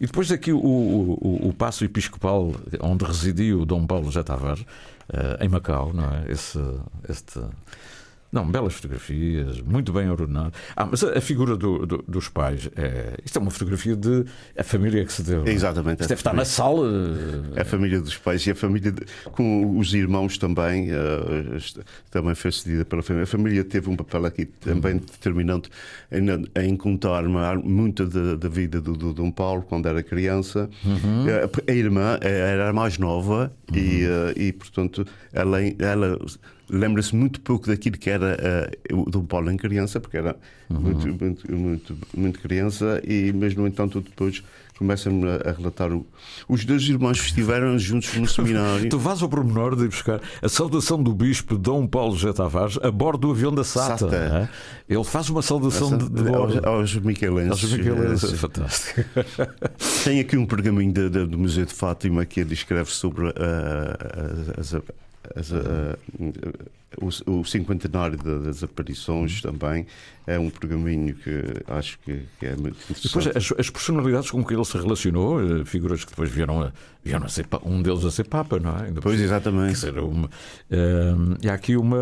E 0.00 0.06
depois 0.06 0.32
aqui 0.32 0.52
o, 0.52 0.58
o, 0.58 1.48
o 1.48 1.52
passo 1.52 1.84
episcopal 1.84 2.54
onde 2.80 3.04
residiu 3.04 3.64
Dom 3.64 3.86
Paulo 3.86 4.06
José 4.06 4.22
Tavares, 4.22 4.60
uh, 4.60 5.42
em 5.42 5.48
Macau, 5.48 5.92
não 5.92 6.04
é? 6.04 6.24
Esse, 6.32 6.58
este 7.08 7.40
não, 8.34 8.50
belas 8.50 8.74
fotografias, 8.74 9.60
muito 9.60 9.92
bem 9.92 10.10
ordenado. 10.10 10.52
Ah, 10.74 10.88
mas 10.90 11.04
a, 11.04 11.20
figura 11.20 11.56
do, 11.56 11.86
do, 11.86 12.04
dos 12.08 12.28
pais, 12.28 12.68
é, 12.74 13.16
isto 13.24 13.38
é 13.38 13.40
uma 13.40 13.50
fotografia 13.52 13.94
de 13.94 14.24
a 14.58 14.64
família 14.64 15.04
que 15.04 15.12
se 15.12 15.22
deu. 15.22 15.44
É? 15.46 15.52
Exatamente. 15.52 16.00
Isto 16.00 16.08
deve 16.08 16.18
estar 16.18 16.34
na 16.34 16.44
sala. 16.44 16.88
É 17.54 17.60
a 17.60 17.64
família 17.64 18.00
dos 18.00 18.16
pais 18.16 18.44
e 18.44 18.50
a 18.50 18.54
família 18.56 18.90
de, 18.90 19.02
com 19.30 19.78
os 19.78 19.94
irmãos 19.94 20.36
também, 20.36 20.90
uh, 20.90 21.84
também 22.10 22.34
foi 22.34 22.50
cedida 22.50 22.84
pela 22.84 23.04
família. 23.04 23.22
A 23.22 23.28
família 23.28 23.62
teve 23.62 23.88
um 23.88 23.94
papel 23.94 24.26
aqui 24.26 24.46
também 24.46 24.94
uhum. 24.94 24.98
determinante 24.98 25.70
em, 26.10 26.26
em 26.60 26.76
contar 26.76 27.22
muito 27.62 28.04
da, 28.04 28.34
da 28.34 28.48
vida 28.48 28.80
do, 28.80 28.94
do 28.94 29.14
Dom 29.14 29.30
Paulo 29.30 29.62
quando 29.62 29.86
era 29.86 30.02
criança. 30.02 30.68
Uhum. 30.84 31.26
A, 31.28 31.70
a 31.70 31.74
irmã 31.74 32.18
era 32.20 32.70
a 32.70 32.72
mais 32.72 32.98
nova 32.98 33.52
uhum. 33.70 33.78
e, 33.78 34.04
uh, 34.06 34.10
e, 34.34 34.52
portanto, 34.52 35.06
ela, 35.32 35.58
ela 35.78 36.18
lembra-se 36.68 37.14
muito 37.14 37.40
pouco 37.40 37.66
daquilo 37.66 37.98
que 37.98 38.10
era 38.10 38.36
uh, 38.90 39.00
o 39.00 39.10
Dom 39.10 39.24
Paulo 39.24 39.50
em 39.50 39.56
criança, 39.56 40.00
porque 40.00 40.16
era 40.16 40.36
uhum. 40.70 40.80
muito, 40.80 41.06
muito, 41.06 41.52
muito, 41.52 41.96
muito, 42.16 42.38
criança, 42.40 43.00
e, 43.06 43.32
mas 43.32 43.54
no 43.54 43.66
entanto 43.66 44.00
depois 44.00 44.42
começa-me 44.78 45.28
a, 45.28 45.50
a, 45.50 45.52
relatar. 45.52 45.92
O, 45.92 46.06
os 46.48 46.64
dois 46.64 46.82
irmãos 46.84 47.18
estiveram 47.18 47.78
juntos 47.78 48.14
no 48.14 48.26
seminário. 48.26 48.88
tu 48.90 48.98
vais 48.98 49.22
ao 49.22 49.28
pormenor 49.28 49.76
de 49.76 49.86
buscar 49.86 50.20
a 50.42 50.48
saudação 50.48 51.02
do 51.02 51.14
bispo 51.14 51.56
Dom 51.56 51.86
Paulo 51.86 52.16
José 52.16 52.32
Tavares 52.32 52.78
a 52.82 52.90
bordo 52.90 53.28
do 53.28 53.30
avião 53.30 53.54
da 53.54 53.62
SATA. 53.62 53.98
SATA. 53.98 54.16
É? 54.88 54.92
Ele 54.94 55.04
faz 55.04 55.30
uma 55.30 55.42
saudação 55.42 55.96
de, 55.96 56.08
de 56.08 56.22
bordo. 56.22 56.66
Aos, 56.66 56.94
aos 56.94 56.96
Michelenses. 56.96 57.62
Aos 57.62 57.72
Michelenses, 57.72 58.32
é, 58.32 58.36
fantástico. 58.36 59.00
Tem 60.02 60.20
aqui 60.20 60.36
um 60.36 60.46
pergaminho 60.46 60.92
de, 60.92 61.08
de, 61.08 61.26
do 61.26 61.38
Museu 61.38 61.64
de 61.64 61.72
Fátima 61.72 62.24
que 62.24 62.44
descreve 62.44 62.90
sobre 62.90 63.26
uh, 63.26 63.32
as, 64.58 64.74
as, 65.36 65.52
uh, 65.52 65.96
o, 67.00 67.40
o 67.40 67.44
cinquentenário 67.44 68.18
das 68.18 68.62
aparições 68.62 69.42
uhum. 69.42 69.52
também 69.52 69.86
é 70.26 70.38
um 70.38 70.48
pergaminho 70.48 71.14
que 71.14 71.42
acho 71.68 71.98
que, 71.98 72.22
que 72.40 72.46
é 72.46 72.56
muito 72.56 72.78
interessante. 72.88 73.28
Depois, 73.28 73.36
as, 73.36 73.52
as, 73.58 73.70
personalidades 73.70 74.30
com 74.30 74.42
que 74.42 74.54
ele 74.54 74.64
se 74.64 74.76
relacionou, 74.78 75.40
eh, 75.40 75.64
figuras 75.64 76.02
que 76.02 76.10
depois 76.10 76.30
vieram 76.30 76.62
a, 76.62 76.72
vieram 77.04 77.26
a 77.26 77.28
ser 77.28 77.46
um 77.62 77.82
deles 77.82 78.04
a 78.04 78.10
ser 78.10 78.24
Papa, 78.24 78.58
não 78.58 78.70
é? 78.78 78.84
Depois, 78.84 79.02
pois, 79.02 79.20
exatamente. 79.20 79.74
Dizer, 79.74 79.98
uma, 79.98 80.26
uh, 80.26 81.36
e 81.42 81.48
há 81.48 81.52
aqui 81.52 81.76
uma, 81.76 81.98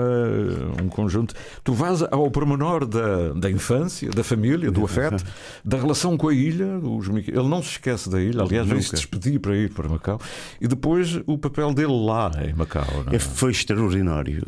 um 0.81 0.89
conjunto. 0.89 1.35
Tu 1.65 1.73
vais 1.73 2.03
ao 2.03 2.31
pormenor 2.31 2.87
da, 2.87 3.33
da 3.33 3.51
infância, 3.51 4.09
da 4.11 4.23
família, 4.23 4.71
do 4.71 4.85
afeto, 4.85 5.25
da 5.65 5.77
relação 5.77 6.17
com 6.17 6.29
a 6.29 6.35
ilha. 6.35 6.81
Ele 7.27 7.49
não 7.49 7.61
se 7.61 7.71
esquece 7.71 8.09
da 8.09 8.23
ilha, 8.23 8.43
aliás, 8.43 8.69
veio 8.69 8.83
se 8.83 8.93
despedir 8.93 9.41
para 9.41 9.57
ir 9.57 9.73
para 9.73 9.89
Macau. 9.89 10.21
E 10.61 10.69
depois 10.69 11.21
o 11.27 11.37
papel 11.37 11.75
dele 11.75 12.07
lá 12.07 12.31
em 12.47 12.55
Macau. 12.55 12.87
É? 13.11 13.19
Foi 13.19 13.51
extraordinário. 13.51 14.45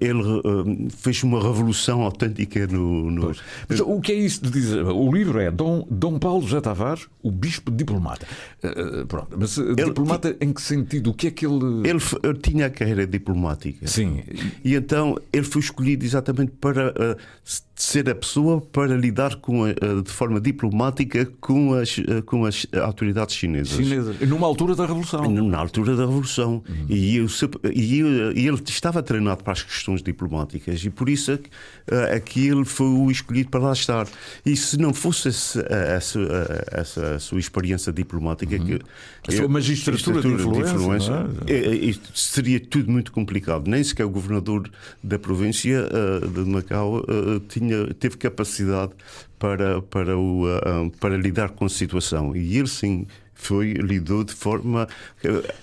Ele 0.00 0.88
fez 0.90 1.22
uma 1.22 1.42
revolução 1.42 2.02
autêntica 2.02 2.66
no 2.66 3.10
no. 3.10 3.32
Mas 3.68 3.80
o 3.80 4.00
que 4.00 4.12
é 4.12 4.14
isso 4.14 4.42
de 4.42 4.50
dizer? 4.50 4.84
O 4.84 5.12
livro 5.12 5.40
é 5.40 5.50
Dom, 5.50 5.86
Dom 5.90 6.18
Paulo 6.18 6.42
José 6.42 6.60
Tavares, 6.60 7.06
o 7.22 7.30
bispo 7.30 7.70
diplomata. 7.70 8.26
Uh, 8.62 9.06
pronto, 9.06 9.36
mas 9.38 9.56
ele, 9.58 9.74
diplomata 9.74 10.36
em 10.40 10.52
que 10.52 10.62
sentido? 10.62 11.10
O 11.10 11.14
que 11.14 11.28
é 11.28 11.30
que 11.30 11.46
ele. 11.46 11.88
Ele, 11.88 12.00
ele 12.22 12.38
tinha 12.38 12.66
a 12.66 12.70
carreira 12.70 13.06
diplomática. 13.06 13.86
Sim. 13.86 14.22
E 14.64 14.74
então 14.74 15.16
ele 15.32 15.44
foi 15.44 15.60
escolhido 15.60 16.04
exatamente 16.04 16.52
para 16.60 16.90
uh, 16.90 17.16
ser 17.74 18.08
a 18.08 18.14
pessoa 18.14 18.60
para 18.60 18.96
lidar 18.96 19.36
com 19.36 19.64
a, 19.64 19.68
uh, 19.68 20.02
de 20.02 20.10
forma 20.10 20.40
diplomática 20.40 21.26
com 21.40 21.74
as, 21.74 21.96
com 22.24 22.44
as 22.44 22.66
autoridades 22.82 23.34
chinesas. 23.34 23.76
Chinesas. 23.76 24.20
Numa 24.20 24.46
altura 24.46 24.74
da 24.74 24.86
Revolução. 24.86 25.30
Na 25.30 25.58
altura 25.58 25.94
da 25.94 26.06
Revolução. 26.06 26.62
Uhum. 26.68 26.86
E, 26.88 27.16
eu, 27.16 27.26
e, 27.72 28.02
e, 28.40 28.46
ele 28.46 28.62
estava 28.66 29.02
treinado 29.02 29.42
para 29.46 29.52
as 29.52 29.62
questões 29.62 30.02
diplomáticas 30.02 30.84
e 30.84 30.90
por 30.90 31.08
isso 31.08 31.38
é 31.86 32.18
que 32.18 32.48
ele 32.48 32.64
foi 32.64 32.88
o 32.88 33.08
escolhido 33.12 33.48
para 33.48 33.60
lá 33.60 33.72
estar. 33.72 34.08
E 34.44 34.56
se 34.56 34.76
não 34.76 34.92
fosse 34.92 35.28
essa, 35.28 35.60
essa, 35.70 36.66
essa 36.72 37.18
sua 37.20 37.38
experiência 37.38 37.92
diplomática, 37.92 38.56
uhum. 38.56 38.66
que, 38.66 38.80
a 39.28 39.30
sua 39.30 39.46
magistratura 39.46 40.20
de 40.20 40.26
influência, 40.26 40.74
de 40.74 40.82
influência 40.82 41.12
é? 41.46 41.52
É, 41.52 41.90
é, 41.90 41.94
seria 42.12 42.58
tudo 42.58 42.90
muito 42.90 43.12
complicado. 43.12 43.68
Nem 43.68 43.84
sequer 43.84 44.04
o 44.04 44.10
governador 44.10 44.68
da 45.00 45.16
província 45.16 45.86
uh, 45.86 46.28
de 46.28 46.40
Macau 46.40 46.96
uh, 46.98 47.38
tinha, 47.48 47.86
teve 47.94 48.16
capacidade 48.16 48.94
para, 49.38 49.80
para, 49.80 50.18
o, 50.18 50.44
uh, 50.44 50.90
para 50.98 51.16
lidar 51.16 51.50
com 51.50 51.66
a 51.66 51.68
situação. 51.68 52.34
E 52.34 52.58
ele 52.58 52.66
sim 52.66 53.06
foi 53.36 53.74
lidou 53.74 54.24
de 54.24 54.34
forma 54.34 54.88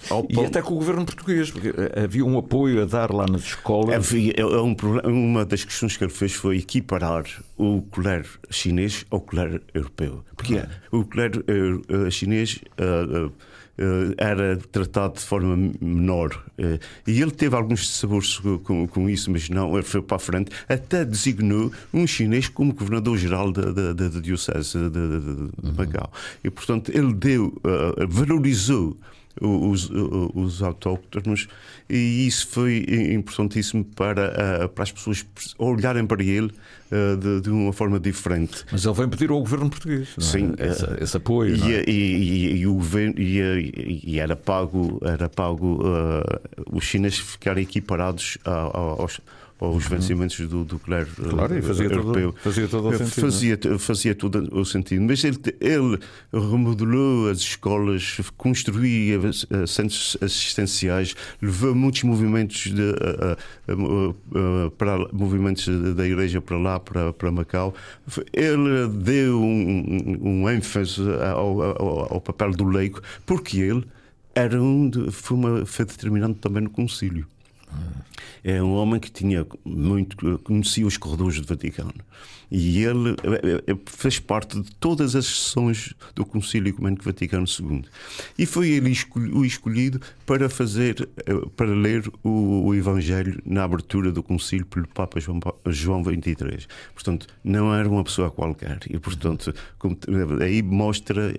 ao 0.10 0.26
e 0.30 0.40
até 0.40 0.62
com 0.62 0.76
o 0.76 0.78
governo 0.78 1.06
português 1.06 1.52
porque 1.52 1.74
havia 1.98 2.24
um 2.24 2.38
apoio 2.38 2.82
a 2.82 2.86
dar 2.86 3.12
lá 3.12 3.26
nas 3.30 3.42
escolas 3.42 3.96
havia 3.96 4.34
é 4.38 4.46
um 4.46 4.74
problema, 4.74 5.10
uma 5.10 5.46
das 5.46 5.66
questões 5.66 5.98
que 5.98 6.04
ele 6.04 6.14
fez 6.14 6.34
foi 6.34 6.58
equiparar 6.58 7.26
o 7.58 7.82
colégio 7.82 8.40
chinês 8.50 9.06
ao 9.10 9.20
colégio 9.20 9.62
europeu 9.74 10.24
porque 10.36 10.58
ah. 10.58 10.70
o 10.92 11.04
colégio 11.04 11.44
uh, 11.90 12.12
chinês 12.12 12.60
uh, 12.80 13.28
uh, 13.28 13.34
era 14.18 14.58
tratado 14.58 15.16
de 15.16 15.22
forma 15.22 15.72
menor. 15.82 16.44
Uh, 16.60 16.80
e 17.08 17.22
ele 17.22 17.32
teve 17.32 17.56
alguns 17.56 17.90
sabores 17.90 18.40
com, 18.64 18.88
com, 18.88 19.10
isso, 19.10 19.32
mas 19.32 19.50
não, 19.50 19.74
ele 19.74 19.84
foi 19.84 20.02
para 20.02 20.18
a 20.18 20.20
frente, 20.20 20.52
até 20.70 21.04
designou 21.04 21.72
um 21.94 22.06
chinês 22.06 22.48
como 22.48 22.74
governador-geral 22.74 23.52
da, 23.52 23.72
da, 23.72 23.94
da, 23.94 24.08
da 24.08 24.20
Diocese 24.20 24.78
de, 24.78 24.90
de, 24.90 25.20
de, 25.20 25.72
de 25.72 25.78
Macau. 25.78 26.12
E, 26.44 26.50
portanto, 26.50 26.92
ele 26.94 27.14
deu, 27.14 27.48
uh, 27.48 28.08
valorizou 28.08 28.96
os, 29.42 29.90
os 29.90 30.62
autóctonos 30.62 31.48
e 31.94 32.28
isso 32.28 32.48
foi 32.48 32.86
importantíssimo 33.14 33.84
para, 33.84 34.68
para 34.70 34.84
as 34.84 34.92
pessoas 34.92 35.26
olharem 35.58 36.06
para 36.06 36.24
ele 36.24 36.52
de, 37.20 37.42
de, 37.42 37.50
uma 37.50 37.74
forma 37.74 38.00
diferente. 38.00 38.66
Mas 38.72 38.86
ele 38.86 38.94
vem 38.94 39.10
pedir 39.10 39.30
ao 39.30 39.40
governo 39.40 39.70
português 39.70 40.10
é? 40.18 40.22
Sim, 40.22 40.54
esse, 40.60 40.86
esse 41.04 41.18
apoio. 41.18 41.56
E, 41.56 41.74
é? 41.74 41.84
e, 41.88 41.92
e, 41.92 42.58
e, 42.58 42.68
o 42.68 42.74
governo 42.76 43.16
e, 43.18 44.20
era 44.20 44.36
pago, 44.36 45.00
era 45.04 45.30
pago 45.30 45.82
uh, 45.84 46.76
os 46.76 46.84
chineses 46.84 47.20
ficarem 47.20 47.64
equiparados 47.64 48.38
aos 48.44 49.20
aos 49.60 49.86
vencimentos 49.88 50.40
do, 50.48 50.64
do 50.64 50.80
clero 50.80 51.10
claro, 51.30 51.64
fazia 51.64 51.86
europeu. 51.86 52.34
Todo, 52.34 52.42
fazia 52.42 52.68
todo 52.68 52.90
o 52.90 52.98
sentido. 52.98 53.22
Fazia, 53.22 53.54
é? 53.54 53.78
fazia 53.78 54.16
todo 54.16 54.60
o 54.60 54.66
sentido. 54.66 55.02
Mas 55.04 55.24
ele, 55.24 55.38
ele 55.60 56.00
remodelou 56.32 57.30
as 57.30 57.40
escolas, 57.40 58.20
construía 58.38 59.20
centros 59.68 60.18
assistenciais, 60.22 61.16
levou 61.42 61.74
muitos 61.74 62.04
movimentos 62.04 62.72
de, 62.74 62.82
uh, 62.82 64.16
uh, 64.36 64.72
para 64.72 64.98
movimentos 65.12 65.68
da 65.96 66.06
igreja 66.06 66.42
para 66.42 66.58
lá, 66.58 66.80
para, 66.80 67.14
para 67.14 67.32
Macau. 67.32 67.74
Ele 68.34 68.88
deu 68.90 69.42
um, 69.42 70.20
um 70.22 70.50
ênfase 70.50 71.02
ao, 71.34 71.62
ao, 71.62 72.14
ao 72.14 72.22
papel 72.22 72.52
do 72.52 72.66
leigo, 72.66 73.02
porque 73.26 73.60
ele 73.60 73.86
era 74.36 74.62
um, 74.62 74.92
foi, 75.12 75.38
uma, 75.38 75.66
foi 75.66 75.86
determinante 75.86 76.40
também 76.40 76.64
no 76.64 76.70
concílio. 76.70 77.26
É 78.44 78.62
um 78.62 78.74
homem 78.74 79.00
que 79.00 79.12
tinha 79.12 79.46
muito 79.64 80.40
conhecia 80.40 80.86
os 80.86 80.98
corredores 80.98 81.40
do 81.40 81.48
Vaticano 81.48 81.94
e 82.54 82.84
ele 82.84 83.12
eh, 83.24 83.64
eh, 83.66 83.78
fez 83.88 84.20
parte 84.20 84.62
de 84.62 84.72
todas 84.76 85.16
as 85.16 85.26
sessões 85.26 85.96
do 86.14 86.24
Concílio 86.24 86.70
Ecumênico 86.70 87.04
Vaticano 87.04 87.48
II 87.48 87.84
e 88.38 88.46
foi 88.46 88.70
ele 88.70 88.96
o 89.34 89.44
escolhido 89.44 90.00
para 90.24 90.48
fazer 90.48 91.10
eh, 91.26 91.34
para 91.58 91.74
ler 91.74 92.08
o, 92.24 92.68
o 92.68 92.76
Evangelho 92.76 93.42
na 93.44 93.64
abertura 93.64 94.12
do 94.12 94.22
Concílio 94.22 94.68
pelo 94.68 94.88
Papa 94.88 95.20
João, 95.20 95.40
João 95.66 96.04
23. 96.04 96.68
Portanto, 96.94 97.26
não 97.44 97.74
era 97.74 97.90
uma 97.90 98.04
pessoa 98.04 98.30
qualquer 98.30 98.80
e 98.88 99.00
portanto 99.00 99.52
como, 99.80 99.98
aí 100.40 100.62
mostra 100.62 101.34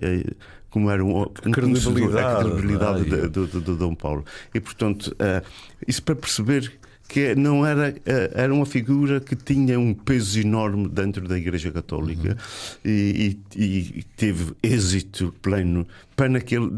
como 0.75 0.91
era 0.91 1.01
um, 1.01 1.21
um 1.21 1.51
credibilidade, 1.51 2.19
a 2.19 2.43
credibilidade 2.43 3.03
de, 3.05 3.29
de, 3.29 3.47
de, 3.47 3.61
de, 3.61 3.75
Dom 3.77 3.95
Paulo. 3.95 4.25
E, 4.53 4.59
portanto, 4.59 5.07
uh, 5.13 5.41
isso 5.87 6.03
para 6.03 6.17
perceber 6.17 6.69
que 7.07 7.35
não 7.35 7.65
era, 7.65 7.89
uh, 7.89 8.31
era 8.33 8.53
uma 8.53 8.65
figura 8.65 9.19
que 9.19 9.35
tinha 9.35 9.79
um 9.79 9.93
peso 9.93 10.39
enorme 10.39 10.87
dentro 10.89 11.27
da 11.27 11.37
Igreja 11.37 11.71
Católica 11.71 12.29
uhum. 12.29 12.91
e, 12.91 13.37
e, 13.55 13.63
e, 13.99 14.03
teve 14.15 14.53
êxito 14.61 15.33
pleno. 15.41 15.87
Pena 16.15 16.39
que 16.39 16.55
ele 16.55 16.71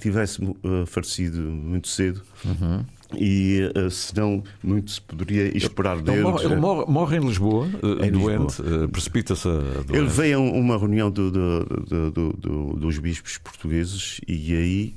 tivesse 0.00 0.42
uh, 0.42 0.86
falecido 0.86 1.40
muito 1.40 1.88
cedo. 1.88 2.22
Uhum 2.44 2.84
e 3.16 3.70
uh, 3.74 3.90
senão 3.90 4.42
muito 4.62 4.90
se 4.90 5.00
poderia 5.00 5.56
esperar 5.56 6.00
dele. 6.00 6.18
Ele 6.18 6.24
morre, 6.24 6.44
ele 6.44 6.56
morre, 6.56 6.84
morre 6.90 7.16
em 7.16 7.20
Lisboa, 7.20 7.66
uh, 7.82 8.04
em 8.04 8.10
doente, 8.10 8.60
uh, 8.60 8.88
precipita-se 8.88 9.48
a 9.48 9.96
Ele 9.96 10.06
veio 10.06 10.38
a 10.38 10.40
uma 10.40 10.76
reunião 10.76 11.10
do, 11.10 11.30
do, 11.30 12.10
do, 12.10 12.76
dos 12.76 12.98
bispos 12.98 13.38
portugueses 13.38 14.20
e 14.26 14.54
aí 14.54 14.94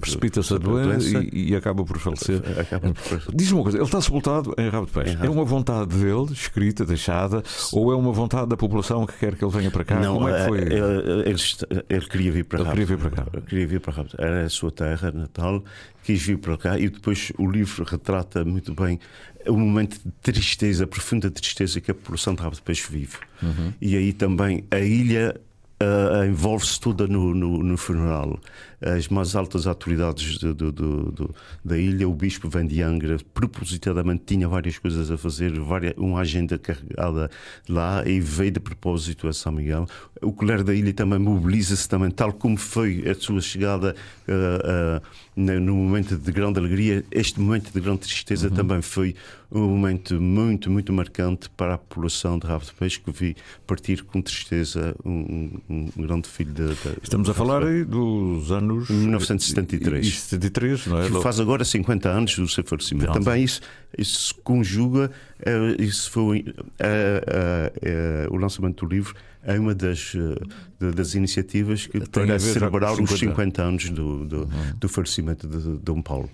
Precipita-se 0.00 0.54
a 0.54 0.58
doença 0.58 1.18
e, 1.32 1.50
e, 1.50 1.56
acaba 1.56 1.84
por 1.84 1.98
falecer. 1.98 2.40
Acaba 2.58 2.92
por 2.92 3.02
falecer. 3.02 3.34
Diz-me 3.34 3.54
uma 3.54 3.62
coisa, 3.64 3.78
ele 3.78 3.84
está 3.84 4.00
sepultado 4.00 4.54
em 4.56 4.68
Rabo 4.68 4.86
de 4.86 4.92
Peixe. 4.92 5.18
É 5.20 5.28
uma 5.28 5.44
vontade 5.44 5.96
dele, 5.96 6.32
escrita, 6.32 6.84
deixada, 6.84 7.42
ou 7.72 7.92
é 7.92 7.96
uma 7.96 8.12
vontade 8.12 8.48
da 8.48 8.56
população 8.56 9.04
que 9.04 9.18
quer 9.18 9.34
que 9.34 9.44
ele 9.44 9.52
venha 9.52 9.70
para 9.70 9.84
cá? 9.84 9.98
Não, 9.98 10.14
Como 10.14 10.28
é 10.28 10.38
que 10.38 10.48
foi? 10.48 10.58
Ele, 10.60 10.74
ele, 10.74 11.84
ele 11.88 12.06
queria 12.06 12.32
vir 12.32 12.44
para 12.44 12.60
ele 12.60 12.70
Queria 12.70 12.86
vir 12.86 12.98
para 12.98 13.10
cá. 13.10 13.26
Queria 13.40 13.66
vir 13.66 13.80
para 13.80 13.92
Rabo. 13.92 14.10
Era 14.18 14.44
a 14.44 14.48
sua 14.48 14.70
terra 14.70 15.10
natal, 15.10 15.64
quis 16.04 16.22
vir 16.22 16.38
para 16.38 16.56
cá 16.56 16.78
e 16.78 16.88
depois 16.88 17.32
o 17.36 17.50
livro 17.50 17.84
retrata 17.84 18.44
muito 18.44 18.74
bem 18.74 19.00
o 19.48 19.56
momento 19.56 19.98
de 20.04 20.12
tristeza, 20.22 20.86
profunda 20.86 21.30
tristeza 21.30 21.80
que 21.80 21.90
a 21.90 21.94
população 21.94 22.34
de 22.34 22.42
Rabo 22.42 22.54
de 22.54 22.62
Peixe 22.62 22.86
vive. 22.90 23.16
Uhum. 23.42 23.72
E 23.80 23.96
aí 23.96 24.12
também 24.12 24.64
a 24.70 24.78
ilha 24.78 25.34
Uh, 25.78 26.24
envolve-se 26.24 26.80
toda 26.80 27.06
no, 27.06 27.34
no, 27.34 27.62
no, 27.62 27.76
funeral. 27.76 28.40
As 28.80 29.08
mais 29.08 29.34
altas 29.34 29.66
autoridades 29.66 30.38
do, 30.38 30.54
do, 30.54 30.72
do, 30.72 31.34
da 31.64 31.78
ilha, 31.78 32.08
o 32.08 32.14
bispo 32.14 32.48
vem 32.48 32.66
de 32.66 32.82
Angra, 32.82 33.16
propositadamente 33.32 34.24
tinha 34.26 34.46
várias 34.46 34.78
coisas 34.78 35.10
a 35.10 35.16
fazer, 35.16 35.58
várias, 35.58 35.94
uma 35.96 36.20
agenda 36.20 36.58
carregada 36.58 37.30
lá 37.68 38.06
e 38.06 38.20
veio 38.20 38.52
de 38.52 38.60
propósito 38.60 39.28
a 39.28 39.32
São 39.32 39.52
Miguel. 39.52 39.86
O 40.20 40.32
colher 40.32 40.62
da 40.62 40.74
ilha 40.74 40.92
também 40.92 41.18
mobiliza-se 41.18 41.88
também, 41.88 42.10
tal 42.10 42.32
como 42.32 42.56
foi 42.56 43.04
a 43.08 43.14
sua 43.14 43.40
chegada 43.40 43.94
uh, 44.28 44.98
uh, 44.98 45.60
no 45.60 45.74
momento 45.74 46.16
de 46.16 46.32
grande 46.32 46.58
alegria, 46.58 47.04
este 47.10 47.40
momento 47.40 47.72
de 47.72 47.80
grande 47.80 48.00
tristeza 48.00 48.48
uhum. 48.48 48.54
também 48.54 48.82
foi 48.82 49.14
um 49.50 49.68
momento 49.68 50.20
muito, 50.20 50.70
muito 50.70 50.92
marcante 50.92 51.48
para 51.50 51.74
a 51.74 51.78
população 51.78 52.38
de 52.38 52.46
Rabo 52.46 52.64
de 52.64 52.74
Peixe 52.74 52.98
que 52.98 53.10
vi 53.12 53.36
partir 53.66 54.02
com 54.02 54.20
tristeza 54.20 54.94
um, 55.04 55.50
um, 55.68 55.88
grande 55.96 56.28
filho 56.28 56.52
de, 56.52 56.68
de 56.68 56.98
Estamos 57.02 57.30
a 57.30 57.34
falar 57.34 57.62
aí 57.62 57.84
dos 57.84 58.50
anos 58.50 58.65
1973. 58.66 60.06
E 60.06 60.10
73, 60.10 60.86
não 60.86 61.02
é? 61.02 61.10
Que 61.10 61.22
faz 61.22 61.40
agora 61.40 61.64
50 61.64 62.08
anos 62.08 62.36
do 62.36 62.48
seu 62.48 62.64
falecimento. 62.64 63.12
Também 63.12 63.44
isso, 63.44 63.60
isso 63.96 64.28
se 64.28 64.34
conjuga, 64.42 65.10
uh, 65.40 65.82
isso 65.82 66.10
foi 66.10 66.44
uh, 66.48 68.30
uh, 68.30 68.34
o 68.34 68.36
lançamento 68.36 68.86
do 68.86 68.94
livro 68.94 69.14
é 69.46 69.58
uma 69.58 69.74
das, 69.74 70.12
eh, 70.14 70.90
das 70.92 71.14
iniciativas 71.14 71.86
que 71.86 72.00
Tem 72.00 72.26
para 72.26 72.38
celebrar 72.38 72.90
50 72.90 73.14
os 73.14 73.20
50 73.20 73.62
anos 73.62 73.90
do, 73.90 74.26
do, 74.26 74.38
uhum. 74.40 74.48
do 74.78 74.88
falecimento 74.88 75.46
de 75.46 75.78
Dom 75.78 76.02
Paulo. 76.02 76.28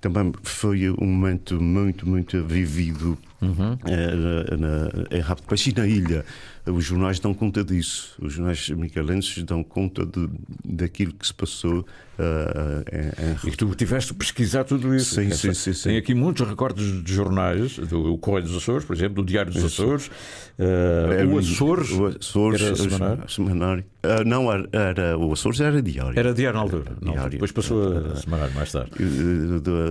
Também 0.00 0.32
foi 0.42 0.90
um 0.90 1.06
momento 1.06 1.60
muito, 1.60 2.08
muito 2.08 2.44
vivido 2.44 3.18
uhum. 3.42 3.76
Eh, 3.84 4.56
na, 4.56 5.16
em 5.16 5.22
de 5.22 5.42
Peixe 5.42 5.70
e 5.70 5.74
na 5.74 5.86
ilha. 5.86 6.24
Os 6.66 6.84
jornais 6.84 7.18
dão 7.18 7.34
conta 7.34 7.64
disso. 7.64 8.14
Os 8.20 8.34
jornais 8.34 8.68
micalenses 8.70 9.42
dão 9.42 9.64
conta 9.64 10.06
de, 10.06 10.28
daquilo 10.64 11.12
que 11.14 11.26
se 11.26 11.34
passou 11.34 11.84
Uh, 12.18 12.82
em, 12.92 13.48
em... 13.48 13.52
E 13.52 13.56
tu 13.56 13.72
tiveste 13.76 14.10
a 14.10 14.14
pesquisar 14.14 14.64
tudo 14.64 14.92
isso. 14.92 15.14
Sim, 15.14 15.30
sim, 15.30 15.54
sim, 15.54 15.72
sim, 15.72 15.88
Tem 15.90 15.98
aqui 15.98 16.14
muitos 16.14 16.46
recortes 16.46 17.04
de 17.04 17.14
jornais, 17.14 17.76
do 17.78 18.18
Correio 18.18 18.44
dos 18.44 18.56
Açores, 18.56 18.84
por 18.84 18.96
exemplo, 18.96 19.22
do 19.22 19.24
Diário 19.24 19.52
dos 19.52 19.64
Açores, 19.64 20.08
uh, 20.58 21.32
o 21.32 21.38
Açores, 21.38 21.90
o 21.92 22.06
Açores 22.06 22.60
era 22.60 22.74
semanário. 22.74 23.30
semanário. 23.30 23.84
Uh, 24.04 24.24
não, 24.26 24.52
era, 24.52 24.68
era, 24.72 25.16
o 25.16 25.32
Açores 25.32 25.60
era 25.60 25.80
diário. 25.80 26.18
Era 26.18 26.34
diário 26.34 26.56
na 26.56 26.64
altura. 26.64 26.92
Diário. 27.00 27.30
Depois 27.30 27.52
passou 27.52 27.96
a 27.96 28.16
semanário 28.16 28.54
mais 28.56 28.72
tarde. 28.72 28.90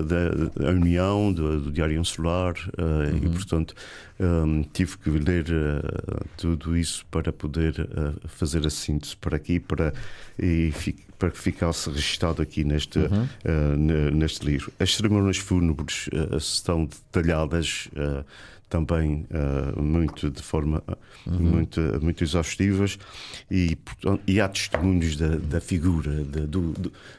Da, 0.01 0.29
da 0.55 0.69
União, 0.71 1.31
do, 1.31 1.61
do 1.61 1.71
Diário 1.71 1.99
Insular, 1.99 2.53
uhum. 2.77 3.17
e 3.17 3.29
portanto 3.29 3.73
um, 4.19 4.63
tive 4.63 4.97
que 4.97 5.09
ler 5.09 5.45
uh, 5.45 6.25
tudo 6.37 6.75
isso 6.75 7.05
para 7.11 7.31
poder 7.31 7.79
uh, 7.81 8.27
fazer 8.27 8.65
a 8.65 8.69
síntese 8.69 9.15
para 9.15 9.37
aqui 9.37 9.59
para, 9.59 9.93
e, 10.39 10.73
para 11.19 11.29
que 11.29 11.37
ficasse 11.37 11.89
registado 11.89 12.41
aqui 12.41 12.63
neste, 12.63 12.99
uhum. 12.99 13.23
uh, 13.23 14.11
neste 14.11 14.45
livro. 14.45 14.71
As 14.79 14.95
cerimônias 14.95 15.37
fúnebres 15.37 16.09
estão 16.37 16.85
detalhadas 16.85 17.89
também 18.69 19.25
uh, 19.31 19.81
muito 19.81 20.29
de 20.29 20.41
forma 20.41 20.83
uhum. 21.25 21.39
muito, 21.39 21.79
muito 22.01 22.23
exaustivas 22.23 22.99
e, 23.49 23.77
e 24.25 24.41
há 24.41 24.47
testemunhos 24.47 25.15
da, 25.15 25.37
da 25.37 25.61
figura, 25.61 26.23
da, 26.25 26.45
do, 26.45 26.73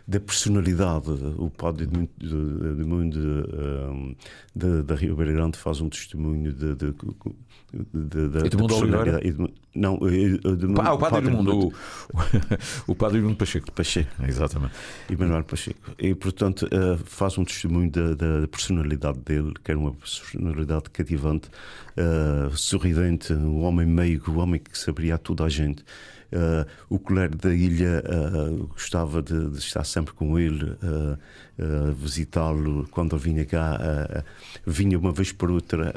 da 0.06 0.20
personalidade. 0.20 1.10
O 1.38 1.50
padre 1.50 1.86
de, 1.86 2.08
de, 2.18 2.28
de, 2.28 3.10
de, 3.10 4.16
de, 4.54 4.82
da 4.82 4.94
Rio 4.94 5.16
Grande 5.16 5.56
faz 5.56 5.80
um 5.80 5.88
testemunho 5.88 6.52
de, 6.52 6.74
de, 6.74 6.94
de, 7.72 8.28
de, 8.28 8.48
de 8.48 8.56
personalidade. 8.56 9.34
Não, 9.74 9.98
ah, 10.82 10.94
o 10.94 10.98
Padre 10.98 11.28
Edmundo. 11.28 11.68
O, 11.68 11.72
o 12.92 12.94
Padre 12.94 13.18
Edmundo 13.18 13.36
Pacheco. 13.36 13.70
Pacheco. 13.70 14.10
Exatamente. 14.26 14.72
Emanuel 15.10 15.44
Pacheco. 15.44 15.92
E, 15.98 16.14
portanto, 16.14 16.66
uh, 16.66 16.98
faz 17.04 17.36
um 17.38 17.44
testemunho 17.44 17.90
da, 17.90 18.14
da, 18.14 18.48
personalidade 18.48 19.18
dele, 19.20 19.52
que 19.62 19.70
era 19.70 19.78
uma 19.78 19.92
personalidade 19.92 20.90
cativante, 20.90 21.48
uh, 21.96 22.56
sorridente, 22.56 23.32
um 23.32 23.62
homem 23.62 23.86
meigo, 23.86 24.32
um 24.32 24.38
homem 24.38 24.60
que 24.60 24.76
saberia 24.76 25.14
a 25.14 25.18
toda 25.18 25.44
a 25.44 25.48
gente. 25.48 25.84
Uh, 26.30 26.68
o 26.90 26.98
colega 26.98 27.34
da 27.36 27.54
ilha 27.54 28.04
uh, 28.04 28.66
gostava 28.66 29.22
de, 29.22 29.48
de, 29.50 29.58
estar 29.58 29.82
sempre 29.82 30.12
com 30.12 30.38
ele, 30.38 30.72
uh, 30.72 31.18
visitá-lo 31.94 32.86
quando 32.90 33.16
ele 33.16 33.22
vinha 33.22 33.46
cá. 33.46 33.78
vinha 34.66 34.98
uma 34.98 35.10
vez 35.10 35.32
por 35.32 35.50
outra 35.50 35.92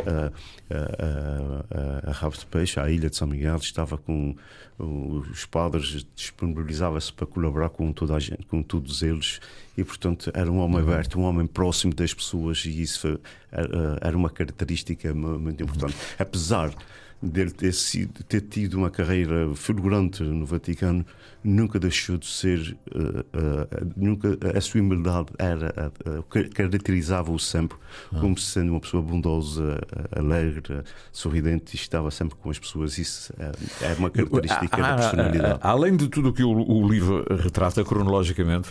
a, 2.06 2.12
Rabo 2.12 2.36
de 2.38 2.46
Peixe, 2.46 2.80
à 2.80 2.90
ilha 2.90 3.10
de 3.10 3.18
São 3.18 3.28
Miguel, 3.28 3.58
estava 3.58 3.98
com 3.98 4.36
os 4.80 5.46
padres, 5.46 6.08
disponibilizava-se 6.16 7.14
para 7.14 7.28
colaborar 7.28 7.70
com, 7.70 7.92
toda 7.94 8.16
a 8.16 8.20
gente, 8.20 8.44
com 8.48 8.64
todos 8.64 9.04
eles 9.04 9.40
e, 9.78 9.84
portanto, 9.84 10.32
era 10.34 10.52
um 10.52 10.58
homem 10.58 10.78
uhum. 10.78 10.92
aberto, 10.92 11.20
um 11.20 11.24
homem 11.24 11.46
próximo 11.46 11.94
das 11.94 12.14
pessoas 12.14 12.66
e 12.66 12.82
isso 12.82 13.20
era, 13.52 14.00
era 14.02 14.18
uma 14.18 14.30
característica 14.30 15.14
muito 15.14 15.62
importante. 15.62 15.96
Apesar 16.18 16.74
dele 17.22 17.52
ter, 17.52 17.74
sido, 17.74 18.24
ter 18.24 18.42
tido 18.42 18.76
uma 18.76 18.90
carreira 18.90 19.54
fulgurante 19.56 20.24
no 20.24 20.46
Vaticano, 20.46 21.06
nunca 21.44 21.80
deixou 21.80 22.18
de 22.18 22.26
ser, 22.26 22.78
uh, 22.96 23.20
uh, 23.20 23.94
nunca, 23.96 24.38
a 24.56 24.62
sua 24.62 24.82
humildade 24.82 25.28
era, 25.38 25.92
uh, 26.06 26.24
caracterizava-o 26.54 27.38
sempre 27.38 27.78
ah. 28.12 28.20
como 28.20 28.38
sendo 28.38 28.72
uma 28.72 28.80
pessoa 28.80 29.04
bondosa, 29.04 29.80
alegre, 30.16 30.84
sorridente 31.12 31.76
e 31.76 31.80
estava 31.80 32.10
sempre 32.10 32.36
com 32.36 32.50
as 32.50 32.58
pessoas. 32.58 32.98
Isso 32.98 33.34
é, 33.40 33.94
uma 33.98 34.10
característica 34.10 34.78
da 34.78 34.96
personalidade. 34.96 35.60
Além 35.62 35.96
de 35.96 36.08
tudo 36.08 36.30
o 36.30 36.34
que 36.34 36.44
o, 36.44 36.52
o 36.52 36.88
livro 36.88 37.26
retrata 37.30 37.84
cronologicamente, 37.84 38.70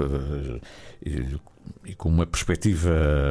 e, 1.05 1.39
e 1.85 1.95
com 1.95 2.09
uma 2.09 2.27
perspectiva 2.27 2.91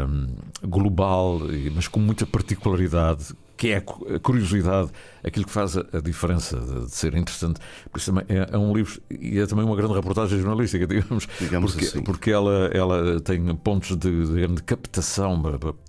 hum, 0.09 0.27
global, 0.63 1.41
mas 1.75 1.87
com 1.87 1.99
muita 1.99 2.25
particularidade 2.25 3.33
que 3.59 3.71
é 3.71 3.77
a 4.15 4.19
curiosidade, 4.21 4.89
aquilo 5.21 5.45
que 5.45 5.51
faz 5.51 5.75
a 5.75 5.99
diferença 6.01 6.57
de, 6.57 6.85
de 6.85 6.95
ser 6.95 7.13
interessante. 7.13 7.59
Por 7.91 7.99
isso 7.99 8.13
também 8.13 8.23
é, 8.29 8.47
é, 8.53 8.57
um 8.57 8.73
livro 8.73 9.01
e 9.11 9.37
é 9.37 9.45
também 9.45 9.65
uma 9.65 9.75
grande 9.75 9.93
reportagem 9.95 10.39
jornalística, 10.39 10.87
digamos, 10.87 11.27
digamos 11.37 11.73
porque, 11.73 11.85
assim. 11.85 12.01
porque 12.01 12.31
ela, 12.31 12.71
ela 12.73 13.19
tem 13.19 13.53
pontos 13.57 13.97
de, 13.97 14.25
de 14.27 14.31
grande 14.31 14.63
captação 14.63 15.41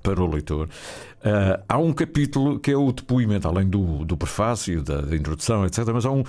para, 0.02 0.20
o 0.20 0.26
leitor. 0.26 0.68
Uh, 1.20 1.62
há 1.68 1.78
um 1.78 1.92
capítulo 1.92 2.58
que 2.58 2.72
é 2.72 2.76
o 2.76 2.90
depoimento, 2.90 3.46
além 3.46 3.68
do, 3.68 4.04
do 4.04 4.16
prefácio, 4.16 4.82
da, 4.82 5.02
da 5.02 5.14
introdução, 5.14 5.64
etc. 5.64 5.86
Mas 5.94 6.04
há 6.04 6.10
um, 6.10 6.24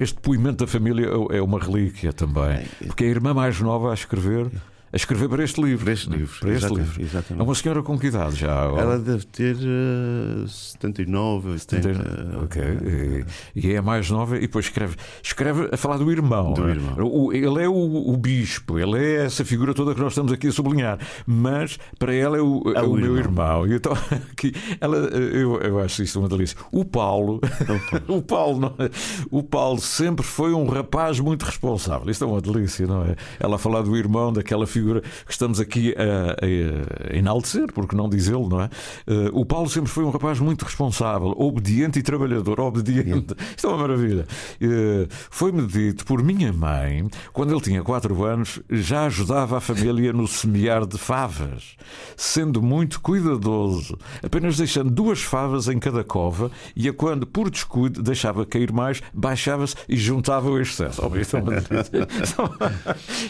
este 0.00 0.14
depoimento 0.14 0.64
da 0.64 0.66
família 0.66 1.10
é 1.30 1.42
uma 1.42 1.58
relíquia 1.58 2.10
também, 2.10 2.64
porque 2.86 3.04
é 3.04 3.08
a 3.08 3.10
irmã 3.10 3.34
mais 3.34 3.60
nova 3.60 3.90
a 3.90 3.94
escrever 3.94 4.50
a 4.94 4.96
escrever 4.96 5.28
para 5.28 5.42
este 5.42 5.60
livro. 5.60 5.84
Para 5.84 5.92
este 5.92 6.08
livro, 6.08 6.38
para 6.38 6.52
este 6.52 6.72
livro. 6.72 7.02
Exatamente. 7.02 7.40
É 7.40 7.42
uma 7.42 7.54
senhora 7.56 7.82
com 7.82 7.98
que 7.98 8.06
idade 8.06 8.36
já? 8.36 8.62
Ela 8.62 8.96
deve 8.96 9.26
ter 9.26 9.56
uh, 9.56 10.46
79, 10.46 11.50
80. 11.50 11.94
70, 11.94 12.38
ok. 12.44 12.62
E, 12.62 13.66
e, 13.66 13.72
é 13.72 13.80
mais 13.80 14.08
nova 14.08 14.36
e 14.36 14.42
depois 14.42 14.66
escreve, 14.66 14.94
escreve 15.20 15.68
a 15.72 15.76
falar 15.76 15.98
do 15.98 16.12
irmão. 16.12 16.52
Do 16.52 16.68
é? 16.68 16.70
irmão. 16.70 16.94
O, 17.00 17.32
ele 17.32 17.64
é 17.64 17.68
o, 17.68 17.74
o, 17.74 18.16
bispo, 18.16 18.78
ele 18.78 18.96
é 18.96 19.24
essa 19.24 19.44
figura 19.44 19.74
toda 19.74 19.92
que 19.96 20.00
nós 20.00 20.12
estamos 20.12 20.30
aqui 20.32 20.46
a 20.46 20.52
sublinhar, 20.52 21.00
mas 21.26 21.76
para 21.98 22.14
ela 22.14 22.38
é 22.38 22.40
o, 22.40 22.62
é, 22.76 22.78
é 22.78 22.82
o, 22.82 22.92
o 22.92 22.94
meu 22.94 23.18
irmão. 23.18 23.66
E 23.66 23.74
então, 23.74 23.94
aqui, 24.30 24.52
ela, 24.80 24.96
eu, 24.96 25.60
eu 25.60 25.80
acho 25.80 26.04
isto 26.04 26.20
uma 26.20 26.28
delícia. 26.28 26.56
O 26.70 26.84
Paulo, 26.84 27.40
o 28.06 28.22
Paulo, 28.22 28.60
não 28.60 28.74
é? 28.78 28.88
o 29.28 29.42
Paulo 29.42 29.80
sempre 29.80 30.24
foi 30.24 30.54
um 30.54 30.66
rapaz 30.68 31.18
muito 31.18 31.42
responsável. 31.42 32.08
Isto 32.08 32.22
é 32.22 32.28
uma 32.28 32.40
delícia, 32.40 32.86
não 32.86 33.04
é? 33.04 33.16
Ela 33.40 33.56
a 33.56 33.58
falar 33.58 33.82
do 33.82 33.96
irmão, 33.96 34.32
daquela 34.32 34.68
figura 34.68 34.83
figura 34.84 35.00
que 35.00 35.32
estamos 35.32 35.58
aqui 35.58 35.94
a, 35.96 37.12
a 37.12 37.16
enaltecer, 37.16 37.72
porque 37.72 37.96
não 37.96 38.08
dizê-lo, 38.08 38.48
não 38.48 38.60
é? 38.60 38.66
Uh, 39.06 39.40
o 39.40 39.46
Paulo 39.46 39.68
sempre 39.68 39.90
foi 39.90 40.04
um 40.04 40.10
rapaz 40.10 40.38
muito 40.38 40.64
responsável, 40.64 41.34
obediente 41.36 41.98
e 41.98 42.02
trabalhador. 42.02 42.60
Obediente. 42.60 43.34
Isto 43.56 43.66
é 43.66 43.70
uma 43.70 43.78
maravilha. 43.78 44.26
Uh, 44.60 45.08
Foi-me 45.30 45.66
dito 45.66 46.04
por 46.04 46.22
minha 46.22 46.52
mãe, 46.52 47.08
quando 47.32 47.52
ele 47.52 47.60
tinha 47.60 47.82
4 47.82 48.24
anos, 48.24 48.60
já 48.70 49.06
ajudava 49.06 49.56
a 49.56 49.60
família 49.60 50.12
no 50.12 50.28
semear 50.28 50.86
de 50.86 50.98
favas, 50.98 51.76
sendo 52.16 52.60
muito 52.60 53.00
cuidadoso, 53.00 53.98
apenas 54.22 54.56
deixando 54.56 54.90
duas 54.90 55.22
favas 55.22 55.68
em 55.68 55.78
cada 55.78 56.04
cova 56.04 56.50
e 56.76 56.88
a 56.88 56.92
quando, 56.92 57.26
por 57.26 57.50
descuido, 57.50 58.02
deixava 58.02 58.44
cair 58.44 58.72
mais, 58.72 59.00
baixava-se 59.12 59.76
e 59.88 59.96
juntava 59.96 60.50
o 60.50 60.60
excesso. 60.60 61.02
Oh, 61.04 61.16
isto, 61.16 61.36
é 61.36 61.40
uma 61.40 61.60
delícia. 61.60 62.08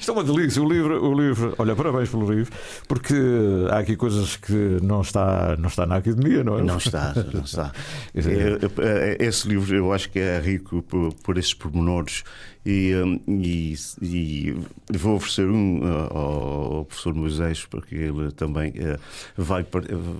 isto 0.00 0.10
é 0.10 0.14
uma 0.14 0.24
delícia. 0.24 0.62
O 0.62 0.68
livro, 0.68 1.04
o 1.04 1.14
livro. 1.14 1.43
Olha, 1.58 1.74
parabéns 1.76 2.08
pelo 2.08 2.30
livro, 2.30 2.52
porque 2.88 3.14
há 3.70 3.78
aqui 3.78 3.96
coisas 3.96 4.36
que 4.36 4.78
não 4.82 5.00
está, 5.00 5.56
não 5.58 5.68
está 5.68 5.86
na 5.86 5.96
academia, 5.96 6.42
não 6.44 6.58
é? 6.58 6.62
Não 6.62 6.78
está, 6.78 7.14
não 7.32 7.42
está. 7.42 7.72
É, 8.14 9.16
esse 9.24 9.48
livro 9.48 9.74
eu 9.74 9.92
acho 9.92 10.10
que 10.10 10.18
é 10.18 10.38
rico 10.38 10.82
por, 10.82 11.12
por 11.14 11.38
esses 11.38 11.54
pormenores. 11.54 12.22
E, 12.64 12.94
hum, 12.94 13.20
e, 13.28 13.74
e, 14.00 14.56
vou 14.90 15.16
oferecer 15.16 15.46
um 15.46 15.80
uh, 15.80 16.16
ao 16.16 16.84
professor 16.86 17.14
Moisés, 17.14 17.66
porque 17.66 17.94
ele 17.94 18.32
também 18.32 18.70
uh, 18.70 18.98
vai, 19.36 19.66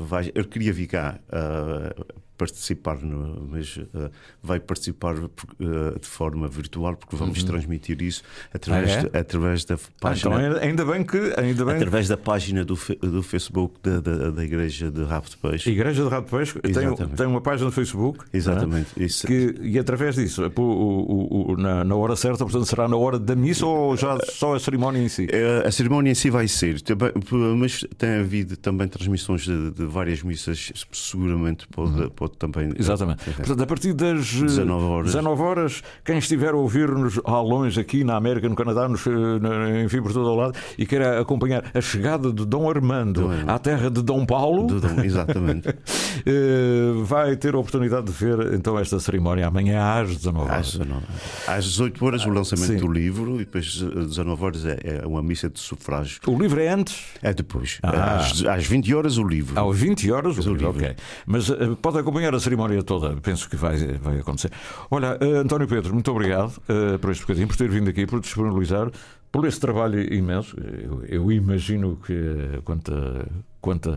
vai. 0.07 0.31
Eu 0.35 0.45
queria 0.45 0.73
vir 0.73 0.87
cá 0.89 1.19
uh, 1.29 2.05
participar, 2.37 2.99
no, 2.99 3.49
mas 3.51 3.77
uh, 3.77 4.11
vai 4.43 4.59
participar 4.59 5.17
uh, 5.17 5.31
de 6.01 6.07
forma 6.07 6.49
virtual, 6.49 6.97
porque 6.97 7.17
vamos 7.17 7.41
uhum. 7.41 7.47
transmitir 7.47 8.03
isso 8.03 8.23
através, 8.53 8.91
ah, 8.91 8.99
é? 8.99 9.03
de, 9.03 9.19
através 9.19 9.65
da 9.65 9.79
página. 10.01 10.37
Ah, 10.37 10.47
então 10.47 10.63
ainda 10.63 10.85
bem 10.85 11.05
que. 11.05 11.19
Ainda 11.37 11.65
bem 11.65 11.77
através 11.77 12.09
da 12.09 12.17
página 12.17 12.65
do, 12.65 12.79
do 13.01 13.23
Facebook 13.23 13.77
da, 13.83 14.01
da, 14.01 14.31
da 14.31 14.45
Igreja 14.45 14.91
de 14.91 15.05
Rabo 15.05 15.29
de 15.29 15.37
Peixe. 15.37 15.71
Igreja 15.71 16.03
de 16.03 16.09
Rabo 16.09 16.27
de 16.27 16.31
Peixe 16.31 16.61
tem, 16.61 17.09
tem, 17.17 17.27
uma 17.27 17.41
página 17.41 17.67
no 17.67 17.73
Facebook. 17.73 18.25
É? 18.33 18.37
Exatamente. 18.37 18.89
É? 18.99 19.05
Isso. 19.05 19.27
Que, 19.27 19.55
e 19.63 19.79
através 19.79 20.17
disso, 20.17 20.43
o, 20.57 20.61
o, 20.61 21.53
o, 21.53 21.57
na, 21.57 21.85
na, 21.85 21.95
hora 21.95 22.17
certa, 22.17 22.45
portanto, 22.45 22.67
será 22.67 22.89
na 22.89 22.97
hora 22.97 23.19
da 23.19 23.37
missa 23.37 23.67
ou 23.67 23.97
já 23.97 24.19
só 24.31 24.55
a 24.55 24.61
cerimónia 24.61 25.01
em 25.01 25.09
si? 25.09 25.29
A 25.65 25.71
cerimónia 25.71 26.11
em 26.11 26.15
si 26.15 26.31
vai 26.31 26.49
ser, 26.49 26.77
mas 27.57 27.85
tem 27.97 28.21
havido 28.21 28.57
também 28.57 28.89
transmissões 28.89 29.43
de, 29.43 29.71
de 29.71 29.85
várias 29.85 30.23
missas, 30.23 30.73
seguramente 30.93 31.67
pode, 31.69 32.03
uhum. 32.03 32.11
pode 32.11 32.24
também. 32.29 32.71
Exatamente. 32.79 33.29
É. 33.31 33.33
Portanto, 33.33 33.63
a 33.63 33.67
partir 33.67 33.93
das 33.93 34.33
19 34.33 34.85
horas, 34.85 35.07
19 35.07 35.43
horas 35.43 35.83
quem 36.05 36.19
estiver 36.19 36.55
a 36.55 36.57
ouvir-nos 36.57 37.21
ao 37.25 37.45
longe 37.45 37.81
aqui 37.81 38.05
na 38.05 38.17
América, 38.17 38.49
no 38.49 38.55
Canadá, 38.55 38.89
nos, 38.89 39.05
enfim, 39.85 40.03
por 40.03 40.13
todo 40.13 40.29
o 40.29 40.35
lado, 40.35 40.55
e 40.79 40.87
queira 40.87 41.21
acompanhar 41.21 41.65
a 41.75 41.81
chegada 41.81 42.33
de 42.33 42.45
Dom 42.45 42.69
Armando 42.69 43.31
à 43.47 43.59
terra 43.59 43.91
de 43.91 44.03
Dom 44.03 44.25
Paulo, 44.25 44.67
Dom, 44.67 45.03
exatamente, 45.03 45.69
eh, 46.27 46.93
vai 47.03 47.37
ter 47.37 47.55
a 47.55 47.59
oportunidade 47.59 48.07
de 48.07 48.13
ver 48.13 48.55
então 48.55 48.79
esta 48.79 48.99
cerimónia 48.99 49.47
amanhã 49.47 49.83
às 50.01 50.17
19 50.17 50.51
horas. 50.51 50.67
Às 50.67 50.73
19, 50.73 51.07
às 51.47 51.65
18 51.65 52.05
horas 52.05 52.27
o 52.27 52.31
lançamento 52.31 52.73
Sim. 52.73 52.77
do 52.77 52.91
livro 52.91 53.37
e 53.37 53.39
depois 53.39 53.83
às 53.97 54.09
19 54.09 54.45
horas 54.45 54.67
é, 54.67 55.01
é 55.03 55.07
uma 55.07 55.23
missa 55.23 55.49
de 55.49 55.61
sufrágio. 55.61 56.21
O 56.27 56.39
livro 56.39 56.61
é 56.61 56.69
antes? 56.69 57.05
É 57.23 57.33
depois. 57.33 57.79
Ah. 57.83 58.17
Às, 58.17 58.45
às 58.45 58.67
20 58.67 58.95
horas 58.95 59.19
o 59.19 59.25
livro. 59.25 59.61
Às 59.61 59.77
20 59.77 60.13
horas 60.13 60.39
o, 60.39 60.51
o 60.51 60.55
livro. 60.55 60.71
Ok. 60.71 60.95
Mas 61.27 61.49
uh, 61.49 61.77
pode 61.81 61.99
acompanhar 61.99 62.14
a 62.37 62.41
cerimónia 62.41 62.83
toda, 62.83 63.17
penso 63.21 63.49
que 63.49 63.57
vai, 63.57 63.77
vai 63.99 64.19
acontecer. 64.19 64.51
Olha, 64.91 65.19
uh, 65.21 65.39
António 65.39 65.67
Pedro, 65.67 65.93
muito 65.93 66.11
obrigado 66.11 66.53
uh, 66.69 66.99
por 66.99 67.11
este 67.11 67.23
bocadinho, 67.23 67.49
por 67.49 67.57
ter 67.57 67.69
vindo 67.69 67.91
aqui, 67.91 68.07
por 68.07 68.21
disponibilizar, 68.21 68.91
por 69.33 69.45
esse 69.47 69.59
trabalho 69.59 70.01
imenso. 70.13 70.57
Eu, 70.59 71.05
eu 71.07 71.33
imagino 71.33 71.97
que 71.97 72.61
quanta 72.65 73.27
quanta. 73.65 73.97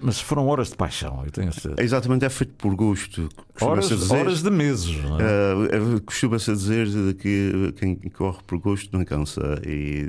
Mas 0.00 0.20
foram 0.20 0.46
horas 0.46 0.68
de 0.68 0.76
paixão, 0.76 1.24
eu 1.24 1.32
tenho 1.32 1.52
certeza. 1.52 1.82
Exatamente, 1.82 2.24
é 2.24 2.28
feito 2.28 2.54
por 2.54 2.72
gosto. 2.76 3.28
Horas, 3.60 3.88
dizer, 3.88 4.14
horas 4.14 4.42
de 4.42 4.50
meses. 4.50 4.96
É? 5.18 5.78
Uh, 5.78 6.00
Costuma-se 6.02 6.52
dizer 6.52 6.86
que 7.14 7.74
quem 7.76 7.96
corre 7.96 8.38
por 8.46 8.58
gosto 8.58 8.96
não 8.96 9.04
cansa. 9.04 9.60
E 9.66 10.08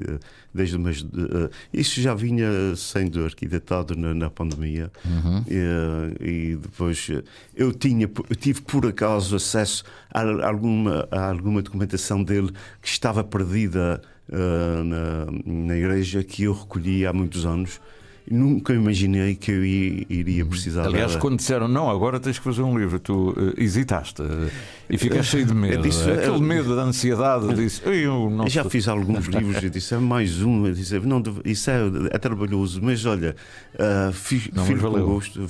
desde 0.54 0.78
mas 0.78 1.02
uh, 1.02 1.50
isso 1.74 2.00
já 2.00 2.14
vinha 2.14 2.76
sendo 2.76 3.26
arquitetado 3.26 3.96
na, 3.96 4.14
na 4.14 4.30
pandemia. 4.30 4.92
Uhum. 5.04 5.44
E, 5.48 5.58
uh, 5.58 6.24
e, 6.24 6.56
depois 6.56 7.10
eu 7.56 7.74
tinha, 7.74 8.10
eu 8.30 8.36
tive 8.36 8.62
por 8.62 8.86
acaso 8.86 9.36
acesso 9.36 9.84
a 10.14 10.22
alguma, 10.48 11.08
a 11.10 11.30
alguma 11.30 11.64
documentação 11.64 12.24
dele 12.24 12.52
que 12.80 12.88
estava 12.88 13.24
perdida. 13.24 14.00
Uh, 14.30 14.84
na, 14.86 15.26
na 15.46 15.76
igreja 15.76 16.24
que 16.24 16.44
eu 16.44 16.54
recolhi 16.54 17.06
há 17.06 17.12
muitos 17.12 17.46
anos 17.46 17.82
Nunca 18.30 18.74
imaginei 18.74 19.36
que 19.36 19.52
eu 19.52 19.66
iria 19.66 20.46
precisar. 20.46 20.86
Aliás, 20.86 21.16
quando 21.18 21.38
disseram 21.38 21.68
não, 21.68 21.90
agora 21.90 22.20
tens 22.20 22.38
que 22.38 22.44
fazer 22.44 22.62
um 22.62 22.78
livro, 22.78 22.98
tu 22.98 23.32
uh, 23.32 23.54
hesitaste 23.58 24.22
uh, 24.22 24.50
e 24.90 24.98
ficaste 24.98 25.32
cheio 25.32 25.46
de 25.46 25.54
medo. 25.54 25.84
Disse, 25.84 26.10
Aquele 26.10 26.40
medo 26.40 26.74
da 26.74 26.84
ansiedade. 26.84 27.54
Disse, 27.54 27.82
eu 27.86 28.30
não 28.30 28.48
já 28.48 28.64
fiz 28.64 28.88
alguns 28.88 29.26
livros 29.28 29.62
e 29.62 29.70
disse, 29.70 29.94
é 29.94 29.98
mais 29.98 30.42
um. 30.42 30.66
Eu 30.66 30.74
disse, 30.74 30.98
não, 31.00 31.22
isso 31.44 31.70
é, 31.70 31.80
é 32.12 32.18
trabalhoso, 32.18 32.80
mas 32.82 33.06
olha, 33.06 33.36
uh, 33.76 34.14
fiz, 34.14 34.50
não, 34.54 34.66
fiz 34.66 34.80
com 34.80 34.92
gosto, 35.02 35.42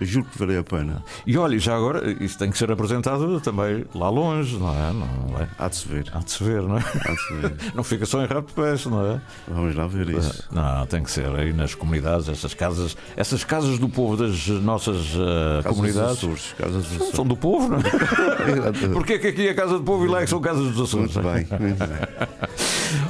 juro 0.00 0.26
que 0.26 0.38
valeu 0.38 0.60
a 0.60 0.64
pena. 0.64 1.04
E 1.26 1.36
olha, 1.36 1.58
já 1.58 1.76
agora, 1.76 2.10
isso 2.22 2.38
tem 2.38 2.50
que 2.50 2.56
ser 2.56 2.70
apresentado 2.72 3.40
também 3.40 3.84
lá 3.94 4.08
longe, 4.08 4.56
não 4.56 4.70
é? 4.70 4.92
Não 4.92 5.38
é? 5.38 5.48
Há 5.58 5.68
de 5.68 5.76
se 5.76 5.86
ver. 5.86 6.06
Há 6.14 6.20
de 6.20 6.30
se 6.30 6.42
ver, 6.42 6.62
não 6.62 6.78
é? 6.78 6.80
Há 6.80 7.12
de 7.12 7.20
se 7.20 7.34
ver. 7.34 7.56
não 7.74 7.84
fica 7.84 8.06
só 8.06 8.24
em 8.24 8.26
rap 8.26 8.46
não 8.86 9.06
é? 9.06 9.20
Vamos 9.46 9.74
lá 9.74 9.86
ver 9.86 10.08
isso. 10.08 10.48
Não, 10.50 10.86
tem 10.86 11.02
que 11.02 11.10
ser 11.10 11.26
aí 11.26 11.52
nas 11.52 11.74
comunidades 11.74 12.05
comunidades, 12.06 12.28
essas 12.28 12.54
casas, 12.54 12.96
essas 13.16 13.44
casas 13.44 13.78
do 13.78 13.88
povo 13.88 14.16
das 14.16 14.46
nossas 14.48 15.14
uh, 15.14 15.62
comunidades. 15.68 16.12
Açores, 16.18 16.54
Casas 16.58 16.84
dos 16.84 16.96
Açores. 16.96 17.14
São 17.16 17.26
do 17.26 17.36
povo, 17.36 17.68
não 17.68 17.78
é? 17.78 17.82
Porquê 18.92 19.14
é 19.14 19.18
que 19.18 19.26
aqui 19.28 19.48
é 19.48 19.50
a 19.50 19.54
casa 19.54 19.78
do 19.78 19.84
povo 19.84 20.04
e 20.04 20.08
lá 20.08 20.20
é 20.20 20.24
que 20.24 20.30
são 20.30 20.40
casas 20.40 20.72
dos 20.72 20.88
Açores? 20.88 21.14
Muito 21.16 21.28
bem, 21.28 21.46
muito 21.60 21.78
bem. 21.78 21.88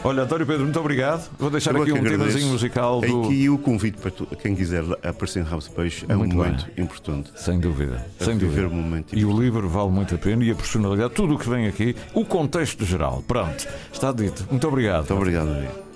Olha, 0.05 0.23
António 0.23 0.47
Pedro, 0.47 0.63
muito 0.65 0.81
obrigado. 0.81 1.29
Vou 1.39 1.51
deixar 1.51 1.75
Eu 1.75 1.83
aqui 1.83 1.91
é 1.91 1.95
um 1.95 1.97
que 1.99 2.07
agradeço. 2.07 2.29
temazinho 2.31 2.53
musical 2.53 3.01
do. 3.01 3.25
Aqui 3.25 3.49
o 3.49 3.59
convite 3.59 3.99
para 3.99 4.11
tu- 4.11 4.27
quem 4.41 4.55
quiser 4.55 4.85
aparecer 5.03 5.41
em 5.45 5.59
de 5.59 5.71
Peixe 5.71 6.05
é 6.09 6.15
Muito 6.15 6.35
um 6.35 6.39
bem. 6.43 6.51
momento 6.53 6.67
importante. 6.79 7.31
Sem 7.37 7.59
dúvida, 7.61 8.07
É 8.21 8.25
sem 8.25 8.39
dúvida. 8.39 8.69
um 8.69 9.05
E 9.13 9.25
o 9.25 9.39
livro 9.39 9.69
vale 9.69 9.91
muito 9.91 10.15
a 10.15 10.19
pena 10.19 10.45
e 10.45 10.51
a 10.51 10.55
personalidade, 10.55 11.13
tudo 11.15 11.35
o 11.35 11.39
que 11.39 11.49
vem 11.49 11.67
aqui, 11.67 11.95
o 12.15 12.25
contexto 12.25 12.85
geral. 12.85 13.23
Pronto, 13.27 13.67
está 13.93 14.13
dito. 14.13 14.47
Muito 14.51 14.67
obrigado. 14.67 15.09
Muito 15.09 15.15
obrigado, 15.15 15.49
amigo. 15.51 15.87